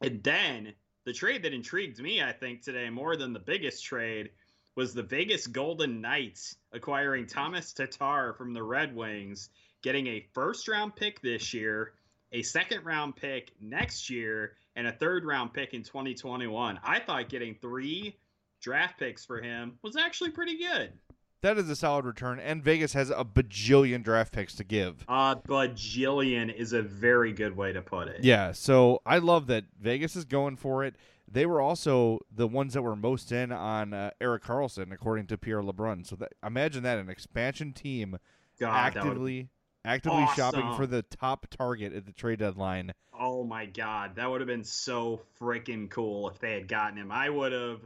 And 0.00 0.22
then 0.22 0.74
the 1.04 1.12
trade 1.12 1.42
that 1.42 1.52
intrigued 1.52 2.00
me, 2.00 2.22
I 2.22 2.32
think, 2.32 2.62
today 2.62 2.90
more 2.90 3.16
than 3.16 3.32
the 3.32 3.40
biggest 3.40 3.84
trade 3.84 4.30
was 4.76 4.94
the 4.94 5.02
Vegas 5.02 5.46
Golden 5.46 6.00
Knights 6.00 6.56
acquiring 6.72 7.26
Thomas 7.26 7.72
Tatar 7.72 8.34
from 8.34 8.52
the 8.52 8.62
Red 8.62 8.94
Wings, 8.94 9.50
getting 9.82 10.06
a 10.06 10.26
first 10.34 10.68
round 10.68 10.94
pick 10.94 11.20
this 11.20 11.52
year, 11.52 11.94
a 12.30 12.42
second 12.42 12.84
round 12.84 13.16
pick 13.16 13.52
next 13.60 14.08
year, 14.08 14.54
and 14.76 14.86
a 14.86 14.92
third 14.92 15.24
round 15.24 15.52
pick 15.52 15.74
in 15.74 15.82
2021. 15.82 16.78
I 16.84 17.00
thought 17.00 17.28
getting 17.28 17.56
three 17.56 18.16
draft 18.60 18.98
picks 18.98 19.24
for 19.24 19.40
him 19.40 19.78
was 19.82 19.96
actually 19.96 20.30
pretty 20.30 20.58
good. 20.58 20.92
That 21.40 21.56
is 21.56 21.70
a 21.70 21.76
solid 21.76 22.04
return, 22.04 22.40
and 22.40 22.64
Vegas 22.64 22.94
has 22.94 23.10
a 23.10 23.24
bajillion 23.24 24.02
draft 24.02 24.32
picks 24.32 24.56
to 24.56 24.64
give. 24.64 25.04
Uh, 25.06 25.36
bajillion 25.36 26.52
is 26.52 26.72
a 26.72 26.82
very 26.82 27.32
good 27.32 27.56
way 27.56 27.72
to 27.72 27.80
put 27.80 28.08
it. 28.08 28.24
Yeah, 28.24 28.50
so 28.50 29.02
I 29.06 29.18
love 29.18 29.46
that 29.46 29.66
Vegas 29.80 30.16
is 30.16 30.24
going 30.24 30.56
for 30.56 30.84
it. 30.84 30.96
They 31.30 31.46
were 31.46 31.60
also 31.60 32.20
the 32.34 32.48
ones 32.48 32.74
that 32.74 32.82
were 32.82 32.96
most 32.96 33.30
in 33.30 33.52
on 33.52 33.94
uh, 33.94 34.10
Erik 34.20 34.42
Karlsson, 34.42 34.92
according 34.92 35.26
to 35.28 35.38
Pierre 35.38 35.62
LeBrun. 35.62 36.04
So 36.06 36.16
that, 36.16 36.32
imagine 36.44 36.82
that 36.82 36.98
an 36.98 37.08
expansion 37.08 37.72
team 37.72 38.18
God, 38.58 38.74
actively 38.74 39.50
actively 39.84 40.26
shopping 40.34 40.74
for 40.76 40.86
the 40.86 41.02
top 41.02 41.46
target 41.56 41.92
at 41.92 42.04
the 42.04 42.12
trade 42.12 42.40
deadline. 42.40 42.92
Oh 43.18 43.44
my 43.44 43.66
god, 43.66 44.16
that 44.16 44.30
would 44.30 44.40
have 44.40 44.48
been 44.48 44.64
so 44.64 45.20
freaking 45.40 45.88
cool 45.88 46.28
if 46.28 46.38
they 46.38 46.54
had 46.54 46.66
gotten 46.66 46.98
him. 46.98 47.12
I 47.12 47.30
would 47.30 47.52
have 47.52 47.80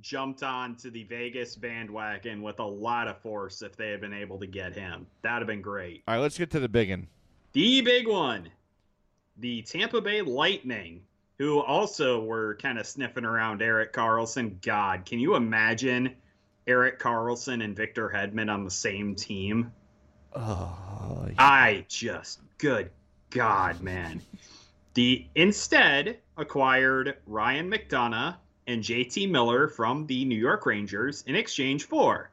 jumped 0.00 0.42
on 0.42 0.74
to 0.76 0.90
the 0.90 1.04
Vegas 1.04 1.54
bandwagon 1.56 2.42
with 2.42 2.58
a 2.60 2.64
lot 2.64 3.08
of 3.08 3.18
force 3.18 3.62
if 3.62 3.76
they 3.76 3.90
had 3.90 4.00
been 4.00 4.14
able 4.14 4.38
to 4.38 4.46
get 4.46 4.74
him. 4.74 5.06
That 5.22 5.34
would 5.34 5.42
have 5.42 5.46
been 5.46 5.62
great. 5.62 6.02
All 6.08 6.14
right, 6.14 6.20
let's 6.20 6.38
get 6.38 6.50
to 6.52 6.60
the 6.60 6.68
big 6.68 6.90
one. 6.90 7.08
The 7.52 7.82
big 7.82 8.08
one. 8.08 8.48
The 9.38 9.62
Tampa 9.62 10.00
Bay 10.00 10.22
Lightning, 10.22 11.02
who 11.38 11.60
also 11.60 12.22
were 12.22 12.56
kind 12.56 12.78
of 12.78 12.86
sniffing 12.86 13.24
around 13.24 13.62
Erik 13.62 13.92
Karlsson. 13.92 14.60
God, 14.62 15.04
can 15.04 15.18
you 15.18 15.34
imagine 15.36 16.14
Erik 16.66 16.98
Karlsson 16.98 17.62
and 17.62 17.76
Victor 17.76 18.10
Hedman 18.14 18.52
on 18.52 18.64
the 18.64 18.70
same 18.70 19.14
team? 19.14 19.72
Oh, 20.34 21.28
I 21.38 21.84
just, 21.88 22.40
good 22.58 22.90
God, 23.30 23.82
man. 23.82 24.22
The 24.94 25.26
instead 25.34 26.18
acquired 26.36 27.16
Ryan 27.26 27.70
McDonagh 27.70 28.36
and 28.66 28.82
JT 28.82 29.28
Miller 29.30 29.68
from 29.68 30.06
the 30.06 30.24
New 30.24 30.38
York 30.38 30.66
Rangers 30.66 31.22
in 31.26 31.34
exchange 31.34 31.84
for 31.84 32.30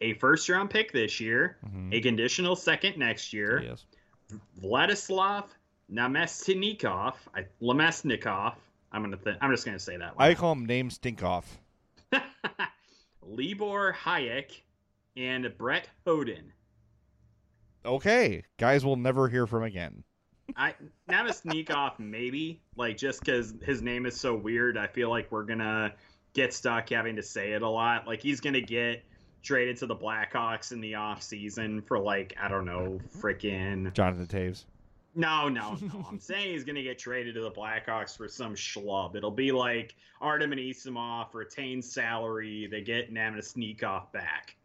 a 0.00 0.14
first 0.14 0.48
round 0.48 0.70
pick 0.70 0.92
this 0.92 1.20
year, 1.20 1.56
Mhm. 1.66 1.92
a 1.94 2.00
conditional 2.00 2.56
second 2.56 2.96
next 2.98 3.32
year, 3.32 3.62
yes. 3.62 3.84
Vladislav 4.62 5.44
Namestnikov, 5.92 7.14
I, 7.34 7.46
Lemesnikov. 7.62 8.54
I'm 8.92 9.02
gonna, 9.02 9.16
th- 9.16 9.36
I'm 9.40 9.50
just 9.50 9.64
gonna 9.64 9.78
say 9.78 9.96
that. 9.96 10.14
I 10.18 10.34
call 10.34 10.52
him 10.52 10.66
name 10.66 10.88
Stinkoff. 10.90 11.44
Libor 13.22 13.92
Hajek 13.92 14.60
and 15.16 15.52
Brett 15.58 15.88
Howden. 16.06 16.52
Okay, 17.84 18.42
guys 18.58 18.84
we'll 18.84 18.96
never 18.96 19.28
hear 19.28 19.46
from 19.46 19.62
again. 19.62 20.02
I 20.56 20.74
Namestnikov 21.10 21.98
maybe 21.98 22.60
like 22.76 22.96
just 22.96 23.20
because 23.20 23.54
his 23.62 23.82
name 23.82 24.06
is 24.06 24.18
so 24.18 24.34
weird. 24.34 24.78
I 24.78 24.86
feel 24.86 25.10
like 25.10 25.30
we're 25.32 25.44
gonna 25.44 25.92
get 26.34 26.52
stuck 26.54 26.88
having 26.90 27.16
to 27.16 27.22
say 27.22 27.52
it 27.52 27.62
a 27.62 27.68
lot. 27.68 28.06
Like 28.06 28.20
he's 28.22 28.40
gonna 28.40 28.60
get 28.60 29.02
traded 29.42 29.76
to 29.78 29.86
the 29.86 29.96
Blackhawks 29.96 30.72
in 30.72 30.80
the 30.80 30.94
off 30.94 31.22
season 31.22 31.82
for 31.82 31.98
like 31.98 32.34
I 32.40 32.48
don't 32.48 32.64
know, 32.66 33.00
freaking 33.18 33.92
Jonathan 33.92 34.26
Taves. 34.26 34.64
no, 35.14 35.48
no, 35.48 35.76
no. 35.80 36.06
I'm 36.08 36.20
saying 36.20 36.52
he's 36.52 36.64
gonna 36.64 36.82
get 36.82 36.98
traded 36.98 37.34
to 37.34 37.40
the 37.42 37.50
Blackhawks 37.50 38.16
for 38.16 38.28
some 38.28 38.54
schlub. 38.54 39.16
It'll 39.16 39.30
be 39.30 39.50
like 39.52 39.94
Artem 40.20 40.52
Anisimov 40.52 41.34
retain 41.34 41.82
salary. 41.82 42.68
They 42.70 42.82
get 42.82 43.12
Namestnikov 43.12 44.12
back. 44.12 44.56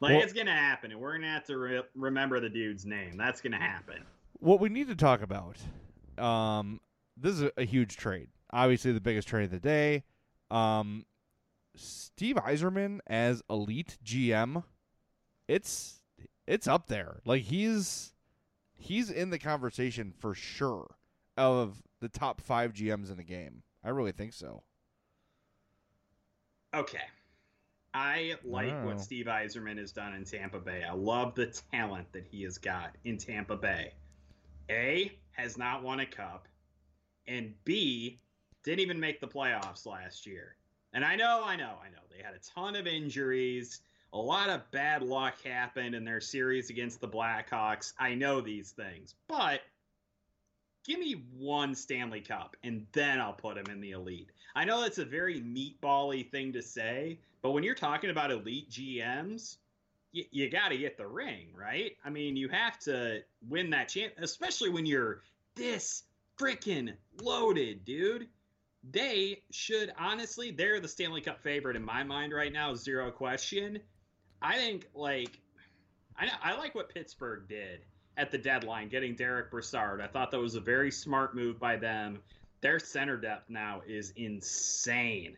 Like 0.00 0.14
Well- 0.14 0.22
it's 0.22 0.32
gonna 0.32 0.50
happen, 0.56 0.90
and 0.90 1.00
we're 1.00 1.12
gonna 1.14 1.30
have 1.32 1.44
to 1.44 1.58
re- 1.58 1.82
remember 1.94 2.40
the 2.40 2.48
dude's 2.48 2.84
name. 2.84 3.16
That's 3.16 3.40
gonna 3.40 3.60
happen. 3.60 4.02
What 4.38 4.60
we 4.60 4.68
need 4.68 4.88
to 4.88 4.94
talk 4.96 5.20
about, 5.22 5.58
um, 6.16 6.80
this 7.16 7.34
is 7.34 7.42
a, 7.42 7.52
a 7.58 7.64
huge 7.64 7.96
trade. 7.96 8.28
Obviously, 8.52 8.92
the 8.92 9.00
biggest 9.00 9.28
trade 9.28 9.44
of 9.44 9.50
the 9.50 9.58
day. 9.58 10.04
Um, 10.50 11.04
Steve 11.74 12.36
Yzerman 12.36 13.00
as 13.06 13.42
elite 13.50 13.98
GM, 14.04 14.64
it's 15.46 16.00
it's 16.46 16.66
up 16.66 16.86
there. 16.86 17.20
Like 17.24 17.42
he's 17.42 18.12
he's 18.74 19.10
in 19.10 19.30
the 19.30 19.38
conversation 19.38 20.12
for 20.16 20.34
sure 20.34 20.96
of 21.36 21.82
the 22.00 22.08
top 22.08 22.40
five 22.40 22.72
GMs 22.72 23.10
in 23.10 23.16
the 23.16 23.24
game. 23.24 23.62
I 23.84 23.90
really 23.90 24.12
think 24.12 24.32
so. 24.32 24.62
Okay. 26.74 26.98
I 27.94 28.34
like 28.44 28.72
Wow. 28.72 28.86
what 28.86 29.00
Steve 29.00 29.26
Yzerman 29.26 29.78
has 29.78 29.92
done 29.92 30.14
in 30.14 30.24
Tampa 30.24 30.58
Bay. 30.60 30.84
I 30.88 30.92
love 30.92 31.34
the 31.34 31.46
talent 31.72 32.12
that 32.12 32.24
he 32.30 32.42
has 32.42 32.58
got 32.58 32.94
in 33.04 33.16
Tampa 33.16 33.56
Bay. 33.56 33.92
A 34.70 35.12
has 35.32 35.56
not 35.56 35.82
won 35.82 36.00
a 36.00 36.06
cup, 36.06 36.48
and 37.26 37.54
B 37.64 38.20
didn't 38.64 38.80
even 38.80 39.00
make 39.00 39.20
the 39.20 39.28
playoffs 39.28 39.86
last 39.86 40.26
year. 40.26 40.56
And 40.92 41.04
I 41.04 41.16
know, 41.16 41.42
I 41.44 41.56
know, 41.56 41.76
I 41.84 41.88
know. 41.90 42.02
They 42.10 42.22
had 42.22 42.34
a 42.34 42.38
ton 42.38 42.76
of 42.76 42.86
injuries. 42.86 43.80
A 44.12 44.18
lot 44.18 44.48
of 44.48 44.70
bad 44.70 45.02
luck 45.02 45.40
happened 45.42 45.94
in 45.94 46.04
their 46.04 46.20
series 46.20 46.70
against 46.70 47.00
the 47.00 47.08
Blackhawks. 47.08 47.92
I 47.98 48.14
know 48.14 48.40
these 48.40 48.70
things, 48.70 49.14
but 49.28 49.60
give 50.84 50.98
me 50.98 51.24
one 51.36 51.74
Stanley 51.74 52.22
Cup 52.22 52.56
and 52.64 52.86
then 52.92 53.20
I'll 53.20 53.34
put 53.34 53.58
him 53.58 53.66
in 53.70 53.80
the 53.80 53.90
elite. 53.90 54.30
I 54.54 54.64
know 54.64 54.80
that's 54.80 54.98
a 54.98 55.04
very 55.04 55.40
meatbally 55.40 56.28
thing 56.30 56.52
to 56.54 56.62
say, 56.62 57.18
but 57.42 57.50
when 57.50 57.62
you're 57.62 57.74
talking 57.74 58.10
about 58.10 58.30
elite 58.30 58.70
GMs, 58.70 59.58
you, 60.30 60.50
got 60.50 60.68
to 60.68 60.78
get 60.78 60.96
the 60.96 61.06
ring, 61.06 61.48
right? 61.54 61.92
I 62.04 62.10
mean, 62.10 62.36
you 62.36 62.48
have 62.48 62.78
to 62.80 63.20
win 63.48 63.70
that 63.70 63.88
champ, 63.88 64.14
especially 64.18 64.70
when 64.70 64.86
you're 64.86 65.22
this 65.54 66.04
freaking 66.38 66.94
loaded, 67.20 67.84
dude. 67.84 68.28
They 68.90 69.42
should 69.50 69.92
honestly, 69.98 70.50
they're 70.50 70.80
the 70.80 70.88
Stanley 70.88 71.20
Cup 71.20 71.42
favorite 71.42 71.76
in 71.76 71.82
my 71.82 72.04
mind 72.04 72.32
right 72.32 72.52
now, 72.52 72.74
zero 72.74 73.10
question. 73.10 73.80
I 74.40 74.56
think 74.56 74.86
like 74.94 75.40
I 76.16 76.30
I 76.42 76.56
like 76.56 76.74
what 76.74 76.88
Pittsburgh 76.88 77.48
did 77.48 77.80
at 78.16 78.30
the 78.30 78.38
deadline, 78.38 78.88
getting 78.88 79.14
Derick 79.14 79.50
Brassard. 79.50 80.00
I 80.00 80.06
thought 80.06 80.30
that 80.30 80.40
was 80.40 80.54
a 80.54 80.60
very 80.60 80.90
smart 80.90 81.34
move 81.34 81.58
by 81.58 81.76
them. 81.76 82.20
Their 82.60 82.78
center 82.78 83.16
depth 83.16 83.50
now 83.50 83.82
is 83.86 84.12
insane. 84.16 85.36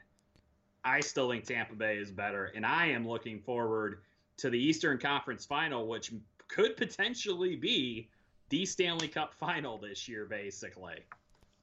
I 0.82 1.00
still 1.00 1.30
think 1.30 1.44
Tampa 1.44 1.74
Bay 1.74 1.98
is 1.98 2.10
better, 2.10 2.46
and 2.54 2.64
I 2.64 2.86
am 2.86 3.06
looking 3.06 3.40
forward 3.40 4.00
to 4.40 4.50
the 4.50 4.58
Eastern 4.58 4.98
Conference 4.98 5.44
Final, 5.44 5.86
which 5.86 6.12
could 6.48 6.76
potentially 6.76 7.56
be 7.56 8.08
the 8.48 8.66
Stanley 8.66 9.08
Cup 9.08 9.34
Final 9.34 9.78
this 9.78 10.08
year, 10.08 10.26
basically. 10.26 10.96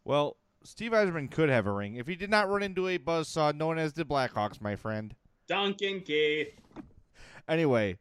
Well, 0.06 0.38
Steve 0.64 0.92
Yzerman 0.92 1.30
could 1.30 1.50
have 1.50 1.68
a 1.68 1.72
ring 1.72 1.96
if 1.96 2.08
he 2.08 2.16
did 2.16 2.30
not 2.30 2.50
run 2.50 2.64
into 2.64 2.88
a 2.88 2.98
buzzsaw 2.98 3.56
known 3.56 3.78
as 3.78 3.94
the 3.94 4.06
Blackhawks, 4.06 4.62
my 4.62 4.76
friend. 4.76 5.16
Duncan 5.48 6.02
Keith. 6.02 6.54
Anyway, 7.48 7.98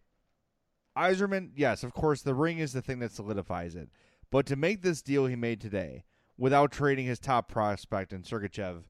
Yzerman, 0.96 1.50
yes, 1.54 1.82
of 1.82 1.92
course, 1.92 2.22
the 2.22 2.34
ring 2.34 2.58
is 2.58 2.72
the 2.72 2.82
thing 2.82 2.98
that 3.00 3.12
solidifies 3.12 3.74
it. 3.74 3.88
But 4.30 4.46
to 4.46 4.56
make 4.56 4.82
this 4.82 5.02
deal 5.02 5.26
he 5.26 5.36
made 5.36 5.60
today 5.60 6.04
without 6.36 6.72
trading 6.72 7.06
his 7.06 7.18
top 7.18 7.48
prospect 7.48 8.12
in 8.12 8.22
Sergachev, 8.22 8.82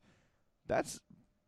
that's 0.66 1.00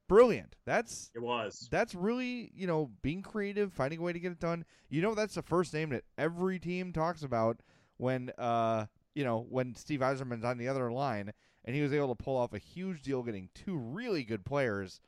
brilliant. 0.08 0.56
That's 0.64 1.10
It 1.14 1.22
was. 1.22 1.68
that's 1.70 1.94
really 1.94 2.50
you 2.54 2.66
know 2.66 2.90
being 3.02 3.22
creative, 3.22 3.72
finding 3.72 3.98
a 4.00 4.02
way 4.02 4.12
to 4.12 4.18
get 4.20 4.32
it 4.32 4.40
done. 4.40 4.64
You 4.88 5.02
know, 5.02 5.14
that's 5.14 5.34
the 5.34 5.42
first 5.42 5.72
name 5.74 5.90
that 5.90 6.04
every 6.16 6.58
team 6.58 6.92
talks 6.92 7.22
about 7.22 7.60
when 7.98 8.30
uh 8.38 8.86
you 9.14 9.24
know 9.24 9.46
when 9.48 9.74
Steve 9.74 10.00
Yzerman's 10.00 10.44
on 10.44 10.58
the 10.58 10.68
other 10.68 10.90
line, 10.90 11.32
and 11.64 11.76
he 11.76 11.82
was 11.82 11.92
able 11.92 12.14
to 12.14 12.22
pull 12.22 12.36
off 12.36 12.52
a 12.52 12.58
huge 12.58 13.02
deal, 13.02 13.22
getting 13.22 13.50
two 13.54 13.76
really 13.76 14.24
good 14.24 14.44
players 14.44 15.00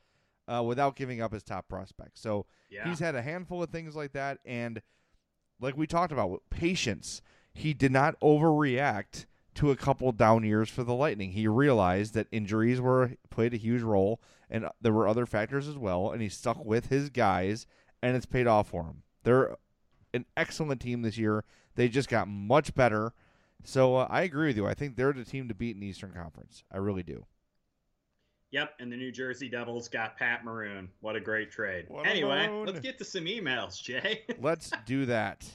uh, 0.49 0.63
without 0.63 0.97
giving 0.97 1.21
up 1.21 1.33
his 1.33 1.43
top 1.45 1.69
prospect. 1.69 2.19
So 2.19 2.47
Yeah. 2.69 2.89
he's 2.89 2.99
had 2.99 3.15
a 3.15 3.23
handful 3.23 3.63
of 3.63 3.71
things 3.71 3.95
like 3.97 4.13
that, 4.13 4.39
and 4.45 4.83
like 5.61 5.77
we 5.77 5.87
talked 5.87 6.13
about, 6.13 6.31
with 6.31 6.49
patience. 6.51 7.23
He 7.53 7.75
did 7.75 7.91
not 7.93 8.19
overreact 8.21 9.27
to 9.61 9.71
a 9.71 9.77
couple 9.77 10.11
down 10.11 10.43
years 10.43 10.71
for 10.71 10.85
the 10.85 10.95
Lightning. 10.95 11.33
He 11.33 11.47
realized 11.47 12.15
that 12.15 12.29
injuries 12.33 12.81
were 12.81 13.13
played 13.29 13.53
a 13.53 13.59
huge 13.59 13.83
role, 13.83 14.23
and 14.49 14.67
there 14.81 14.93
were 14.93 15.07
other 15.07 15.27
factors 15.27 15.69
as 15.69 15.77
well. 15.77 16.13
And 16.13 16.23
he 16.23 16.31
stuck 16.31 16.65
with 16.65 16.87
his 16.87 17.11
guys, 17.11 17.67
and 18.03 18.17
it's 18.17 18.25
paid 18.25 18.47
off 18.47 18.71
for 18.71 18.85
him. 18.85 19.03
They're 19.23 19.57
an 20.15 20.25
excellent 20.35 20.81
team 20.81 21.03
this 21.03 21.19
year. 21.19 21.45
They 21.75 21.89
just 21.89 22.09
got 22.09 22.27
much 22.27 22.75
better. 22.75 23.13
So 23.63 23.97
uh, 23.97 24.07
I 24.09 24.23
agree 24.23 24.47
with 24.47 24.57
you. 24.57 24.67
I 24.67 24.73
think 24.73 24.97
they're 24.97 25.13
the 25.13 25.25
team 25.25 25.47
to 25.49 25.55
beat 25.55 25.75
in 25.75 25.81
the 25.81 25.89
Eastern 25.89 26.13
Conference. 26.13 26.65
I 26.73 26.79
really 26.79 27.03
do. 27.03 27.27
Yep, 28.53 28.77
and 28.81 28.91
the 28.91 28.97
New 28.97 29.13
Jersey 29.13 29.51
Devils 29.51 29.89
got 29.89 30.17
Pat 30.17 30.43
Maroon. 30.43 30.89
What 31.01 31.17
a 31.17 31.21
great 31.21 31.51
trade. 31.51 31.85
What 31.89 32.07
anyway, 32.07 32.49
let's 32.49 32.81
get 32.81 32.97
to 32.99 33.05
some 33.05 33.27
emails, 33.27 33.81
Jay. 33.81 34.23
Let's 34.41 34.73
do 34.87 35.05
that. 35.07 35.47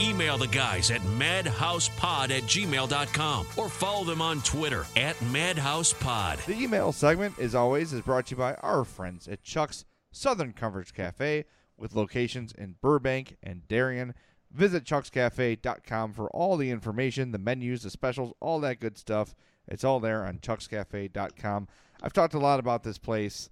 Email 0.00 0.38
the 0.38 0.48
guys 0.48 0.90
at 0.90 1.00
madhousepod 1.02 2.30
at 2.30 2.42
gmail.com 2.44 3.46
or 3.56 3.68
follow 3.68 4.04
them 4.04 4.22
on 4.22 4.40
Twitter 4.42 4.84
at 4.96 5.16
madhousepod. 5.16 6.44
The 6.46 6.60
email 6.60 6.92
segment, 6.92 7.38
as 7.38 7.54
always, 7.54 7.92
is 7.92 8.00
brought 8.00 8.26
to 8.26 8.30
you 8.32 8.38
by 8.38 8.54
our 8.54 8.84
friends 8.84 9.28
at 9.28 9.42
Chuck's 9.42 9.84
Southern 10.10 10.52
Comforts 10.52 10.92
Cafe 10.92 11.44
with 11.76 11.94
locations 11.94 12.52
in 12.52 12.76
Burbank 12.80 13.36
and 13.42 13.66
Darien. 13.68 14.14
Visit 14.50 14.84
chuckscafe.com 14.84 16.12
for 16.12 16.28
all 16.30 16.56
the 16.56 16.70
information, 16.70 17.32
the 17.32 17.38
menus, 17.38 17.82
the 17.82 17.90
specials, 17.90 18.34
all 18.40 18.60
that 18.60 18.80
good 18.80 18.98
stuff. 18.98 19.34
It's 19.66 19.84
all 19.84 20.00
there 20.00 20.24
on 20.26 20.38
chuckscafe.com. 20.38 21.68
I've 22.02 22.12
talked 22.12 22.34
a 22.34 22.38
lot 22.38 22.60
about 22.60 22.82
this 22.82 22.98
place. 22.98 23.48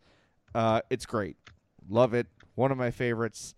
Uh, 0.55 0.81
it's 0.91 1.07
great. 1.07 1.37
Love 1.89 2.13
it. 2.13 2.27
One 2.55 2.71
of 2.73 2.79
my 2.79 2.91
favorites. 2.91 3.55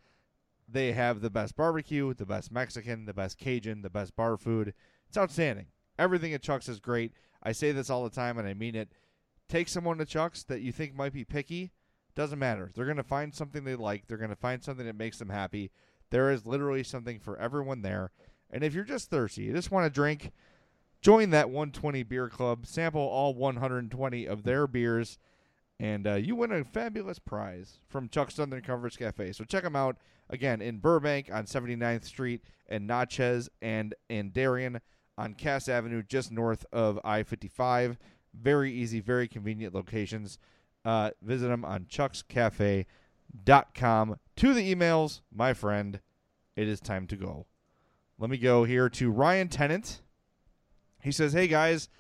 They 0.72 0.92
have 0.92 1.20
the 1.20 1.30
best 1.30 1.54
barbecue, 1.54 2.14
the 2.14 2.26
best 2.26 2.50
Mexican, 2.50 3.04
the 3.04 3.14
best 3.14 3.38
Cajun, 3.38 3.82
the 3.82 3.90
best 3.90 4.16
bar 4.16 4.36
food. 4.36 4.72
It's 5.08 5.18
outstanding. 5.18 5.66
Everything 5.98 6.32
at 6.32 6.42
Chuck's 6.42 6.68
is 6.68 6.80
great. 6.80 7.12
I 7.42 7.52
say 7.52 7.72
this 7.72 7.90
all 7.90 8.04
the 8.04 8.10
time 8.10 8.38
and 8.38 8.48
I 8.48 8.54
mean 8.54 8.74
it. 8.74 8.90
Take 9.48 9.68
someone 9.68 9.98
to 9.98 10.06
Chuck's 10.06 10.44
that 10.44 10.62
you 10.62 10.72
think 10.72 10.94
might 10.94 11.12
be 11.12 11.24
picky. 11.24 11.72
Doesn't 12.14 12.38
matter. 12.38 12.70
They're 12.74 12.86
going 12.86 12.96
to 12.96 13.02
find 13.02 13.34
something 13.34 13.64
they 13.64 13.74
like. 13.74 14.06
They're 14.06 14.16
going 14.16 14.30
to 14.30 14.36
find 14.36 14.62
something 14.62 14.86
that 14.86 14.96
makes 14.96 15.18
them 15.18 15.30
happy. 15.30 15.70
There 16.10 16.30
is 16.30 16.46
literally 16.46 16.82
something 16.82 17.18
for 17.18 17.38
everyone 17.38 17.82
there. 17.82 18.10
And 18.50 18.62
if 18.62 18.74
you're 18.74 18.84
just 18.84 19.10
thirsty, 19.10 19.44
you 19.44 19.52
just 19.52 19.70
want 19.70 19.86
to 19.86 19.90
drink, 19.90 20.32
join 21.00 21.30
that 21.30 21.48
120 21.50 22.02
beer 22.02 22.28
club, 22.28 22.66
sample 22.66 23.00
all 23.00 23.34
120 23.34 24.26
of 24.26 24.42
their 24.42 24.66
beers, 24.66 25.18
and 25.80 26.06
uh, 26.06 26.14
you 26.14 26.36
win 26.36 26.52
a 26.52 26.64
fabulous 26.64 27.18
prize 27.18 27.78
from 27.88 28.08
Chuck's 28.08 28.34
Southern 28.34 28.62
Comforts 28.62 28.96
Cafe. 28.96 29.32
So 29.32 29.44
check 29.44 29.64
them 29.64 29.74
out 29.74 29.96
again 30.32 30.60
in 30.60 30.78
Burbank 30.78 31.30
on 31.32 31.44
79th 31.44 32.04
Street, 32.04 32.42
and 32.68 32.86
Natchez 32.86 33.48
and 33.60 33.94
in 34.08 34.30
Darien 34.30 34.80
on 35.18 35.34
Cass 35.34 35.68
Avenue, 35.68 36.02
just 36.02 36.32
north 36.32 36.64
of 36.72 36.98
I 37.04 37.22
55. 37.22 37.98
Very 38.34 38.72
easy, 38.72 39.00
very 39.00 39.28
convenient 39.28 39.74
locations. 39.74 40.38
Uh, 40.84 41.10
visit 41.20 41.48
them 41.48 41.64
on 41.64 41.84
chuckscafe.com. 41.84 44.16
To 44.36 44.54
the 44.54 44.74
emails, 44.74 45.20
my 45.32 45.52
friend, 45.52 46.00
it 46.56 46.66
is 46.66 46.80
time 46.80 47.06
to 47.08 47.16
go. 47.16 47.46
Let 48.18 48.30
me 48.30 48.38
go 48.38 48.64
here 48.64 48.88
to 48.88 49.10
Ryan 49.10 49.48
Tennant. 49.48 50.00
He 51.02 51.12
says, 51.12 51.34
Hey 51.34 51.48
guys, 51.48 51.90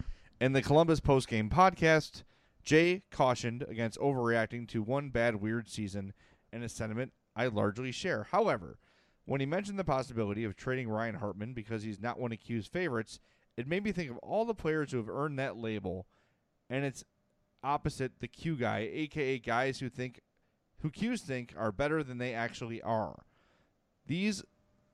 in 0.40 0.52
the 0.52 0.62
Columbus 0.62 1.00
postgame 1.00 1.50
podcast, 1.50 2.22
Jay 2.64 3.02
cautioned 3.10 3.66
against 3.68 3.98
overreacting 3.98 4.66
to 4.68 4.82
one 4.82 5.10
bad, 5.10 5.36
weird 5.36 5.68
season, 5.68 6.14
and 6.52 6.64
a 6.64 6.68
sentiment 6.68 7.12
I 7.34 7.46
largely 7.46 7.92
share. 7.92 8.24
However, 8.30 8.78
when 9.24 9.40
he 9.40 9.46
mentioned 9.46 9.78
the 9.78 9.84
possibility 9.84 10.44
of 10.44 10.56
trading 10.56 10.88
Ryan 10.88 11.16
Hartman 11.16 11.54
because 11.54 11.82
he's 11.82 12.00
not 12.00 12.18
one 12.18 12.32
of 12.32 12.40
Q's 12.40 12.66
favorites, 12.66 13.20
it 13.56 13.68
made 13.68 13.84
me 13.84 13.92
think 13.92 14.10
of 14.10 14.18
all 14.18 14.44
the 14.44 14.54
players 14.54 14.90
who 14.90 14.98
have 14.98 15.08
earned 15.08 15.38
that 15.38 15.56
label, 15.56 16.06
and 16.68 16.84
it's 16.84 17.04
opposite 17.62 18.12
the 18.20 18.28
Q 18.28 18.56
guy, 18.56 18.88
aka 18.92 19.38
guys 19.38 19.78
who 19.78 19.88
think 19.88 20.20
who 20.80 20.90
Qs 20.90 21.20
think 21.20 21.54
are 21.56 21.70
better 21.70 22.02
than 22.02 22.18
they 22.18 22.34
actually 22.34 22.82
are. 22.82 23.24
These 24.06 24.42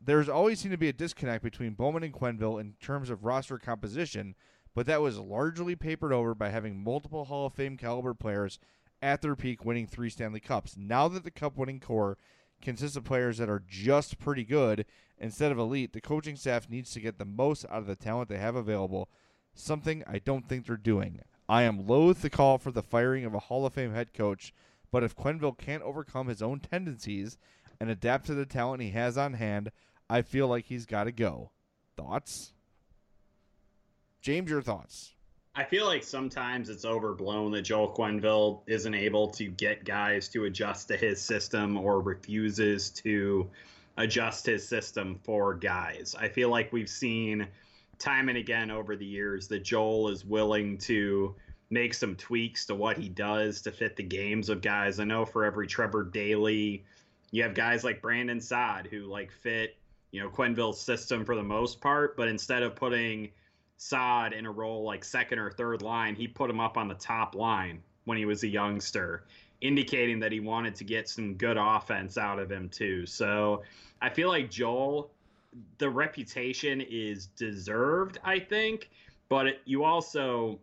there's 0.00 0.28
always 0.28 0.60
seemed 0.60 0.72
to 0.72 0.78
be 0.78 0.88
a 0.88 0.92
disconnect 0.92 1.42
between 1.42 1.74
Bowman 1.74 2.04
and 2.04 2.12
Quenneville 2.12 2.60
in 2.60 2.74
terms 2.80 3.10
of 3.10 3.24
roster 3.24 3.58
composition, 3.58 4.34
but 4.74 4.86
that 4.86 5.02
was 5.02 5.18
largely 5.18 5.74
papered 5.74 6.12
over 6.12 6.34
by 6.34 6.50
having 6.50 6.82
multiple 6.82 7.24
Hall 7.24 7.46
of 7.46 7.54
Fame 7.54 7.76
caliber 7.76 8.14
players 8.14 8.58
at 9.02 9.22
their 9.22 9.36
peak 9.36 9.64
winning 9.64 9.86
three 9.86 10.10
Stanley 10.10 10.40
Cups. 10.40 10.76
Now 10.76 11.08
that 11.08 11.24
the 11.24 11.30
cup 11.30 11.56
winning 11.56 11.80
core 11.80 12.18
consists 12.60 12.96
of 12.96 13.04
players 13.04 13.38
that 13.38 13.48
are 13.48 13.62
just 13.66 14.18
pretty 14.18 14.44
good 14.44 14.84
instead 15.18 15.52
of 15.52 15.58
elite, 15.58 15.92
the 15.92 16.00
coaching 16.00 16.36
staff 16.36 16.68
needs 16.68 16.90
to 16.92 17.00
get 17.00 17.18
the 17.18 17.24
most 17.24 17.64
out 17.66 17.78
of 17.78 17.86
the 17.86 17.96
talent 17.96 18.28
they 18.28 18.38
have 18.38 18.56
available, 18.56 19.08
something 19.54 20.02
I 20.06 20.18
don't 20.18 20.48
think 20.48 20.66
they're 20.66 20.76
doing. 20.76 21.20
I 21.48 21.62
am 21.62 21.86
loath 21.86 22.22
to 22.22 22.30
call 22.30 22.58
for 22.58 22.70
the 22.70 22.82
firing 22.82 23.24
of 23.24 23.34
a 23.34 23.38
Hall 23.38 23.64
of 23.64 23.74
Fame 23.74 23.94
head 23.94 24.12
coach, 24.12 24.52
but 24.90 25.02
if 25.02 25.16
Quenneville 25.16 25.56
can't 25.56 25.82
overcome 25.82 26.28
his 26.28 26.42
own 26.42 26.60
tendencies 26.60 27.38
and 27.80 27.88
adapt 27.88 28.26
to 28.26 28.34
the 28.34 28.46
talent 28.46 28.82
he 28.82 28.90
has 28.90 29.16
on 29.16 29.34
hand, 29.34 29.70
I 30.10 30.22
feel 30.22 30.48
like 30.48 30.66
he's 30.66 30.86
got 30.86 31.04
to 31.04 31.12
go. 31.12 31.50
Thoughts? 31.96 32.52
James, 34.20 34.50
your 34.50 34.62
thoughts? 34.62 35.14
I 35.58 35.64
feel 35.64 35.86
like 35.86 36.04
sometimes 36.04 36.68
it's 36.68 36.84
overblown 36.84 37.50
that 37.50 37.62
Joel 37.62 37.92
Quenneville 37.92 38.60
isn't 38.68 38.94
able 38.94 39.26
to 39.30 39.48
get 39.48 39.84
guys 39.84 40.28
to 40.28 40.44
adjust 40.44 40.86
to 40.86 40.96
his 40.96 41.20
system 41.20 41.76
or 41.76 42.00
refuses 42.00 42.90
to 42.90 43.50
adjust 43.96 44.46
his 44.46 44.66
system 44.66 45.18
for 45.24 45.54
guys. 45.54 46.14
I 46.16 46.28
feel 46.28 46.48
like 46.48 46.72
we've 46.72 46.88
seen 46.88 47.44
time 47.98 48.28
and 48.28 48.38
again 48.38 48.70
over 48.70 48.94
the 48.94 49.04
years 49.04 49.48
that 49.48 49.64
Joel 49.64 50.10
is 50.10 50.24
willing 50.24 50.78
to 50.78 51.34
make 51.70 51.92
some 51.92 52.14
tweaks 52.14 52.64
to 52.66 52.76
what 52.76 52.96
he 52.96 53.08
does 53.08 53.60
to 53.62 53.72
fit 53.72 53.96
the 53.96 54.04
games 54.04 54.50
of 54.50 54.62
guys. 54.62 55.00
I 55.00 55.04
know 55.04 55.24
for 55.24 55.44
every 55.44 55.66
Trevor 55.66 56.04
Daley, 56.04 56.84
you 57.32 57.42
have 57.42 57.54
guys 57.54 57.82
like 57.82 58.00
Brandon 58.00 58.40
Saad 58.40 58.86
who 58.86 59.06
like 59.06 59.32
fit, 59.32 59.76
you 60.12 60.22
know, 60.22 60.30
Quenneville's 60.30 60.80
system 60.80 61.24
for 61.24 61.34
the 61.34 61.42
most 61.42 61.80
part, 61.80 62.16
but 62.16 62.28
instead 62.28 62.62
of 62.62 62.76
putting 62.76 63.30
Saad 63.78 64.32
in 64.32 64.44
a 64.44 64.50
role 64.50 64.82
like 64.82 65.04
second 65.04 65.38
or 65.38 65.50
third 65.50 65.82
line, 65.82 66.14
he 66.14 66.28
put 66.28 66.50
him 66.50 66.60
up 66.60 66.76
on 66.76 66.88
the 66.88 66.94
top 66.94 67.34
line 67.34 67.80
when 68.04 68.18
he 68.18 68.24
was 68.24 68.42
a 68.42 68.48
youngster, 68.48 69.24
indicating 69.60 70.20
that 70.20 70.32
he 70.32 70.40
wanted 70.40 70.74
to 70.74 70.84
get 70.84 71.08
some 71.08 71.34
good 71.34 71.56
offense 71.56 72.18
out 72.18 72.38
of 72.38 72.50
him 72.50 72.68
too. 72.68 73.06
So 73.06 73.62
I 74.02 74.10
feel 74.10 74.28
like 74.28 74.50
Joel, 74.50 75.10
the 75.78 75.88
reputation 75.88 76.80
is 76.80 77.26
deserved, 77.26 78.18
I 78.24 78.40
think, 78.40 78.90
but 79.28 79.60
you 79.64 79.84
also 79.84 80.58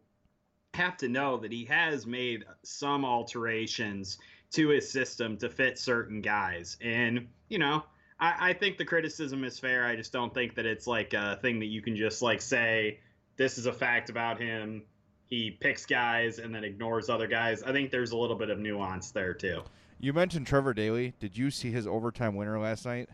have 0.74 0.98
to 0.98 1.08
know 1.08 1.38
that 1.38 1.54
he 1.54 1.66
has 1.66 2.06
made 2.06 2.44
some 2.64 3.06
alterations 3.06 4.18
to 4.52 4.70
his 4.70 4.90
system 4.90 5.38
to 5.38 5.50
fit 5.50 5.80
certain 5.80 6.22
guys. 6.22 6.78
And, 6.82 7.28
you 7.48 7.60
know, 7.60 7.84
I, 8.20 8.50
I, 8.50 8.54
think 8.54 8.78
the 8.78 8.86
criticism 8.86 9.44
is 9.44 9.58
fair. 9.60 9.86
I 9.86 9.96
just 9.96 10.12
don't 10.12 10.34
think 10.34 10.56
that 10.56 10.66
it's 10.66 10.88
like 10.88 11.14
a 11.14 11.38
thing 11.42 11.60
that 11.60 11.68
you 11.68 11.82
can 11.82 11.96
just 11.96 12.22
like 12.22 12.42
say, 12.42 13.00
this 13.38 13.58
is 13.58 13.66
a 13.66 13.74
fact 13.74 14.10
about 14.10 14.40
him. 14.40 14.84
He 15.26 15.52
picks 15.52 15.86
guys 15.86 16.40
and 16.40 16.54
then 16.54 16.64
ignores 16.64 17.10
other 17.10 17.28
guys. 17.28 17.64
I 17.64 17.72
think 17.72 17.92
there's 17.92 18.12
a 18.12 18.18
little 18.18 18.36
bit 18.36 18.50
of 18.50 18.60
nuance 18.60 19.12
there 19.12 19.34
too. 19.34 19.64
You 20.00 20.14
mentioned 20.14 20.46
Trevor 20.46 20.74
Daley. 20.74 21.14
Did 21.20 21.38
you 21.38 21.50
see 21.50 21.72
his 21.72 21.88
overtime 21.88 22.36
winner 22.36 22.60
last 22.60 22.86
night? 22.86 23.10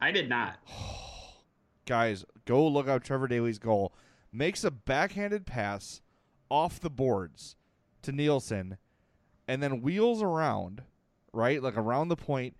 I 0.00 0.12
did 0.12 0.28
not. 0.28 0.58
Guys, 1.86 2.24
go 2.44 2.66
look 2.68 2.88
up 2.88 3.02
Trevor 3.02 3.26
Daley's 3.26 3.58
goal. 3.58 3.92
Makes 4.32 4.62
a 4.62 4.70
backhanded 4.70 5.44
pass 5.44 6.02
off 6.48 6.78
the 6.78 6.90
boards 6.90 7.56
to 8.02 8.12
Nielsen 8.12 8.76
and 9.48 9.62
then 9.62 9.82
wheels 9.82 10.22
around, 10.22 10.82
right? 11.32 11.60
Like 11.60 11.76
around 11.76 12.08
the 12.08 12.16
point, 12.16 12.56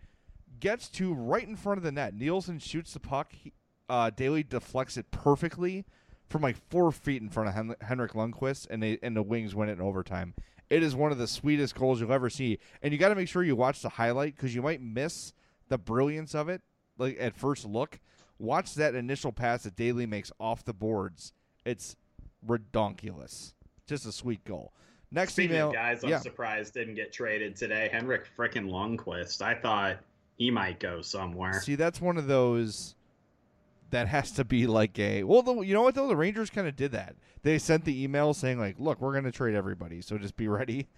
gets 0.59 0.89
to 0.89 1.15
right 1.15 1.47
in 1.47 1.55
front 1.55 1.79
of 1.79 1.85
the 1.85 1.93
net. 1.93 2.15
Nielsen 2.15 2.59
shoots 2.59 2.93
the 2.93 3.01
puck. 3.01 3.33
He, 3.33 3.53
uh, 3.89 4.11
Daley 4.11 4.43
deflects 4.43 4.97
it 4.97 5.11
perfectly 5.13 5.85
from 6.31 6.43
like 6.43 6.57
four 6.71 6.91
feet 6.93 7.21
in 7.21 7.29
front 7.29 7.49
of 7.49 7.55
Hen- 7.55 7.75
Henrik 7.83 8.13
Lundqvist, 8.13 8.69
and 8.71 8.83
they 8.83 8.99
and 9.03 9.17
the 9.17 9.23
Wings 9.23 9.55
win 9.55 9.69
it 9.69 9.73
in 9.73 9.81
overtime. 9.81 10.35
It 10.71 10.85
is 10.85 10.95
one 10.95 11.11
of 11.11 11.19
the 11.19 11.27
sweetest 11.27 11.75
goals 11.75 12.01
you'll 12.01 12.13
ever 12.13 12.31
see, 12.31 12.61
and 12.81 12.93
you 12.93 12.99
got 12.99 13.09
to 13.09 13.17
make 13.17 13.29
sure 13.29 13.43
you 13.43 13.57
watch 13.57 13.83
the 13.83 13.89
highlight 13.89 14.37
because 14.37 14.55
you 14.55 14.63
might 14.63 14.81
miss 14.81 15.33
the 15.69 15.77
brilliance 15.77 16.35
of 16.35 16.49
it. 16.49 16.63
Like 16.97 17.17
at 17.21 17.37
first 17.37 17.67
look, 17.67 17.99
watch 18.39 18.75
that 18.77 18.95
initial 18.95 19.33
pass 19.33 19.65
that 19.65 19.75
Daley 19.75 20.07
makes 20.07 20.31
off 20.39 20.65
the 20.65 20.73
boards. 20.73 21.33
It's 21.65 21.97
redonkulous. 22.47 23.53
Just 23.87 24.07
a 24.07 24.13
sweet 24.13 24.45
goal. 24.45 24.73
Next 25.11 25.33
Speaking 25.33 25.57
email, 25.57 25.69
of 25.69 25.75
guys, 25.75 26.05
I'm 26.05 26.11
yeah. 26.11 26.21
surprised 26.21 26.75
didn't 26.75 26.95
get 26.95 27.13
traded 27.13 27.57
today. 27.57 27.89
Henrik 27.91 28.29
frickin' 28.39 28.71
Lundqvist. 28.71 29.43
I 29.43 29.55
thought 29.55 29.97
he 30.37 30.53
might 30.53 30.79
go 30.79 31.03
somewhere. 31.03 31.61
See, 31.61 31.75
that's 31.75 32.01
one 32.01 32.17
of 32.17 32.29
those 32.29 32.95
that 33.91 34.09
has 34.09 34.33
to 34.33 34.45
be 34.45 34.67
like 34.67 34.99
a 34.99 35.25
well. 35.25 35.43
The, 35.43 35.61
you 35.61 35.75
know 35.75 35.83
what 35.83 35.95
though? 35.95 36.09
The 36.09 36.17
Rangers 36.17 36.51
kind 36.51 36.67
of 36.67 36.77
did 36.77 36.93
that. 36.93 37.17
They 37.43 37.59
sent 37.59 37.85
the 37.85 38.03
email 38.03 38.35
saying 38.35 38.59
like, 38.59 38.77
"Look, 38.79 39.01
we're 39.01 39.13
going 39.13 39.25
to 39.25 39.33
trade 39.33 39.55
everybody, 39.55 40.01
so 40.01 40.19
just 40.19 40.37
be 40.37 40.49
ready." 40.49 40.89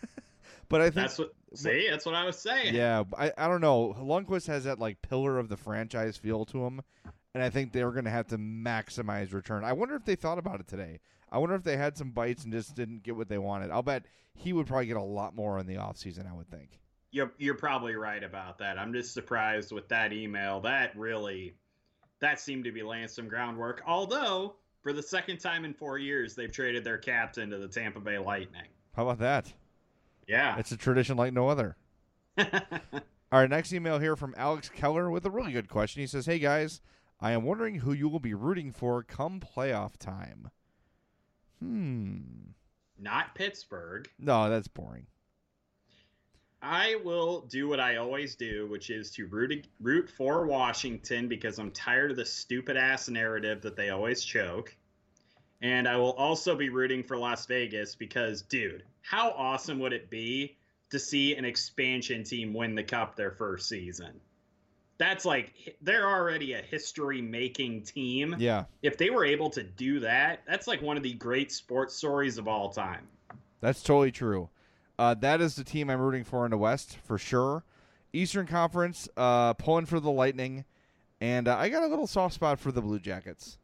but 0.68 0.80
I 0.80 0.84
think 0.84 0.94
that's 0.94 1.18
what. 1.18 1.34
See, 1.54 1.88
that's 1.88 2.04
what 2.04 2.14
I 2.14 2.24
was 2.24 2.38
saying. 2.38 2.74
Yeah, 2.74 3.04
I 3.16 3.32
I 3.36 3.48
don't 3.48 3.60
know. 3.60 3.94
Lundqvist 3.98 4.46
has 4.48 4.64
that 4.64 4.78
like 4.78 5.02
pillar 5.02 5.38
of 5.38 5.48
the 5.48 5.56
franchise 5.56 6.16
feel 6.16 6.44
to 6.46 6.64
him, 6.64 6.82
and 7.34 7.42
I 7.42 7.50
think 7.50 7.72
they're 7.72 7.92
going 7.92 8.04
to 8.04 8.10
have 8.10 8.28
to 8.28 8.38
maximize 8.38 9.32
return. 9.32 9.64
I 9.64 9.72
wonder 9.72 9.94
if 9.94 10.04
they 10.04 10.16
thought 10.16 10.38
about 10.38 10.60
it 10.60 10.68
today. 10.68 11.00
I 11.30 11.38
wonder 11.38 11.54
if 11.54 11.62
they 11.62 11.76
had 11.76 11.96
some 11.96 12.10
bites 12.10 12.44
and 12.44 12.52
just 12.52 12.74
didn't 12.74 13.02
get 13.02 13.16
what 13.16 13.28
they 13.28 13.38
wanted. 13.38 13.70
I'll 13.70 13.82
bet 13.82 14.04
he 14.34 14.52
would 14.52 14.66
probably 14.66 14.86
get 14.86 14.96
a 14.96 15.02
lot 15.02 15.34
more 15.34 15.58
in 15.58 15.66
the 15.66 15.74
offseason, 15.74 16.30
I 16.30 16.34
would 16.34 16.50
think. 16.50 16.78
You're 17.10 17.32
you're 17.38 17.54
probably 17.54 17.94
right 17.94 18.22
about 18.22 18.58
that. 18.58 18.78
I'm 18.78 18.92
just 18.92 19.14
surprised 19.14 19.72
with 19.72 19.88
that 19.88 20.12
email. 20.12 20.60
That 20.60 20.96
really 20.96 21.54
that 22.20 22.40
seemed 22.40 22.64
to 22.64 22.72
be 22.72 22.82
laying 22.82 23.08
some 23.08 23.28
groundwork. 23.28 23.82
Although, 23.86 24.54
for 24.82 24.92
the 24.92 25.02
second 25.02 25.38
time 25.38 25.64
in 25.64 25.74
four 25.74 25.98
years, 25.98 26.34
they've 26.34 26.50
traded 26.52 26.84
their 26.84 26.98
captain 26.98 27.50
to 27.50 27.58
the 27.58 27.68
Tampa 27.68 28.00
Bay 28.00 28.18
Lightning. 28.18 28.66
How 28.94 29.02
about 29.02 29.18
that? 29.18 29.52
Yeah. 30.26 30.58
It's 30.58 30.72
a 30.72 30.76
tradition 30.76 31.16
like 31.16 31.32
no 31.32 31.48
other. 31.48 31.76
All 32.38 33.40
right, 33.40 33.50
next 33.50 33.72
email 33.72 33.98
here 33.98 34.16
from 34.16 34.34
Alex 34.36 34.68
Keller 34.68 35.10
with 35.10 35.26
a 35.26 35.30
really 35.30 35.52
good 35.52 35.68
question. 35.68 36.00
He 36.00 36.06
says, 36.06 36.26
Hey 36.26 36.38
guys, 36.38 36.80
I 37.20 37.32
am 37.32 37.44
wondering 37.44 37.76
who 37.76 37.92
you 37.92 38.08
will 38.08 38.20
be 38.20 38.34
rooting 38.34 38.72
for 38.72 39.02
come 39.02 39.40
playoff 39.40 39.96
time. 39.96 40.50
Hmm. 41.60 42.18
Not 42.98 43.34
Pittsburgh. 43.34 44.08
No, 44.18 44.48
that's 44.48 44.68
boring. 44.68 45.06
I 46.60 46.96
will 47.04 47.42
do 47.42 47.68
what 47.68 47.78
I 47.78 47.96
always 47.96 48.34
do, 48.34 48.66
which 48.66 48.90
is 48.90 49.10
to 49.12 49.26
root 49.26 49.66
root 49.80 50.10
for 50.10 50.46
Washington 50.46 51.28
because 51.28 51.58
I'm 51.58 51.70
tired 51.70 52.10
of 52.10 52.16
the 52.16 52.24
stupid 52.24 52.76
ass 52.76 53.08
narrative 53.08 53.62
that 53.62 53.76
they 53.76 53.90
always 53.90 54.24
choke. 54.24 54.74
And 55.60 55.88
I 55.88 55.96
will 55.96 56.12
also 56.12 56.56
be 56.56 56.68
rooting 56.68 57.02
for 57.02 57.16
Las 57.16 57.46
Vegas 57.46 57.94
because, 57.94 58.42
dude, 58.42 58.84
how 59.02 59.30
awesome 59.30 59.78
would 59.80 59.92
it 59.92 60.10
be 60.10 60.56
to 60.90 60.98
see 60.98 61.34
an 61.34 61.44
expansion 61.44 62.24
team 62.24 62.54
win 62.54 62.74
the 62.74 62.82
cup 62.82 63.16
their 63.16 63.32
first 63.32 63.68
season? 63.68 64.20
That's 64.98 65.24
like 65.24 65.76
they're 65.80 66.08
already 66.08 66.54
a 66.54 66.62
history 66.62 67.20
making 67.22 67.84
team. 67.84 68.34
Yeah. 68.38 68.64
If 68.82 68.98
they 68.98 69.10
were 69.10 69.24
able 69.24 69.50
to 69.50 69.62
do 69.62 70.00
that, 70.00 70.42
that's 70.46 70.66
like 70.66 70.82
one 70.82 70.96
of 70.96 71.04
the 71.04 71.14
great 71.14 71.52
sports 71.52 71.94
stories 71.94 72.36
of 72.36 72.48
all 72.48 72.70
time. 72.70 73.06
That's 73.60 73.82
totally 73.82 74.10
true. 74.10 74.48
Uh, 74.98 75.14
that 75.14 75.40
is 75.40 75.54
the 75.54 75.64
team 75.64 75.90
I'm 75.90 76.00
rooting 76.00 76.24
for 76.24 76.44
in 76.44 76.50
the 76.50 76.58
West 76.58 76.98
for 77.04 77.18
sure. 77.18 77.64
Eastern 78.12 78.46
Conference, 78.46 79.08
uh, 79.16 79.54
pulling 79.54 79.86
for 79.86 80.00
the 80.00 80.10
Lightning, 80.10 80.64
and 81.20 81.46
uh, 81.46 81.56
I 81.56 81.68
got 81.68 81.82
a 81.82 81.86
little 81.86 82.06
soft 82.06 82.34
spot 82.34 82.58
for 82.58 82.72
the 82.72 82.80
Blue 82.80 82.98
Jackets. 82.98 83.58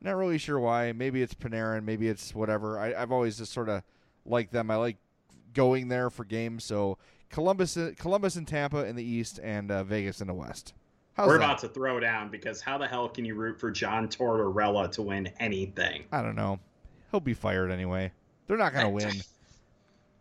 Not 0.00 0.16
really 0.16 0.38
sure 0.38 0.58
why. 0.58 0.92
Maybe 0.92 1.22
it's 1.22 1.34
Panarin. 1.34 1.84
Maybe 1.84 2.08
it's 2.08 2.34
whatever. 2.34 2.78
I, 2.78 2.98
have 2.98 3.12
always 3.12 3.36
just 3.36 3.52
sort 3.52 3.68
of 3.68 3.82
liked 4.24 4.52
them. 4.52 4.70
I 4.70 4.76
like 4.76 4.96
going 5.52 5.88
there 5.88 6.08
for 6.08 6.24
games. 6.24 6.64
So 6.64 6.96
Columbus, 7.28 7.76
Columbus 7.98 8.36
and 8.36 8.48
Tampa 8.48 8.86
in 8.86 8.96
the 8.96 9.04
East, 9.04 9.38
and 9.42 9.70
uh, 9.70 9.84
Vegas 9.84 10.20
in 10.20 10.26
the 10.26 10.34
West. 10.34 10.72
How's 11.14 11.28
We're 11.28 11.38
that? 11.38 11.44
about 11.44 11.58
to 11.58 11.68
throw 11.68 12.00
down 12.00 12.30
because 12.30 12.62
how 12.62 12.78
the 12.78 12.86
hell 12.86 13.08
can 13.08 13.24
you 13.26 13.34
root 13.34 13.60
for 13.60 13.70
John 13.70 14.08
Tortorella 14.08 14.90
to 14.92 15.02
win 15.02 15.30
anything? 15.38 16.04
I 16.10 16.22
don't 16.22 16.36
know. 16.36 16.58
He'll 17.10 17.20
be 17.20 17.34
fired 17.34 17.70
anyway. 17.70 18.12
They're 18.46 18.56
not 18.56 18.72
going 18.72 18.86
to 18.86 18.90
win. 18.90 19.12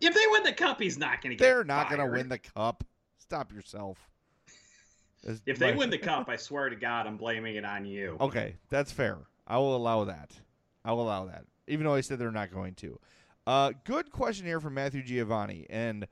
If 0.01 0.13
they 0.13 0.25
win 0.31 0.43
the 0.43 0.53
cup, 0.53 0.81
he's 0.81 0.97
not 0.97 1.21
going 1.21 1.31
to 1.31 1.35
get. 1.35 1.43
They're 1.43 1.63
not 1.63 1.89
going 1.89 1.99
to 2.01 2.07
win 2.07 2.29
the 2.29 2.39
cup. 2.39 2.83
Stop 3.17 3.51
yourself. 3.51 4.09
if 5.45 5.59
they 5.59 5.73
win 5.73 5.89
the 5.89 5.97
cup, 6.09 6.29
I 6.29 6.35
swear 6.35 6.69
to 6.69 6.75
God, 6.75 7.05
I'm 7.05 7.17
blaming 7.17 7.55
it 7.55 7.65
on 7.65 7.85
you. 7.85 8.17
Okay, 8.19 8.55
that's 8.69 8.91
fair. 8.91 9.17
I 9.47 9.57
will 9.57 9.75
allow 9.75 10.05
that. 10.05 10.31
I 10.85 10.93
will 10.93 11.03
allow 11.03 11.25
that, 11.25 11.45
even 11.67 11.85
though 11.85 11.93
I 11.93 12.01
said 12.01 12.19
they're 12.19 12.31
not 12.31 12.51
going 12.51 12.75
to. 12.75 12.99
Uh, 13.45 13.73
good 13.83 14.11
question 14.11 14.45
here 14.45 14.59
from 14.59 14.75
Matthew 14.75 15.03
Giovanni, 15.03 15.65
and 15.69 16.05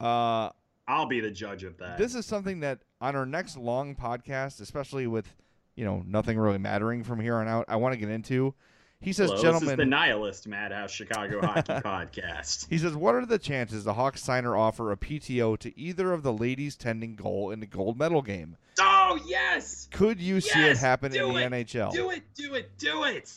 uh, 0.00 0.50
I'll 0.86 1.06
be 1.06 1.20
the 1.20 1.30
judge 1.30 1.64
of 1.64 1.78
that. 1.78 1.98
This 1.98 2.14
is 2.14 2.26
something 2.26 2.60
that 2.60 2.80
on 3.00 3.16
our 3.16 3.26
next 3.26 3.56
long 3.56 3.96
podcast, 3.96 4.60
especially 4.60 5.06
with 5.06 5.34
you 5.74 5.84
know 5.84 6.02
nothing 6.06 6.38
really 6.38 6.58
mattering 6.58 7.02
from 7.02 7.20
here 7.20 7.36
on 7.36 7.48
out, 7.48 7.64
I 7.68 7.76
want 7.76 7.94
to 7.94 7.98
get 7.98 8.10
into. 8.10 8.54
He 9.00 9.12
says, 9.12 9.30
Hello, 9.30 9.42
"Gentlemen, 9.42 9.66
this 9.68 9.72
is 9.72 9.76
the 9.76 9.84
Nihilist 9.84 10.48
Madhouse 10.48 10.90
Chicago 10.90 11.40
Hockey 11.40 11.72
Podcast." 11.84 12.66
He 12.68 12.78
says, 12.78 12.94
"What 12.94 13.14
are 13.14 13.26
the 13.26 13.38
chances 13.38 13.84
the 13.84 13.94
Hawks 13.94 14.22
sign 14.22 14.44
or 14.44 14.56
offer 14.56 14.90
a 14.90 14.96
PTO 14.96 15.58
to 15.58 15.78
either 15.78 16.12
of 16.12 16.22
the 16.22 16.32
ladies 16.32 16.76
tending 16.76 17.14
goal 17.14 17.50
in 17.50 17.60
the 17.60 17.66
gold 17.66 17.98
medal 17.98 18.22
game?" 18.22 18.56
Oh 18.80 19.18
yes. 19.26 19.88
Could 19.92 20.20
you 20.20 20.36
yes! 20.36 20.50
see 20.50 20.64
it 20.64 20.76
happen 20.78 21.12
do 21.12 21.28
in 21.28 21.34
the 21.34 21.56
it! 21.56 21.66
NHL? 21.66 21.92
Do 21.92 22.10
it! 22.10 22.22
Do 22.34 22.54
it! 22.54 22.76
Do 22.78 23.04
it! 23.04 23.32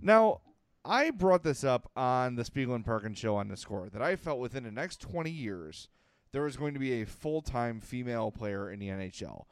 Now, 0.00 0.40
I 0.84 1.10
brought 1.10 1.42
this 1.42 1.64
up 1.64 1.90
on 1.96 2.36
the 2.36 2.44
Spiegel 2.44 2.74
and 2.74 2.84
Parkins 2.84 3.18
show 3.18 3.36
on 3.36 3.48
the 3.48 3.56
score 3.56 3.88
that 3.90 4.02
I 4.02 4.16
felt 4.16 4.38
within 4.38 4.64
the 4.64 4.70
next 4.72 5.00
20 5.00 5.30
years 5.30 5.88
there 6.32 6.42
was 6.42 6.56
going 6.56 6.72
to 6.74 6.80
be 6.80 7.02
a 7.02 7.06
full-time 7.06 7.80
female 7.80 8.30
player 8.30 8.70
in 8.70 8.80
the 8.80 8.88
NHL, 8.88 9.44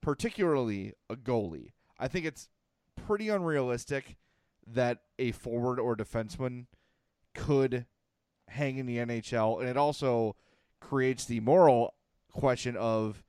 particularly 0.00 0.92
a 1.08 1.14
goalie. 1.16 1.70
I 1.98 2.08
think 2.08 2.26
it's 2.26 2.48
pretty 2.96 3.28
unrealistic 3.28 4.16
that 4.66 5.00
a 5.18 5.32
forward 5.32 5.78
or 5.78 5.96
defenseman 5.96 6.66
could 7.34 7.86
hang 8.48 8.78
in 8.78 8.86
the 8.86 8.98
NHL, 8.98 9.60
and 9.60 9.68
it 9.68 9.76
also 9.76 10.36
creates 10.80 11.24
the 11.24 11.40
moral 11.40 11.94
question 12.32 12.76
of 12.76 13.22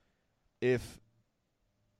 if 0.61 0.99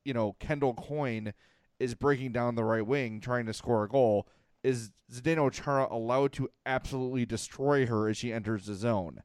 you 0.04 0.14
know 0.14 0.36
Kendall 0.40 0.74
Coyne 0.74 1.34
is 1.80 1.94
breaking 1.94 2.32
down 2.32 2.56
the 2.56 2.64
right 2.64 2.86
wing 2.86 3.20
trying 3.20 3.46
to 3.46 3.54
score 3.54 3.84
a 3.84 3.90
goal, 3.90 4.28
is 4.64 4.92
Zdeno 5.12 5.52
Chara 5.52 5.88
allowed 5.92 6.34
to 6.34 6.50
absolutely 6.66 7.26
destroy 7.26 7.86
her 7.86 8.10
as 8.10 8.18
she 8.18 8.34
enters 8.34 8.66
the 8.66 8.74
zone? 8.74 9.22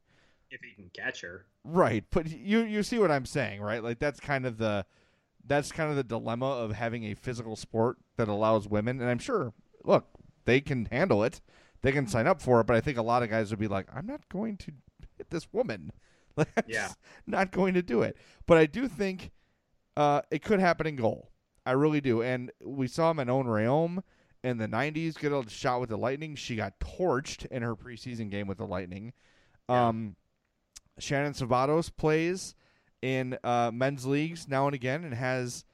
If 0.49 0.61
he 0.61 0.73
can 0.75 0.91
catch 0.93 1.21
her. 1.21 1.45
Right, 1.63 2.03
but 2.11 2.29
you 2.29 2.59
you 2.59 2.83
see 2.83 2.99
what 2.99 3.11
I'm 3.11 3.25
saying, 3.25 3.61
right? 3.61 3.83
Like 3.83 3.99
that's 3.99 4.19
kind 4.19 4.45
of 4.45 4.57
the 4.57 4.85
that's 5.45 5.71
kind 5.71 5.89
of 5.89 5.95
the 5.95 6.03
dilemma 6.03 6.45
of 6.45 6.73
having 6.73 7.05
a 7.05 7.13
physical 7.13 7.55
sport 7.55 7.97
that 8.17 8.27
allows 8.27 8.67
women, 8.67 9.01
and 9.01 9.09
I'm 9.09 9.19
sure, 9.19 9.53
look, 9.83 10.07
they 10.45 10.61
can 10.61 10.85
handle 10.91 11.23
it. 11.23 11.41
they 11.81 11.91
can 11.91 12.07
sign 12.07 12.27
up 12.27 12.41
for 12.41 12.59
it. 12.61 12.67
But 12.67 12.75
I 12.75 12.81
think 12.81 12.97
a 12.97 13.01
lot 13.01 13.23
of 13.23 13.29
guys 13.29 13.49
would 13.49 13.59
be 13.59 13.67
like, 13.67 13.87
I'm 13.93 14.05
not 14.05 14.27
going 14.29 14.57
to 14.57 14.71
hit 15.17 15.29
this 15.29 15.47
woman. 15.51 15.91
Like, 16.37 16.47
Yeah. 16.65 16.87
not 17.27 17.51
going 17.51 17.73
to 17.73 17.81
do 17.81 18.03
it. 18.03 18.15
But 18.47 18.57
I 18.57 18.65
do 18.65 18.87
think 18.87 19.31
uh, 19.97 20.21
it 20.31 20.41
could 20.43 20.61
happen 20.61 20.87
in 20.87 20.95
goal. 20.95 21.29
I 21.65 21.73
really 21.73 21.99
do. 21.99 22.21
And 22.21 22.51
we 22.63 22.87
saw 22.87 23.11
him 23.11 23.19
in 23.19 23.29
Own 23.29 23.47
Rheaume 23.47 24.01
in 24.41 24.57
the 24.57 24.67
90s 24.67 25.19
get 25.19 25.33
a 25.33 25.43
shot 25.49 25.81
with 25.81 25.89
the 25.89 25.97
Lightning. 25.97 26.35
She 26.35 26.55
got 26.55 26.79
torched 26.79 27.45
in 27.47 27.63
her 27.63 27.75
preseason 27.75 28.31
game 28.31 28.47
with 28.47 28.59
the 28.59 28.65
Lightning. 28.65 29.11
Um, 29.67 30.15
Shannon 30.99 31.33
Szabados 31.33 31.91
plays 31.95 32.55
in 33.01 33.37
uh, 33.43 33.71
men's 33.73 34.05
leagues 34.05 34.47
now 34.47 34.67
and 34.67 34.73
again 34.73 35.03
and 35.03 35.13
has 35.13 35.65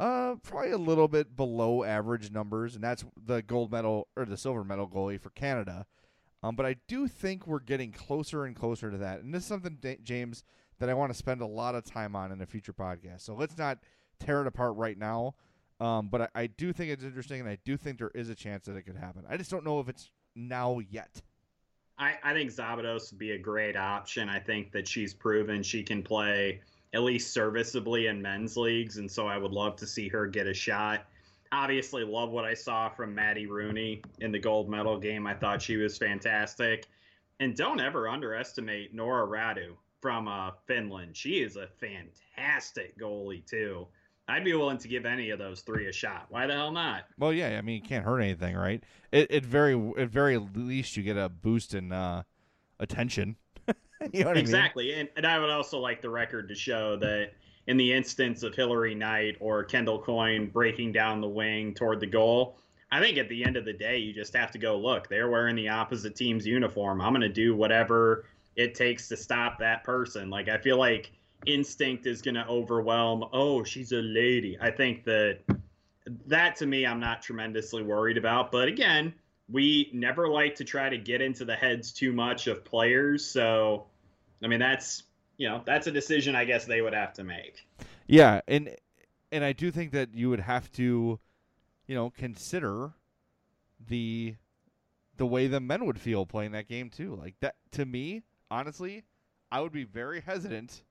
uh, 0.00 0.36
probably 0.42 0.70
a 0.70 0.78
little 0.78 1.08
bit 1.08 1.36
below 1.36 1.84
average 1.84 2.32
numbers, 2.32 2.74
and 2.74 2.82
that's 2.82 3.04
the 3.22 3.42
gold 3.42 3.70
medal 3.70 4.08
or 4.16 4.24
the 4.24 4.36
silver 4.36 4.64
medal 4.64 4.88
goalie 4.88 5.20
for 5.20 5.28
Canada. 5.30 5.84
Um, 6.42 6.56
but 6.56 6.64
I 6.64 6.76
do 6.88 7.06
think 7.06 7.46
we're 7.46 7.60
getting 7.60 7.92
closer 7.92 8.46
and 8.46 8.56
closer 8.56 8.90
to 8.90 8.96
that, 8.96 9.20
and 9.20 9.34
this 9.34 9.42
is 9.42 9.48
something, 9.48 9.76
Da- 9.78 10.00
James, 10.02 10.42
that 10.78 10.88
I 10.88 10.94
want 10.94 11.12
to 11.12 11.18
spend 11.18 11.42
a 11.42 11.46
lot 11.46 11.74
of 11.74 11.84
time 11.84 12.16
on 12.16 12.32
in 12.32 12.40
a 12.40 12.46
future 12.46 12.72
podcast. 12.72 13.20
So 13.20 13.34
let's 13.34 13.58
not 13.58 13.78
tear 14.18 14.40
it 14.40 14.46
apart 14.46 14.76
right 14.76 14.96
now. 14.96 15.34
Um, 15.80 16.08
but 16.08 16.22
I, 16.22 16.28
I 16.34 16.46
do 16.46 16.72
think 16.72 16.90
it's 16.90 17.04
interesting, 17.04 17.40
and 17.40 17.48
I 17.48 17.58
do 17.64 17.76
think 17.76 17.98
there 17.98 18.10
is 18.14 18.30
a 18.30 18.34
chance 18.34 18.64
that 18.66 18.76
it 18.76 18.82
could 18.82 18.96
happen. 18.96 19.24
I 19.28 19.36
just 19.36 19.50
don't 19.50 19.64
know 19.64 19.80
if 19.80 19.88
it's 19.90 20.10
now 20.34 20.78
yet. 20.78 21.20
I, 21.98 22.14
I 22.22 22.32
think 22.32 22.50
Szabados 22.50 23.12
would 23.12 23.18
be 23.18 23.32
a 23.32 23.38
great 23.38 23.76
option. 23.76 24.30
I 24.30 24.40
think 24.40 24.72
that 24.72 24.88
she's 24.88 25.12
proven 25.12 25.62
she 25.62 25.82
can 25.82 26.02
play 26.02 26.62
at 26.92 27.02
least 27.02 27.32
serviceably 27.32 28.06
in 28.06 28.20
men's 28.20 28.56
leagues, 28.56 28.96
and 28.96 29.10
so 29.10 29.26
I 29.26 29.38
would 29.38 29.52
love 29.52 29.76
to 29.76 29.86
see 29.86 30.08
her 30.08 30.26
get 30.26 30.46
a 30.46 30.54
shot. 30.54 31.06
Obviously, 31.52 32.04
love 32.04 32.30
what 32.30 32.44
I 32.44 32.54
saw 32.54 32.88
from 32.88 33.14
Maddie 33.14 33.46
Rooney 33.46 34.02
in 34.20 34.32
the 34.32 34.38
gold 34.38 34.68
medal 34.68 34.98
game. 34.98 35.26
I 35.26 35.34
thought 35.34 35.62
she 35.62 35.76
was 35.76 35.98
fantastic. 35.98 36.86
And 37.40 37.56
don't 37.56 37.80
ever 37.80 38.08
underestimate 38.08 38.94
Noora 38.94 39.26
Räty 39.26 39.74
from 40.00 40.28
uh, 40.28 40.50
Finland. 40.66 41.16
She 41.16 41.42
is 41.42 41.56
a 41.56 41.66
fantastic 41.66 42.98
goalie, 42.98 43.44
too. 43.46 43.86
I'd 44.28 44.44
be 44.44 44.54
willing 44.54 44.78
to 44.78 44.88
give 44.88 45.06
any 45.06 45.30
of 45.30 45.40
those 45.40 45.62
three 45.62 45.88
a 45.88 45.92
shot. 45.92 46.26
Why 46.28 46.46
the 46.46 46.54
hell 46.54 46.70
not? 46.70 47.04
Well, 47.18 47.32
yeah, 47.32 47.58
I 47.58 47.62
mean, 47.62 47.82
it 47.82 47.88
can't 47.88 48.04
hurt 48.04 48.20
anything, 48.20 48.54
right? 48.54 48.84
It, 49.10 49.26
it 49.30 49.44
very, 49.44 49.74
at 49.98 50.08
very 50.08 50.38
least, 50.38 50.96
you 50.96 51.02
get 51.02 51.16
a 51.16 51.28
boost 51.28 51.74
in 51.74 51.90
uh, 51.90 52.22
attention. 52.78 53.36
you 54.12 54.24
know 54.24 54.30
exactly. 54.30 54.94
And, 54.94 55.08
and 55.16 55.26
I 55.26 55.38
would 55.38 55.50
also 55.50 55.78
like 55.78 56.00
the 56.00 56.10
record 56.10 56.48
to 56.48 56.54
show 56.54 56.96
that 56.96 57.32
in 57.66 57.76
the 57.76 57.92
instance 57.92 58.42
of 58.42 58.54
Hilary 58.54 58.94
Knight 58.94 59.36
or 59.40 59.64
Kendall 59.64 60.00
Coyne 60.00 60.48
breaking 60.48 60.92
down 60.92 61.20
the 61.20 61.28
wing 61.28 61.74
toward 61.74 62.00
the 62.00 62.06
goal, 62.06 62.56
I 62.90 63.00
think 63.00 63.18
at 63.18 63.28
the 63.28 63.44
end 63.44 63.56
of 63.56 63.64
the 63.64 63.72
day, 63.72 63.98
you 63.98 64.12
just 64.12 64.34
have 64.34 64.50
to 64.52 64.58
go 64.58 64.78
look. 64.78 65.08
They're 65.08 65.28
wearing 65.28 65.56
the 65.56 65.68
opposite 65.68 66.16
team's 66.16 66.46
uniform. 66.46 67.00
I'm 67.00 67.12
going 67.12 67.20
to 67.20 67.28
do 67.28 67.54
whatever 67.54 68.24
it 68.56 68.74
takes 68.74 69.06
to 69.08 69.16
stop 69.16 69.58
that 69.58 69.84
person. 69.84 70.30
Like, 70.30 70.48
I 70.48 70.58
feel 70.58 70.78
like 70.78 71.12
instinct 71.46 72.06
is 72.06 72.20
going 72.22 72.34
to 72.34 72.46
overwhelm, 72.48 73.24
oh, 73.32 73.62
she's 73.62 73.92
a 73.92 74.02
lady. 74.02 74.58
I 74.60 74.70
think 74.70 75.04
that 75.04 75.40
that 76.26 76.56
to 76.56 76.66
me, 76.66 76.86
I'm 76.86 77.00
not 77.00 77.22
tremendously 77.22 77.82
worried 77.82 78.16
about. 78.16 78.50
But 78.50 78.68
again, 78.68 79.14
we 79.48 79.90
never 79.92 80.28
like 80.28 80.54
to 80.56 80.64
try 80.64 80.88
to 80.88 80.98
get 80.98 81.20
into 81.20 81.44
the 81.44 81.54
heads 81.54 81.92
too 81.92 82.12
much 82.12 82.46
of 82.46 82.64
players. 82.64 83.24
So, 83.24 83.86
I 84.42 84.48
mean, 84.48 84.60
that's 84.60 85.04
you 85.36 85.48
know 85.48 85.62
that's 85.64 85.86
a 85.86 85.90
decision 85.90 86.34
I 86.36 86.44
guess 86.44 86.64
they 86.64 86.80
would 86.80 86.94
have 86.94 87.12
to 87.14 87.24
make. 87.24 87.66
Yeah, 88.06 88.40
and 88.48 88.74
and 89.32 89.44
I 89.44 89.52
do 89.52 89.70
think 89.70 89.92
that 89.92 90.14
you 90.14 90.30
would 90.30 90.40
have 90.40 90.70
to, 90.72 91.18
you 91.86 91.94
know, 91.94 92.10
consider 92.10 92.92
the 93.88 94.36
the 95.16 95.26
way 95.26 95.46
the 95.46 95.60
men 95.60 95.84
would 95.86 96.00
feel 96.00 96.26
playing 96.26 96.52
that 96.52 96.68
game 96.68 96.90
too. 96.90 97.14
Like 97.14 97.34
that 97.40 97.56
to 97.72 97.84
me, 97.84 98.22
honestly, 98.50 99.04
I 99.52 99.60
would 99.60 99.72
be 99.72 99.84
very 99.84 100.20
hesitant 100.20 100.82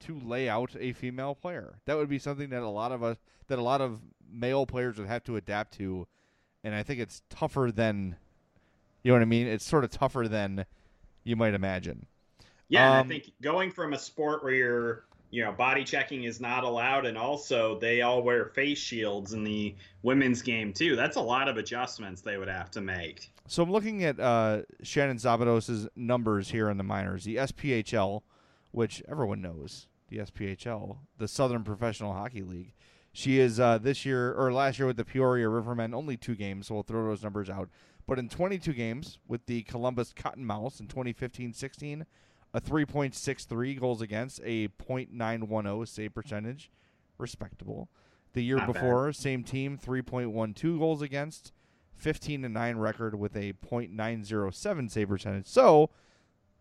to 0.00 0.18
lay 0.18 0.48
out 0.48 0.76
a 0.78 0.92
female 0.92 1.34
player. 1.34 1.78
That 1.86 1.96
would 1.96 2.08
be 2.08 2.18
something 2.18 2.50
that 2.50 2.62
a 2.62 2.68
lot 2.68 2.92
of 2.92 3.02
us 3.02 3.18
that 3.48 3.58
a 3.58 3.62
lot 3.62 3.80
of 3.80 4.00
male 4.30 4.66
players 4.66 4.98
would 4.98 5.08
have 5.08 5.24
to 5.24 5.36
adapt 5.36 5.74
to, 5.78 6.06
and 6.62 6.74
I 6.74 6.82
think 6.82 7.00
it's 7.00 7.22
tougher 7.30 7.70
than 7.74 8.16
you 9.02 9.10
know 9.10 9.14
what 9.14 9.22
I 9.22 9.26
mean. 9.26 9.46
It's 9.46 9.64
sort 9.64 9.84
of 9.84 9.90
tougher 9.90 10.28
than 10.28 10.66
you 11.24 11.36
might 11.36 11.54
imagine. 11.54 12.06
Yeah, 12.68 13.00
Um, 13.00 13.06
I 13.06 13.08
think 13.08 13.32
going 13.40 13.70
from 13.70 13.92
a 13.92 13.98
sport 13.98 14.42
where 14.42 14.52
you're 14.52 15.04
you 15.30 15.44
know 15.44 15.52
body 15.52 15.84
checking 15.84 16.24
is 16.24 16.40
not 16.40 16.64
allowed, 16.64 17.06
and 17.06 17.18
also 17.18 17.78
they 17.78 18.02
all 18.02 18.22
wear 18.22 18.46
face 18.46 18.78
shields 18.78 19.32
in 19.32 19.44
the 19.44 19.74
women's 20.02 20.42
game 20.42 20.72
too. 20.72 20.96
That's 20.96 21.16
a 21.16 21.20
lot 21.20 21.48
of 21.48 21.56
adjustments 21.56 22.22
they 22.22 22.38
would 22.38 22.48
have 22.48 22.70
to 22.72 22.80
make. 22.80 23.30
So 23.46 23.62
I'm 23.62 23.72
looking 23.72 24.04
at 24.04 24.20
uh, 24.20 24.62
Shannon 24.82 25.16
Szabados' 25.16 25.88
numbers 25.96 26.50
here 26.50 26.68
in 26.70 26.76
the 26.76 26.84
minors. 26.84 27.24
The 27.24 27.36
SPHL, 27.36 28.22
which 28.72 29.02
everyone 29.08 29.40
knows, 29.40 29.86
the 30.08 30.18
SPHL, 30.18 30.98
the 31.16 31.28
Southern 31.28 31.64
Professional 31.64 32.12
Hockey 32.12 32.42
League. 32.42 32.74
She 33.12 33.40
is 33.40 33.58
uh, 33.58 33.78
this 33.78 34.04
year 34.04 34.32
or 34.34 34.52
last 34.52 34.78
year 34.78 34.86
with 34.86 34.98
the 34.98 35.04
Peoria 35.04 35.46
Rivermen, 35.46 35.94
only 35.94 36.16
two 36.16 36.36
games, 36.36 36.66
so 36.66 36.74
we'll 36.74 36.82
throw 36.82 37.04
those 37.06 37.22
numbers 37.22 37.48
out. 37.48 37.70
But 38.06 38.18
in 38.18 38.28
22 38.28 38.72
games 38.74 39.18
with 39.26 39.44
the 39.46 39.62
Columbus 39.62 40.12
Cottonmouths 40.14 40.80
in 40.80 40.86
2015-16, 40.88 42.04
a 42.54 42.60
3.63 42.60 43.78
goals 43.78 44.00
against, 44.00 44.40
a 44.44 44.68
.910 44.68 45.88
save 45.88 46.14
percentage, 46.14 46.70
respectable. 47.18 47.88
The 48.32 48.42
year 48.42 48.56
Not 48.56 48.68
bad. 48.68 48.72
before, 48.74 49.12
same 49.12 49.42
team, 49.42 49.78
3.12 49.78 50.78
goals 50.78 51.02
against, 51.02 51.52
15 51.96 52.42
to 52.42 52.48
9 52.48 52.76
record 52.78 53.18
with 53.18 53.36
a 53.36 53.52
.907 53.54 54.90
save 54.90 55.08
percentage. 55.08 55.46
So, 55.46 55.90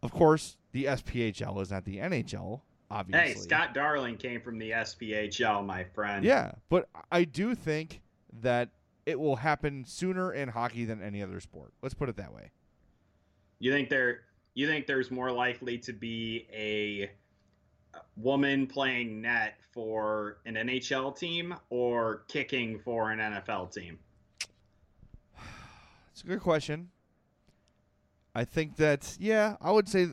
of 0.02 0.12
course, 0.12 0.58
the 0.72 0.86
SPHL 0.86 1.62
is 1.62 1.72
not 1.72 1.86
the 1.86 1.98
NHL, 1.98 2.62
obviously. 2.90 3.34
Hey, 3.34 3.40
Scott 3.40 3.74
Darling 3.74 4.18
came 4.18 4.42
from 4.42 4.58
the 4.58 4.72
SPHL, 4.72 5.66
my 5.66 5.84
friend. 5.84 6.24
Yeah, 6.24 6.54
but 6.70 6.90
I 7.12 7.24
do 7.24 7.56
think 7.56 8.02
that 8.42 8.70
it 9.06 9.20
will 9.20 9.38
happen 9.38 9.86
sooner 9.86 10.34
in 10.34 10.50
hockey 10.50 10.86
than 10.86 11.02
any 11.02 11.24
other 11.24 11.40
sport. 11.40 11.74
Let's 11.82 11.96
put 11.96 12.10
it 12.10 12.18
that 12.18 12.34
way. 12.34 12.52
You 13.60 13.72
think 13.72 13.90
there? 13.90 14.22
You 14.58 14.66
think 14.66 14.88
there's 14.88 15.12
more 15.12 15.32
likely 15.32 15.78
to 15.78 15.94
be 15.94 16.48
a 16.52 17.12
woman 18.16 18.66
playing 18.66 19.22
net 19.22 19.60
for 19.72 20.40
an 20.48 20.56
NHL 20.56 21.16
team 21.16 21.54
or 21.70 22.24
kicking 22.28 22.80
for 22.80 23.12
an 23.12 23.20
NFL 23.20 23.72
team? 23.72 24.00
It's 26.12 26.24
a 26.24 26.26
good 26.26 26.42
question. 26.42 26.90
I 28.34 28.46
think 28.46 28.78
that, 28.78 29.16
yeah, 29.20 29.58
I 29.62 29.70
would 29.70 29.88
say 29.88 30.08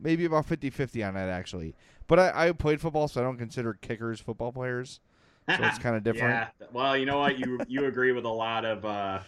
maybe 0.00 0.24
about 0.26 0.46
50 0.46 0.70
50 0.70 1.02
on 1.02 1.14
that, 1.14 1.28
actually. 1.28 1.74
But 2.06 2.20
I, 2.20 2.46
I 2.46 2.52
played 2.52 2.80
football, 2.80 3.08
so 3.08 3.20
I 3.20 3.24
don't 3.24 3.38
consider 3.38 3.74
kickers 3.74 4.20
football 4.20 4.52
players. 4.52 5.00
So 5.48 5.56
it's 5.58 5.78
kind 5.80 5.96
of 5.96 6.04
different. 6.04 6.48
yeah. 6.60 6.66
Well, 6.72 6.96
you 6.96 7.06
know 7.06 7.18
what? 7.18 7.40
You 7.40 7.58
you 7.66 7.86
agree 7.86 8.12
with 8.12 8.24
a 8.24 8.28
lot 8.28 8.64
of 8.64 8.84
uh, 8.84 9.18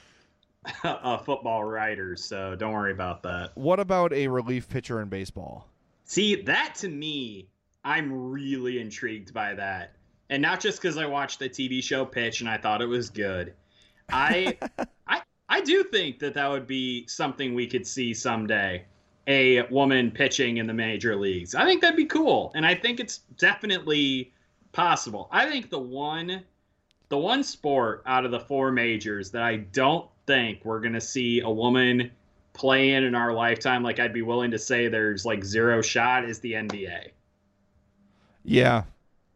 uh, 0.85 1.19
football 1.19 1.65
writer, 1.65 2.17
so 2.17 2.55
don't 2.55 2.73
worry 2.73 2.93
about 2.93 3.23
that. 3.23 3.53
What 3.55 3.81
about 3.81 4.13
a 4.13 4.29
relief 4.29 4.69
pitcher 4.69 5.01
in 5.01 5.09
baseball? 5.09 5.67
See, 6.05 6.43
that 6.43 6.75
to 6.77 6.89
me, 6.89 7.49
I'm 7.85 8.31
really 8.31 8.81
intrigued 8.81 9.33
by 9.33 9.55
that. 9.55 9.95
And 10.29 10.43
not 10.43 10.61
just 10.61 10.81
because 10.81 10.97
I 10.97 11.07
watched 11.07 11.39
the 11.39 11.49
TV 11.49 11.83
show 11.83 12.05
Pitch 12.05 12.41
and 12.41 12.49
I 12.49 12.57
thought 12.57 12.83
it 12.83 12.87
was 12.87 13.11
good. 13.11 13.55
I, 14.11 14.59
I, 15.07 15.23
I 15.49 15.61
do 15.61 15.83
think 15.85 16.19
that 16.21 16.35
that 16.35 16.49
would 16.49 16.67
be 16.67 17.07
something 17.07 17.55
we 17.55 17.67
could 17.67 17.87
see 17.87 18.15
someday. 18.15 18.85
A 19.27 19.63
woman 19.69 20.11
pitching 20.11 20.57
in 20.57 20.67
the 20.67 20.75
major 20.75 21.15
leagues. 21.15 21.55
I 21.55 21.65
think 21.65 21.81
that'd 21.83 21.97
be 21.97 22.07
cool, 22.07 22.51
and 22.55 22.67
I 22.67 22.75
think 22.75 22.99
it's 22.99 23.19
definitely 23.39 24.33
possible. 24.73 25.29
I 25.31 25.49
think 25.49 25.71
the 25.71 25.79
one, 25.79 26.43
the 27.11 27.19
one 27.19 27.45
sport 27.45 28.03
out 28.07 28.25
of 28.25 28.31
the 28.31 28.41
four 28.41 28.73
majors 28.73 29.31
that 29.31 29.43
I 29.43 29.59
don't 29.59 30.09
think 30.31 30.65
we're 30.65 30.79
gonna 30.79 31.01
see 31.01 31.41
a 31.41 31.51
woman 31.51 32.13
playing 32.53 33.03
in 33.05 33.17
our 33.17 33.33
lifetime, 33.33 33.83
like 33.83 33.99
I'd 33.99 34.13
be 34.13 34.23
willing 34.23 34.53
to 34.53 34.59
say 34.59 34.87
there's 34.87 35.27
like 35.27 35.45
zero 35.45 35.83
shot, 35.83 36.25
is 36.25 36.39
the 36.39 36.53
NBA. 36.53 37.09
Yeah. 38.45 38.85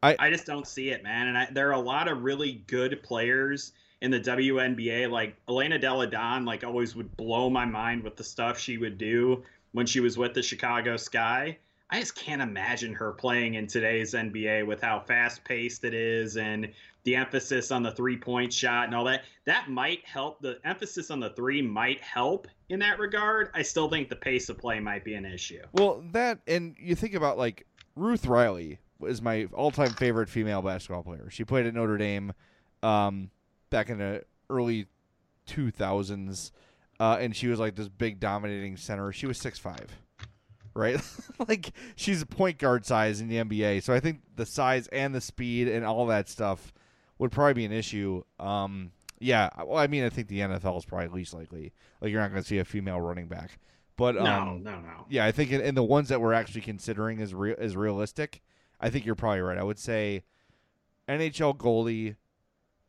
I 0.02 0.28
just 0.30 0.44
don't 0.44 0.68
see 0.68 0.90
it, 0.90 1.02
man. 1.02 1.28
And 1.28 1.38
I, 1.38 1.48
there 1.50 1.68
are 1.70 1.72
a 1.72 1.80
lot 1.80 2.08
of 2.08 2.22
really 2.22 2.62
good 2.66 3.02
players 3.02 3.72
in 4.02 4.10
the 4.10 4.20
WNBA. 4.20 5.10
Like 5.10 5.34
Elena 5.48 5.78
Delle 5.78 6.06
Donne, 6.06 6.44
like 6.44 6.62
always 6.62 6.94
would 6.94 7.16
blow 7.16 7.48
my 7.48 7.64
mind 7.64 8.02
with 8.02 8.16
the 8.16 8.24
stuff 8.24 8.58
she 8.58 8.76
would 8.76 8.98
do 8.98 9.42
when 9.72 9.86
she 9.86 10.00
was 10.00 10.18
with 10.18 10.34
the 10.34 10.42
Chicago 10.42 10.98
Sky. 10.98 11.56
I 11.88 12.00
just 12.00 12.14
can't 12.16 12.42
imagine 12.42 12.92
her 12.92 13.12
playing 13.12 13.54
in 13.54 13.66
today's 13.66 14.12
NBA 14.12 14.66
with 14.66 14.82
how 14.82 15.00
fast 15.00 15.42
paced 15.42 15.84
it 15.84 15.94
is 15.94 16.36
and 16.36 16.70
the 17.04 17.14
emphasis 17.14 17.70
on 17.70 17.82
the 17.82 17.92
three 17.92 18.16
point 18.16 18.52
shot 18.52 18.86
and 18.86 18.94
all 18.94 19.04
that. 19.04 19.24
That 19.44 19.68
might 19.68 20.04
help. 20.04 20.40
The 20.40 20.58
emphasis 20.64 21.10
on 21.10 21.20
the 21.20 21.30
three 21.30 21.62
might 21.62 22.00
help 22.00 22.48
in 22.70 22.80
that 22.80 22.98
regard. 22.98 23.50
I 23.54 23.62
still 23.62 23.88
think 23.88 24.08
the 24.08 24.16
pace 24.16 24.48
of 24.48 24.58
play 24.58 24.80
might 24.80 25.04
be 25.04 25.14
an 25.14 25.24
issue. 25.24 25.62
Well, 25.72 26.02
that, 26.12 26.40
and 26.46 26.74
you 26.78 26.94
think 26.94 27.14
about 27.14 27.38
like 27.38 27.66
Ruth 27.94 28.26
Riley 28.26 28.78
is 29.02 29.20
my 29.20 29.46
all 29.52 29.70
time 29.70 29.90
favorite 29.90 30.28
female 30.28 30.62
basketball 30.62 31.02
player. 31.02 31.28
She 31.30 31.44
played 31.44 31.66
at 31.66 31.74
Notre 31.74 31.98
Dame 31.98 32.32
um, 32.82 33.30
back 33.70 33.90
in 33.90 33.98
the 33.98 34.24
early 34.48 34.86
2000s. 35.46 36.52
uh, 37.00 37.18
and 37.20 37.36
she 37.36 37.48
was 37.48 37.58
like 37.58 37.76
this 37.76 37.88
big 37.88 38.18
dominating 38.18 38.78
center. 38.78 39.12
She 39.12 39.26
was 39.26 39.36
six 39.36 39.58
five, 39.58 39.88
right? 40.74 40.98
like 41.48 41.72
she's 41.96 42.22
a 42.22 42.26
point 42.26 42.56
guard 42.56 42.86
size 42.86 43.20
in 43.20 43.28
the 43.28 43.36
NBA. 43.36 43.82
So 43.82 43.92
I 43.92 44.00
think 44.00 44.20
the 44.36 44.46
size 44.46 44.88
and 44.88 45.14
the 45.14 45.20
speed 45.20 45.68
and 45.68 45.84
all 45.84 46.06
that 46.06 46.30
stuff 46.30 46.72
would 47.18 47.32
probably 47.32 47.54
be 47.54 47.64
an 47.64 47.72
issue. 47.72 48.22
Um, 48.38 48.92
yeah, 49.20 49.48
well, 49.64 49.78
I 49.78 49.86
mean, 49.86 50.04
I 50.04 50.10
think 50.10 50.28
the 50.28 50.40
NFL 50.40 50.78
is 50.78 50.84
probably 50.84 51.08
least 51.08 51.34
likely. 51.34 51.72
Like 52.00 52.10
you're 52.10 52.20
not 52.20 52.30
going 52.30 52.42
to 52.42 52.48
see 52.48 52.58
a 52.58 52.64
female 52.64 53.00
running 53.00 53.26
back, 53.26 53.58
but 53.96 54.16
um, 54.16 54.24
no, 54.24 54.72
no, 54.72 54.80
no. 54.80 55.06
yeah, 55.08 55.24
I 55.24 55.32
think 55.32 55.50
in, 55.52 55.60
in 55.60 55.74
the 55.74 55.84
ones 55.84 56.08
that 56.08 56.20
we're 56.20 56.32
actually 56.32 56.62
considering 56.62 57.20
is 57.20 57.34
real 57.34 57.56
is 57.56 57.76
realistic. 57.76 58.42
I 58.80 58.90
think 58.90 59.06
you're 59.06 59.14
probably 59.14 59.40
right. 59.40 59.58
I 59.58 59.62
would 59.62 59.78
say 59.78 60.24
NHL 61.08 61.56
goalie. 61.56 62.16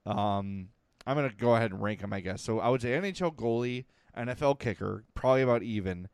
Um, 0.05 0.69
I'm 1.07 1.15
gonna 1.15 1.32
go 1.38 1.55
ahead 1.55 1.71
and 1.71 1.82
rank 1.82 2.01
them, 2.01 2.13
I 2.13 2.19
guess. 2.19 2.41
So 2.41 2.59
I 2.59 2.69
would 2.69 2.82
say 2.82 2.89
NHL 2.89 3.36
goalie, 3.36 3.86
NFL 4.17 4.59
kicker, 4.59 5.03
probably 5.13 5.41
about 5.41 5.63
even. 5.63 6.09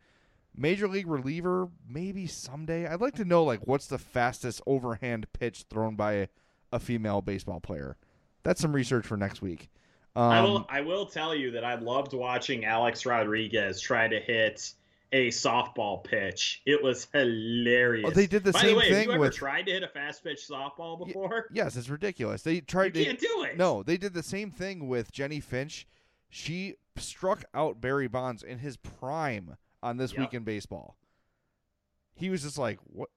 Major 0.54 0.90
league 0.90 1.08
reliever, 1.08 1.70
maybe 1.88 2.28
someday. 2.28 2.86
I'd 2.86 3.00
like 3.00 3.16
to 3.16 3.24
know 3.24 3.42
like 3.42 3.66
what's 3.66 3.88
the 3.88 3.98
fastest 3.98 4.62
overhand 4.68 5.32
pitch 5.32 5.64
thrown 5.70 5.96
by 5.96 6.28
a, 6.72 6.80
female 6.80 7.22
baseball 7.22 7.60
player. 7.60 7.98
That's 8.44 8.60
some 8.62 8.74
research 8.74 9.06
for 9.06 9.18
next 9.18 9.42
week. 9.42 9.70
Um, 10.16 10.24
I 10.32 10.42
will. 10.42 10.66
I 10.70 10.82
will 10.82 11.06
tell 11.06 11.34
you 11.36 11.52
that 11.52 11.64
I 11.64 11.76
loved 11.76 12.14
watching 12.14 12.66
Alex 12.66 13.06
Rodriguez 13.06 13.80
try 13.80 14.08
to 14.08 14.20
hit 14.20 14.74
a 15.14 15.28
softball 15.30 16.04
pitch. 16.04 16.62
It 16.66 16.82
was 16.82 17.08
hilarious. 17.14 18.06
Oh, 18.08 18.12
they 18.12 18.28
did 18.28 18.44
the 18.44 18.52
By 18.54 18.62
same 18.62 18.70
the 18.72 18.76
way, 18.78 18.84
thing 18.90 18.94
have 18.96 19.06
you 19.08 19.12
ever 19.14 19.20
with- 19.22 19.36
tried 19.36 19.66
to 19.68 19.72
hit 19.72 19.84
a 19.84 19.88
fast 19.88 20.24
pitch 20.24 20.46
softball 20.50 21.06
before? 21.06 21.48
Yes, 21.54 21.76
it's 21.76 21.90
ridiculous. 21.90 22.42
They 22.44 22.56
You 22.56 22.62
tried 22.62 22.94
to 22.96 23.04
can't 23.04 23.20
do 23.20 23.44
it. 23.44 23.58
No, 23.58 23.84
they 23.84 23.98
did 23.98 24.14
the 24.14 24.24
same 24.24 24.52
thing 24.52 24.88
with 24.88 25.12
Jennie 25.12 25.40
Finch. 25.42 25.86
She 26.30 26.76
struck 26.98 27.44
out 27.54 27.82
Barry 27.82 28.08
Bonds 28.08 28.42
in 28.44 28.60
his 28.60 28.78
prime 28.78 29.58
on 29.84 29.98
this 29.98 30.12
Yep. 30.14 30.20
week 30.20 30.34
in 30.34 30.44
baseball. 30.44 30.96
He 32.16 32.30
was 32.30 32.44
just 32.44 32.58
like, 32.58 32.80
"What? 32.86 33.10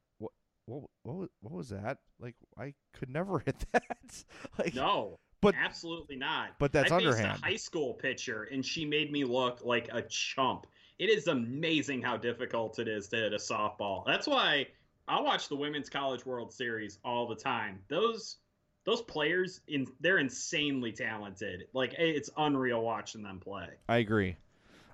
What? 0.66 0.84
What? 1.02 1.28
What, 1.40 1.52
was- 1.52 1.68
that? 1.70 1.98
Like, 2.18 2.34
I 2.58 2.74
could 2.94 3.10
never 3.10 3.38
hit 3.46 3.56
that." 3.72 4.24
like, 4.58 4.74
No, 4.74 5.18
but 5.40 5.54
absolutely 5.54 6.16
not. 6.16 6.50
but 6.58 6.72
that's 6.72 6.90
I 6.90 6.98
faced 6.98 7.08
underhand. 7.08 7.42
a 7.42 7.46
high 7.46 7.56
school 7.56 7.94
pitcher, 7.94 8.44
and 8.44 8.64
she 8.64 8.84
made 8.84 9.12
me 9.12 9.24
look 9.24 9.60
like 9.64 9.88
a 9.92 10.02
chump. 10.02 10.66
It 10.98 11.06
is 11.10 11.26
amazing 11.26 12.02
how 12.02 12.16
difficult 12.16 12.78
it 12.78 12.86
is 12.88 13.08
to 13.08 13.16
hit 13.16 13.32
a 13.32 13.36
softball. 13.36 14.04
That's 14.06 14.26
why 14.26 14.68
I 15.08 15.20
watch 15.20 15.48
the 15.48 15.56
Women's 15.56 15.90
College 15.90 16.24
World 16.24 16.52
Series 16.52 16.98
all 17.04 17.26
the 17.26 17.34
time. 17.36 17.80
Those 17.88 18.36
those 18.84 19.02
players, 19.02 19.60
in 19.66 19.86
they're 20.00 20.18
insanely 20.18 20.92
talented. 20.92 21.64
Like 21.72 21.94
it's 21.98 22.30
unreal 22.36 22.82
watching 22.82 23.22
them 23.22 23.40
play. 23.40 23.68
I 23.88 23.96
agree. 23.98 24.36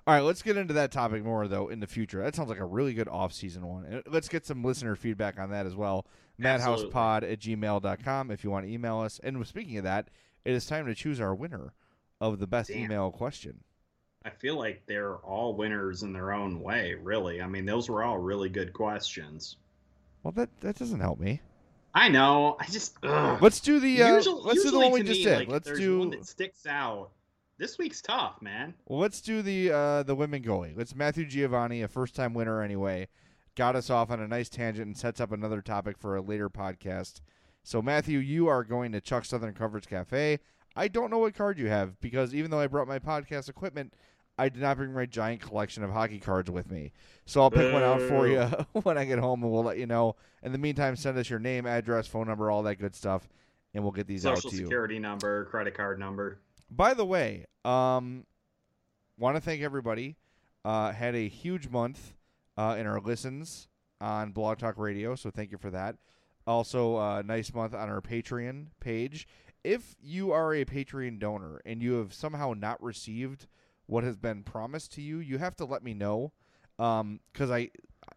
All 0.07 0.15
right, 0.15 0.21
let's 0.21 0.41
get 0.41 0.57
into 0.57 0.73
that 0.73 0.91
topic 0.91 1.23
more 1.23 1.47
though 1.47 1.67
in 1.69 1.79
the 1.79 1.87
future. 1.87 2.21
That 2.23 2.35
sounds 2.35 2.49
like 2.49 2.59
a 2.59 2.65
really 2.65 2.93
good 2.93 3.07
off-season 3.07 3.65
one. 3.67 4.01
Let's 4.07 4.27
get 4.29 4.45
some 4.45 4.63
listener 4.63 4.95
feedback 4.95 5.39
on 5.39 5.51
that 5.51 5.65
as 5.65 5.75
well. 5.75 6.07
MadhousePod 6.39 7.31
at 7.31 7.39
gmail.com 7.39 8.31
if 8.31 8.43
you 8.43 8.49
want 8.49 8.65
to 8.65 8.71
email 8.71 8.99
us. 8.99 9.19
And 9.23 9.45
speaking 9.45 9.77
of 9.77 9.83
that, 9.83 10.09
it 10.43 10.53
is 10.53 10.65
time 10.65 10.87
to 10.87 10.95
choose 10.95 11.21
our 11.21 11.35
winner 11.35 11.73
of 12.19 12.39
the 12.39 12.47
best 12.47 12.69
Damn. 12.69 12.85
email 12.85 13.11
question. 13.11 13.59
I 14.25 14.29
feel 14.31 14.57
like 14.57 14.83
they're 14.87 15.17
all 15.17 15.55
winners 15.55 16.03
in 16.03 16.13
their 16.13 16.31
own 16.31 16.61
way. 16.61 16.95
Really, 16.95 17.41
I 17.41 17.47
mean, 17.47 17.65
those 17.65 17.89
were 17.89 18.03
all 18.03 18.17
really 18.17 18.49
good 18.49 18.73
questions. 18.73 19.57
Well, 20.23 20.31
that 20.33 20.49
that 20.61 20.77
doesn't 20.77 20.99
help 20.99 21.19
me. 21.19 21.41
I 21.93 22.07
know. 22.09 22.55
I 22.59 22.65
just 22.65 22.95
ugh. 23.03 23.41
Let's 23.41 23.59
do 23.59 23.79
the 23.79 24.01
uh, 24.03 24.15
Usual- 24.15 24.43
let's 24.43 24.63
do 24.63 24.71
the 24.71 24.79
one 24.79 24.91
we 24.91 25.01
just 25.03 25.19
me, 25.19 25.23
did. 25.25 25.37
like, 25.39 25.47
let's 25.47 25.71
do 25.71 25.99
one 25.99 26.09
that 26.11 26.25
sticks 26.27 26.65
out. 26.67 27.09
This 27.61 27.77
week's 27.77 28.01
tough, 28.01 28.41
man. 28.41 28.73
well, 28.87 28.99
let's 28.99 29.21
do 29.21 29.43
the 29.43 29.71
uh, 29.71 30.01
the 30.01 30.15
women 30.15 30.41
goalie. 30.41 30.75
Let's 30.75 30.95
Matthew 30.95 31.27
Giovanni, 31.27 31.83
a 31.83 31.87
first 31.87 32.15
time 32.15 32.33
winner 32.33 32.63
anyway, 32.63 33.07
got 33.55 33.75
us 33.75 33.91
off 33.91 34.09
on 34.09 34.19
a 34.19 34.27
nice 34.27 34.49
tangent 34.49 34.87
and 34.87 34.97
sets 34.97 35.21
up 35.21 35.31
another 35.31 35.61
topic 35.61 35.95
for 35.99 36.15
a 36.15 36.23
later 36.23 36.49
podcast. 36.49 37.21
So 37.61 37.79
Matthew, 37.79 38.17
you 38.17 38.47
are 38.47 38.63
going 38.63 38.91
to 38.93 38.99
Chuck 38.99 39.25
Southern 39.25 39.53
Comforts 39.53 39.85
Cafe. 39.85 40.39
I 40.75 40.87
don't 40.87 41.11
know 41.11 41.19
what 41.19 41.35
card 41.35 41.59
you 41.59 41.67
have 41.67 42.01
because 42.01 42.33
even 42.33 42.49
though 42.49 42.59
I 42.59 42.65
brought 42.65 42.87
my 42.87 42.97
podcast 42.97 43.47
equipment, 43.47 43.93
I 44.39 44.49
did 44.49 44.63
not 44.63 44.77
bring 44.77 44.91
my 44.91 45.05
giant 45.05 45.41
collection 45.41 45.83
of 45.83 45.91
hockey 45.91 46.17
cards 46.17 46.49
with 46.49 46.71
me. 46.71 46.93
So 47.27 47.41
I'll 47.41 47.51
pick 47.51 47.71
one 47.71 47.83
out 47.83 48.01
for 48.01 48.27
you 48.27 48.41
when 48.81 48.97
I 48.97 49.05
get 49.05 49.19
home, 49.19 49.43
and 49.43 49.51
we'll 49.51 49.63
let 49.63 49.77
you 49.77 49.85
know. 49.85 50.15
In 50.41 50.51
the 50.51 50.57
meantime, 50.57 50.95
send 50.95 51.15
us 51.19 51.29
your 51.29 51.37
name, 51.37 51.67
address, 51.67 52.07
phone 52.07 52.25
number, 52.25 52.49
all 52.49 52.63
that 52.63 52.77
good 52.77 52.95
stuff, 52.95 53.29
and 53.75 53.83
we'll 53.83 53.91
get 53.91 54.07
these 54.07 54.23
Social 54.23 54.37
out 54.37 54.41
to 54.41 54.47
you. 54.47 54.51
Social 54.51 54.65
security 54.65 54.97
number, 54.97 55.45
credit 55.45 55.75
card 55.75 55.99
number. 55.99 56.39
By 56.73 56.93
the 56.93 57.05
way, 57.05 57.47
um, 57.65 58.25
want 59.17 59.35
to 59.35 59.41
thank 59.41 59.61
everybody. 59.61 60.15
Uh, 60.63 60.93
had 60.93 61.15
a 61.15 61.27
huge 61.27 61.67
month 61.67 62.13
uh, 62.55 62.77
in 62.79 62.87
our 62.87 63.01
listens 63.01 63.67
on 63.99 64.31
Blog 64.31 64.57
Talk 64.57 64.77
Radio, 64.77 65.15
so 65.15 65.29
thank 65.29 65.51
you 65.51 65.57
for 65.57 65.69
that. 65.71 65.97
Also, 66.47 66.95
uh, 66.95 67.23
nice 67.23 67.53
month 67.53 67.73
on 67.73 67.89
our 67.89 67.99
Patreon 67.99 68.67
page. 68.79 69.27
If 69.65 69.95
you 70.01 70.31
are 70.31 70.53
a 70.53 70.63
Patreon 70.63 71.19
donor 71.19 71.61
and 71.65 71.83
you 71.83 71.95
have 71.95 72.13
somehow 72.13 72.53
not 72.57 72.81
received 72.81 73.47
what 73.87 74.05
has 74.05 74.15
been 74.15 74.41
promised 74.43 74.93
to 74.93 75.01
you, 75.01 75.19
you 75.19 75.39
have 75.39 75.55
to 75.57 75.65
let 75.65 75.83
me 75.83 75.93
know. 75.93 76.31
Um, 76.79 77.19
because 77.33 77.51
I, 77.51 77.69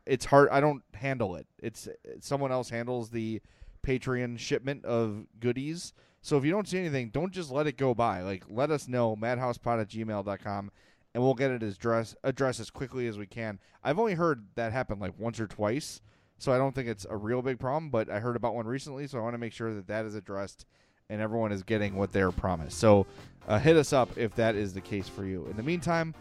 it's 0.06 0.24
hard. 0.24 0.48
I 0.50 0.60
don't 0.60 0.82
handle 0.94 1.34
it. 1.34 1.46
It's 1.60 1.88
someone 2.20 2.52
else 2.52 2.70
handles 2.70 3.10
the 3.10 3.42
Patreon 3.84 4.38
shipment 4.38 4.84
of 4.84 5.26
goodies. 5.40 5.92
So 6.22 6.38
if 6.38 6.44
you 6.44 6.50
don't 6.50 6.66
see 6.66 6.78
anything, 6.78 7.10
don't 7.10 7.32
just 7.32 7.50
let 7.50 7.66
it 7.66 7.76
go 7.76 7.94
by. 7.94 8.22
Like 8.22 8.44
let 8.48 8.70
us 8.70 8.88
know, 8.88 9.14
madhousepod 9.14 9.80
at 9.80 9.88
gmail.com, 9.88 10.70
and 11.14 11.22
we'll 11.22 11.34
get 11.34 11.50
it 11.50 11.62
address 11.62 12.16
addressed 12.24 12.60
as 12.60 12.70
quickly 12.70 13.06
as 13.06 13.18
we 13.18 13.26
can. 13.26 13.60
I've 13.82 13.98
only 13.98 14.14
heard 14.14 14.46
that 14.54 14.72
happen 14.72 14.98
like 14.98 15.18
once 15.18 15.38
or 15.38 15.46
twice, 15.46 16.00
so 16.38 16.52
I 16.52 16.58
don't 16.58 16.74
think 16.74 16.88
it's 16.88 17.06
a 17.08 17.16
real 17.16 17.42
big 17.42 17.58
problem. 17.58 17.90
But 17.90 18.08
I 18.08 18.20
heard 18.20 18.36
about 18.36 18.54
one 18.54 18.66
recently, 18.66 19.06
so 19.06 19.18
I 19.18 19.22
want 19.22 19.34
to 19.34 19.38
make 19.38 19.52
sure 19.52 19.74
that 19.74 19.86
that 19.88 20.06
is 20.06 20.14
addressed 20.14 20.66
and 21.10 21.20
everyone 21.20 21.52
is 21.52 21.62
getting 21.62 21.96
what 21.96 22.12
they're 22.12 22.32
promised. 22.32 22.78
So 22.78 23.06
uh, 23.46 23.58
hit 23.58 23.76
us 23.76 23.92
up 23.92 24.16
if 24.16 24.34
that 24.36 24.54
is 24.54 24.72
the 24.72 24.80
case 24.80 25.08
for 25.08 25.24
you. 25.24 25.46
In 25.50 25.56
the 25.56 25.62
meantime, 25.62 26.14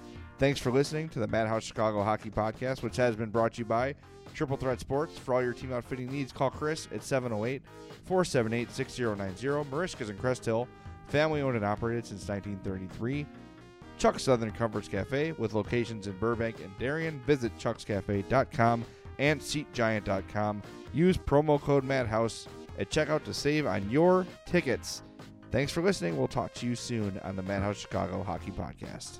thanks 0.44 0.60
for 0.60 0.74
listening 0.74 1.08
to 1.08 1.20
the 1.20 1.28
Madhouse 1.28 1.64
Chicago 1.64 2.04
Hockey 2.04 2.30
Podcast, 2.30 2.84
which 2.84 2.98
has 2.98 3.16
been 3.16 3.30
brought 3.30 3.54
to 3.54 3.60
you 3.60 3.66
by 3.66 3.96
Triple 4.34 4.58
Threat 4.58 4.78
Sports. 4.78 5.18
For 5.18 5.34
all 5.34 5.42
your 5.42 5.54
team 5.54 5.72
outfitting 5.72 6.12
needs, 6.12 6.34
call 6.34 6.50
Chris 6.50 6.90
at 6.94 7.02
708 7.02 7.62
478 8.04 8.70
6090. 8.70 9.70
Merichka's 9.70 10.10
in 10.10 10.18
Crest 10.18 10.44
Hill, 10.44 10.68
family 11.08 11.40
owned 11.40 11.56
and 11.56 11.64
operated 11.64 12.06
since 12.06 12.28
1933. 12.28 13.26
Chuck 13.98 14.20
Southern 14.20 14.52
Comforts 14.52 14.90
Cafe 14.90 15.32
with 15.32 15.54
locations 15.54 16.08
in 16.08 16.18
Burbank 16.18 16.60
and 16.60 16.78
Darien. 16.78 17.22
Visit 17.26 17.58
chuckscafe.com 17.58 18.84
and 19.20 19.40
seatgiant.com. 19.40 20.62
Use 20.92 21.18
promo 21.18 21.58
code 21.62 21.86
Madhouse 21.86 22.50
at 22.78 22.90
checkout 22.90 23.24
to 23.24 23.34
save 23.34 23.66
on 23.66 23.90
your 23.90 24.28
tickets. 24.46 25.04
Thanks 25.52 25.72
for 25.72 25.82
listening. 25.82 26.18
We'll 26.18 26.28
talk 26.28 26.54
to 26.56 26.66
you 26.66 26.76
soon 26.76 27.18
on 27.24 27.38
the 27.38 27.44
Madhouse 27.44 27.78
Chicago 27.78 28.24
Hockey 28.24 28.52
Podcast. 28.52 29.20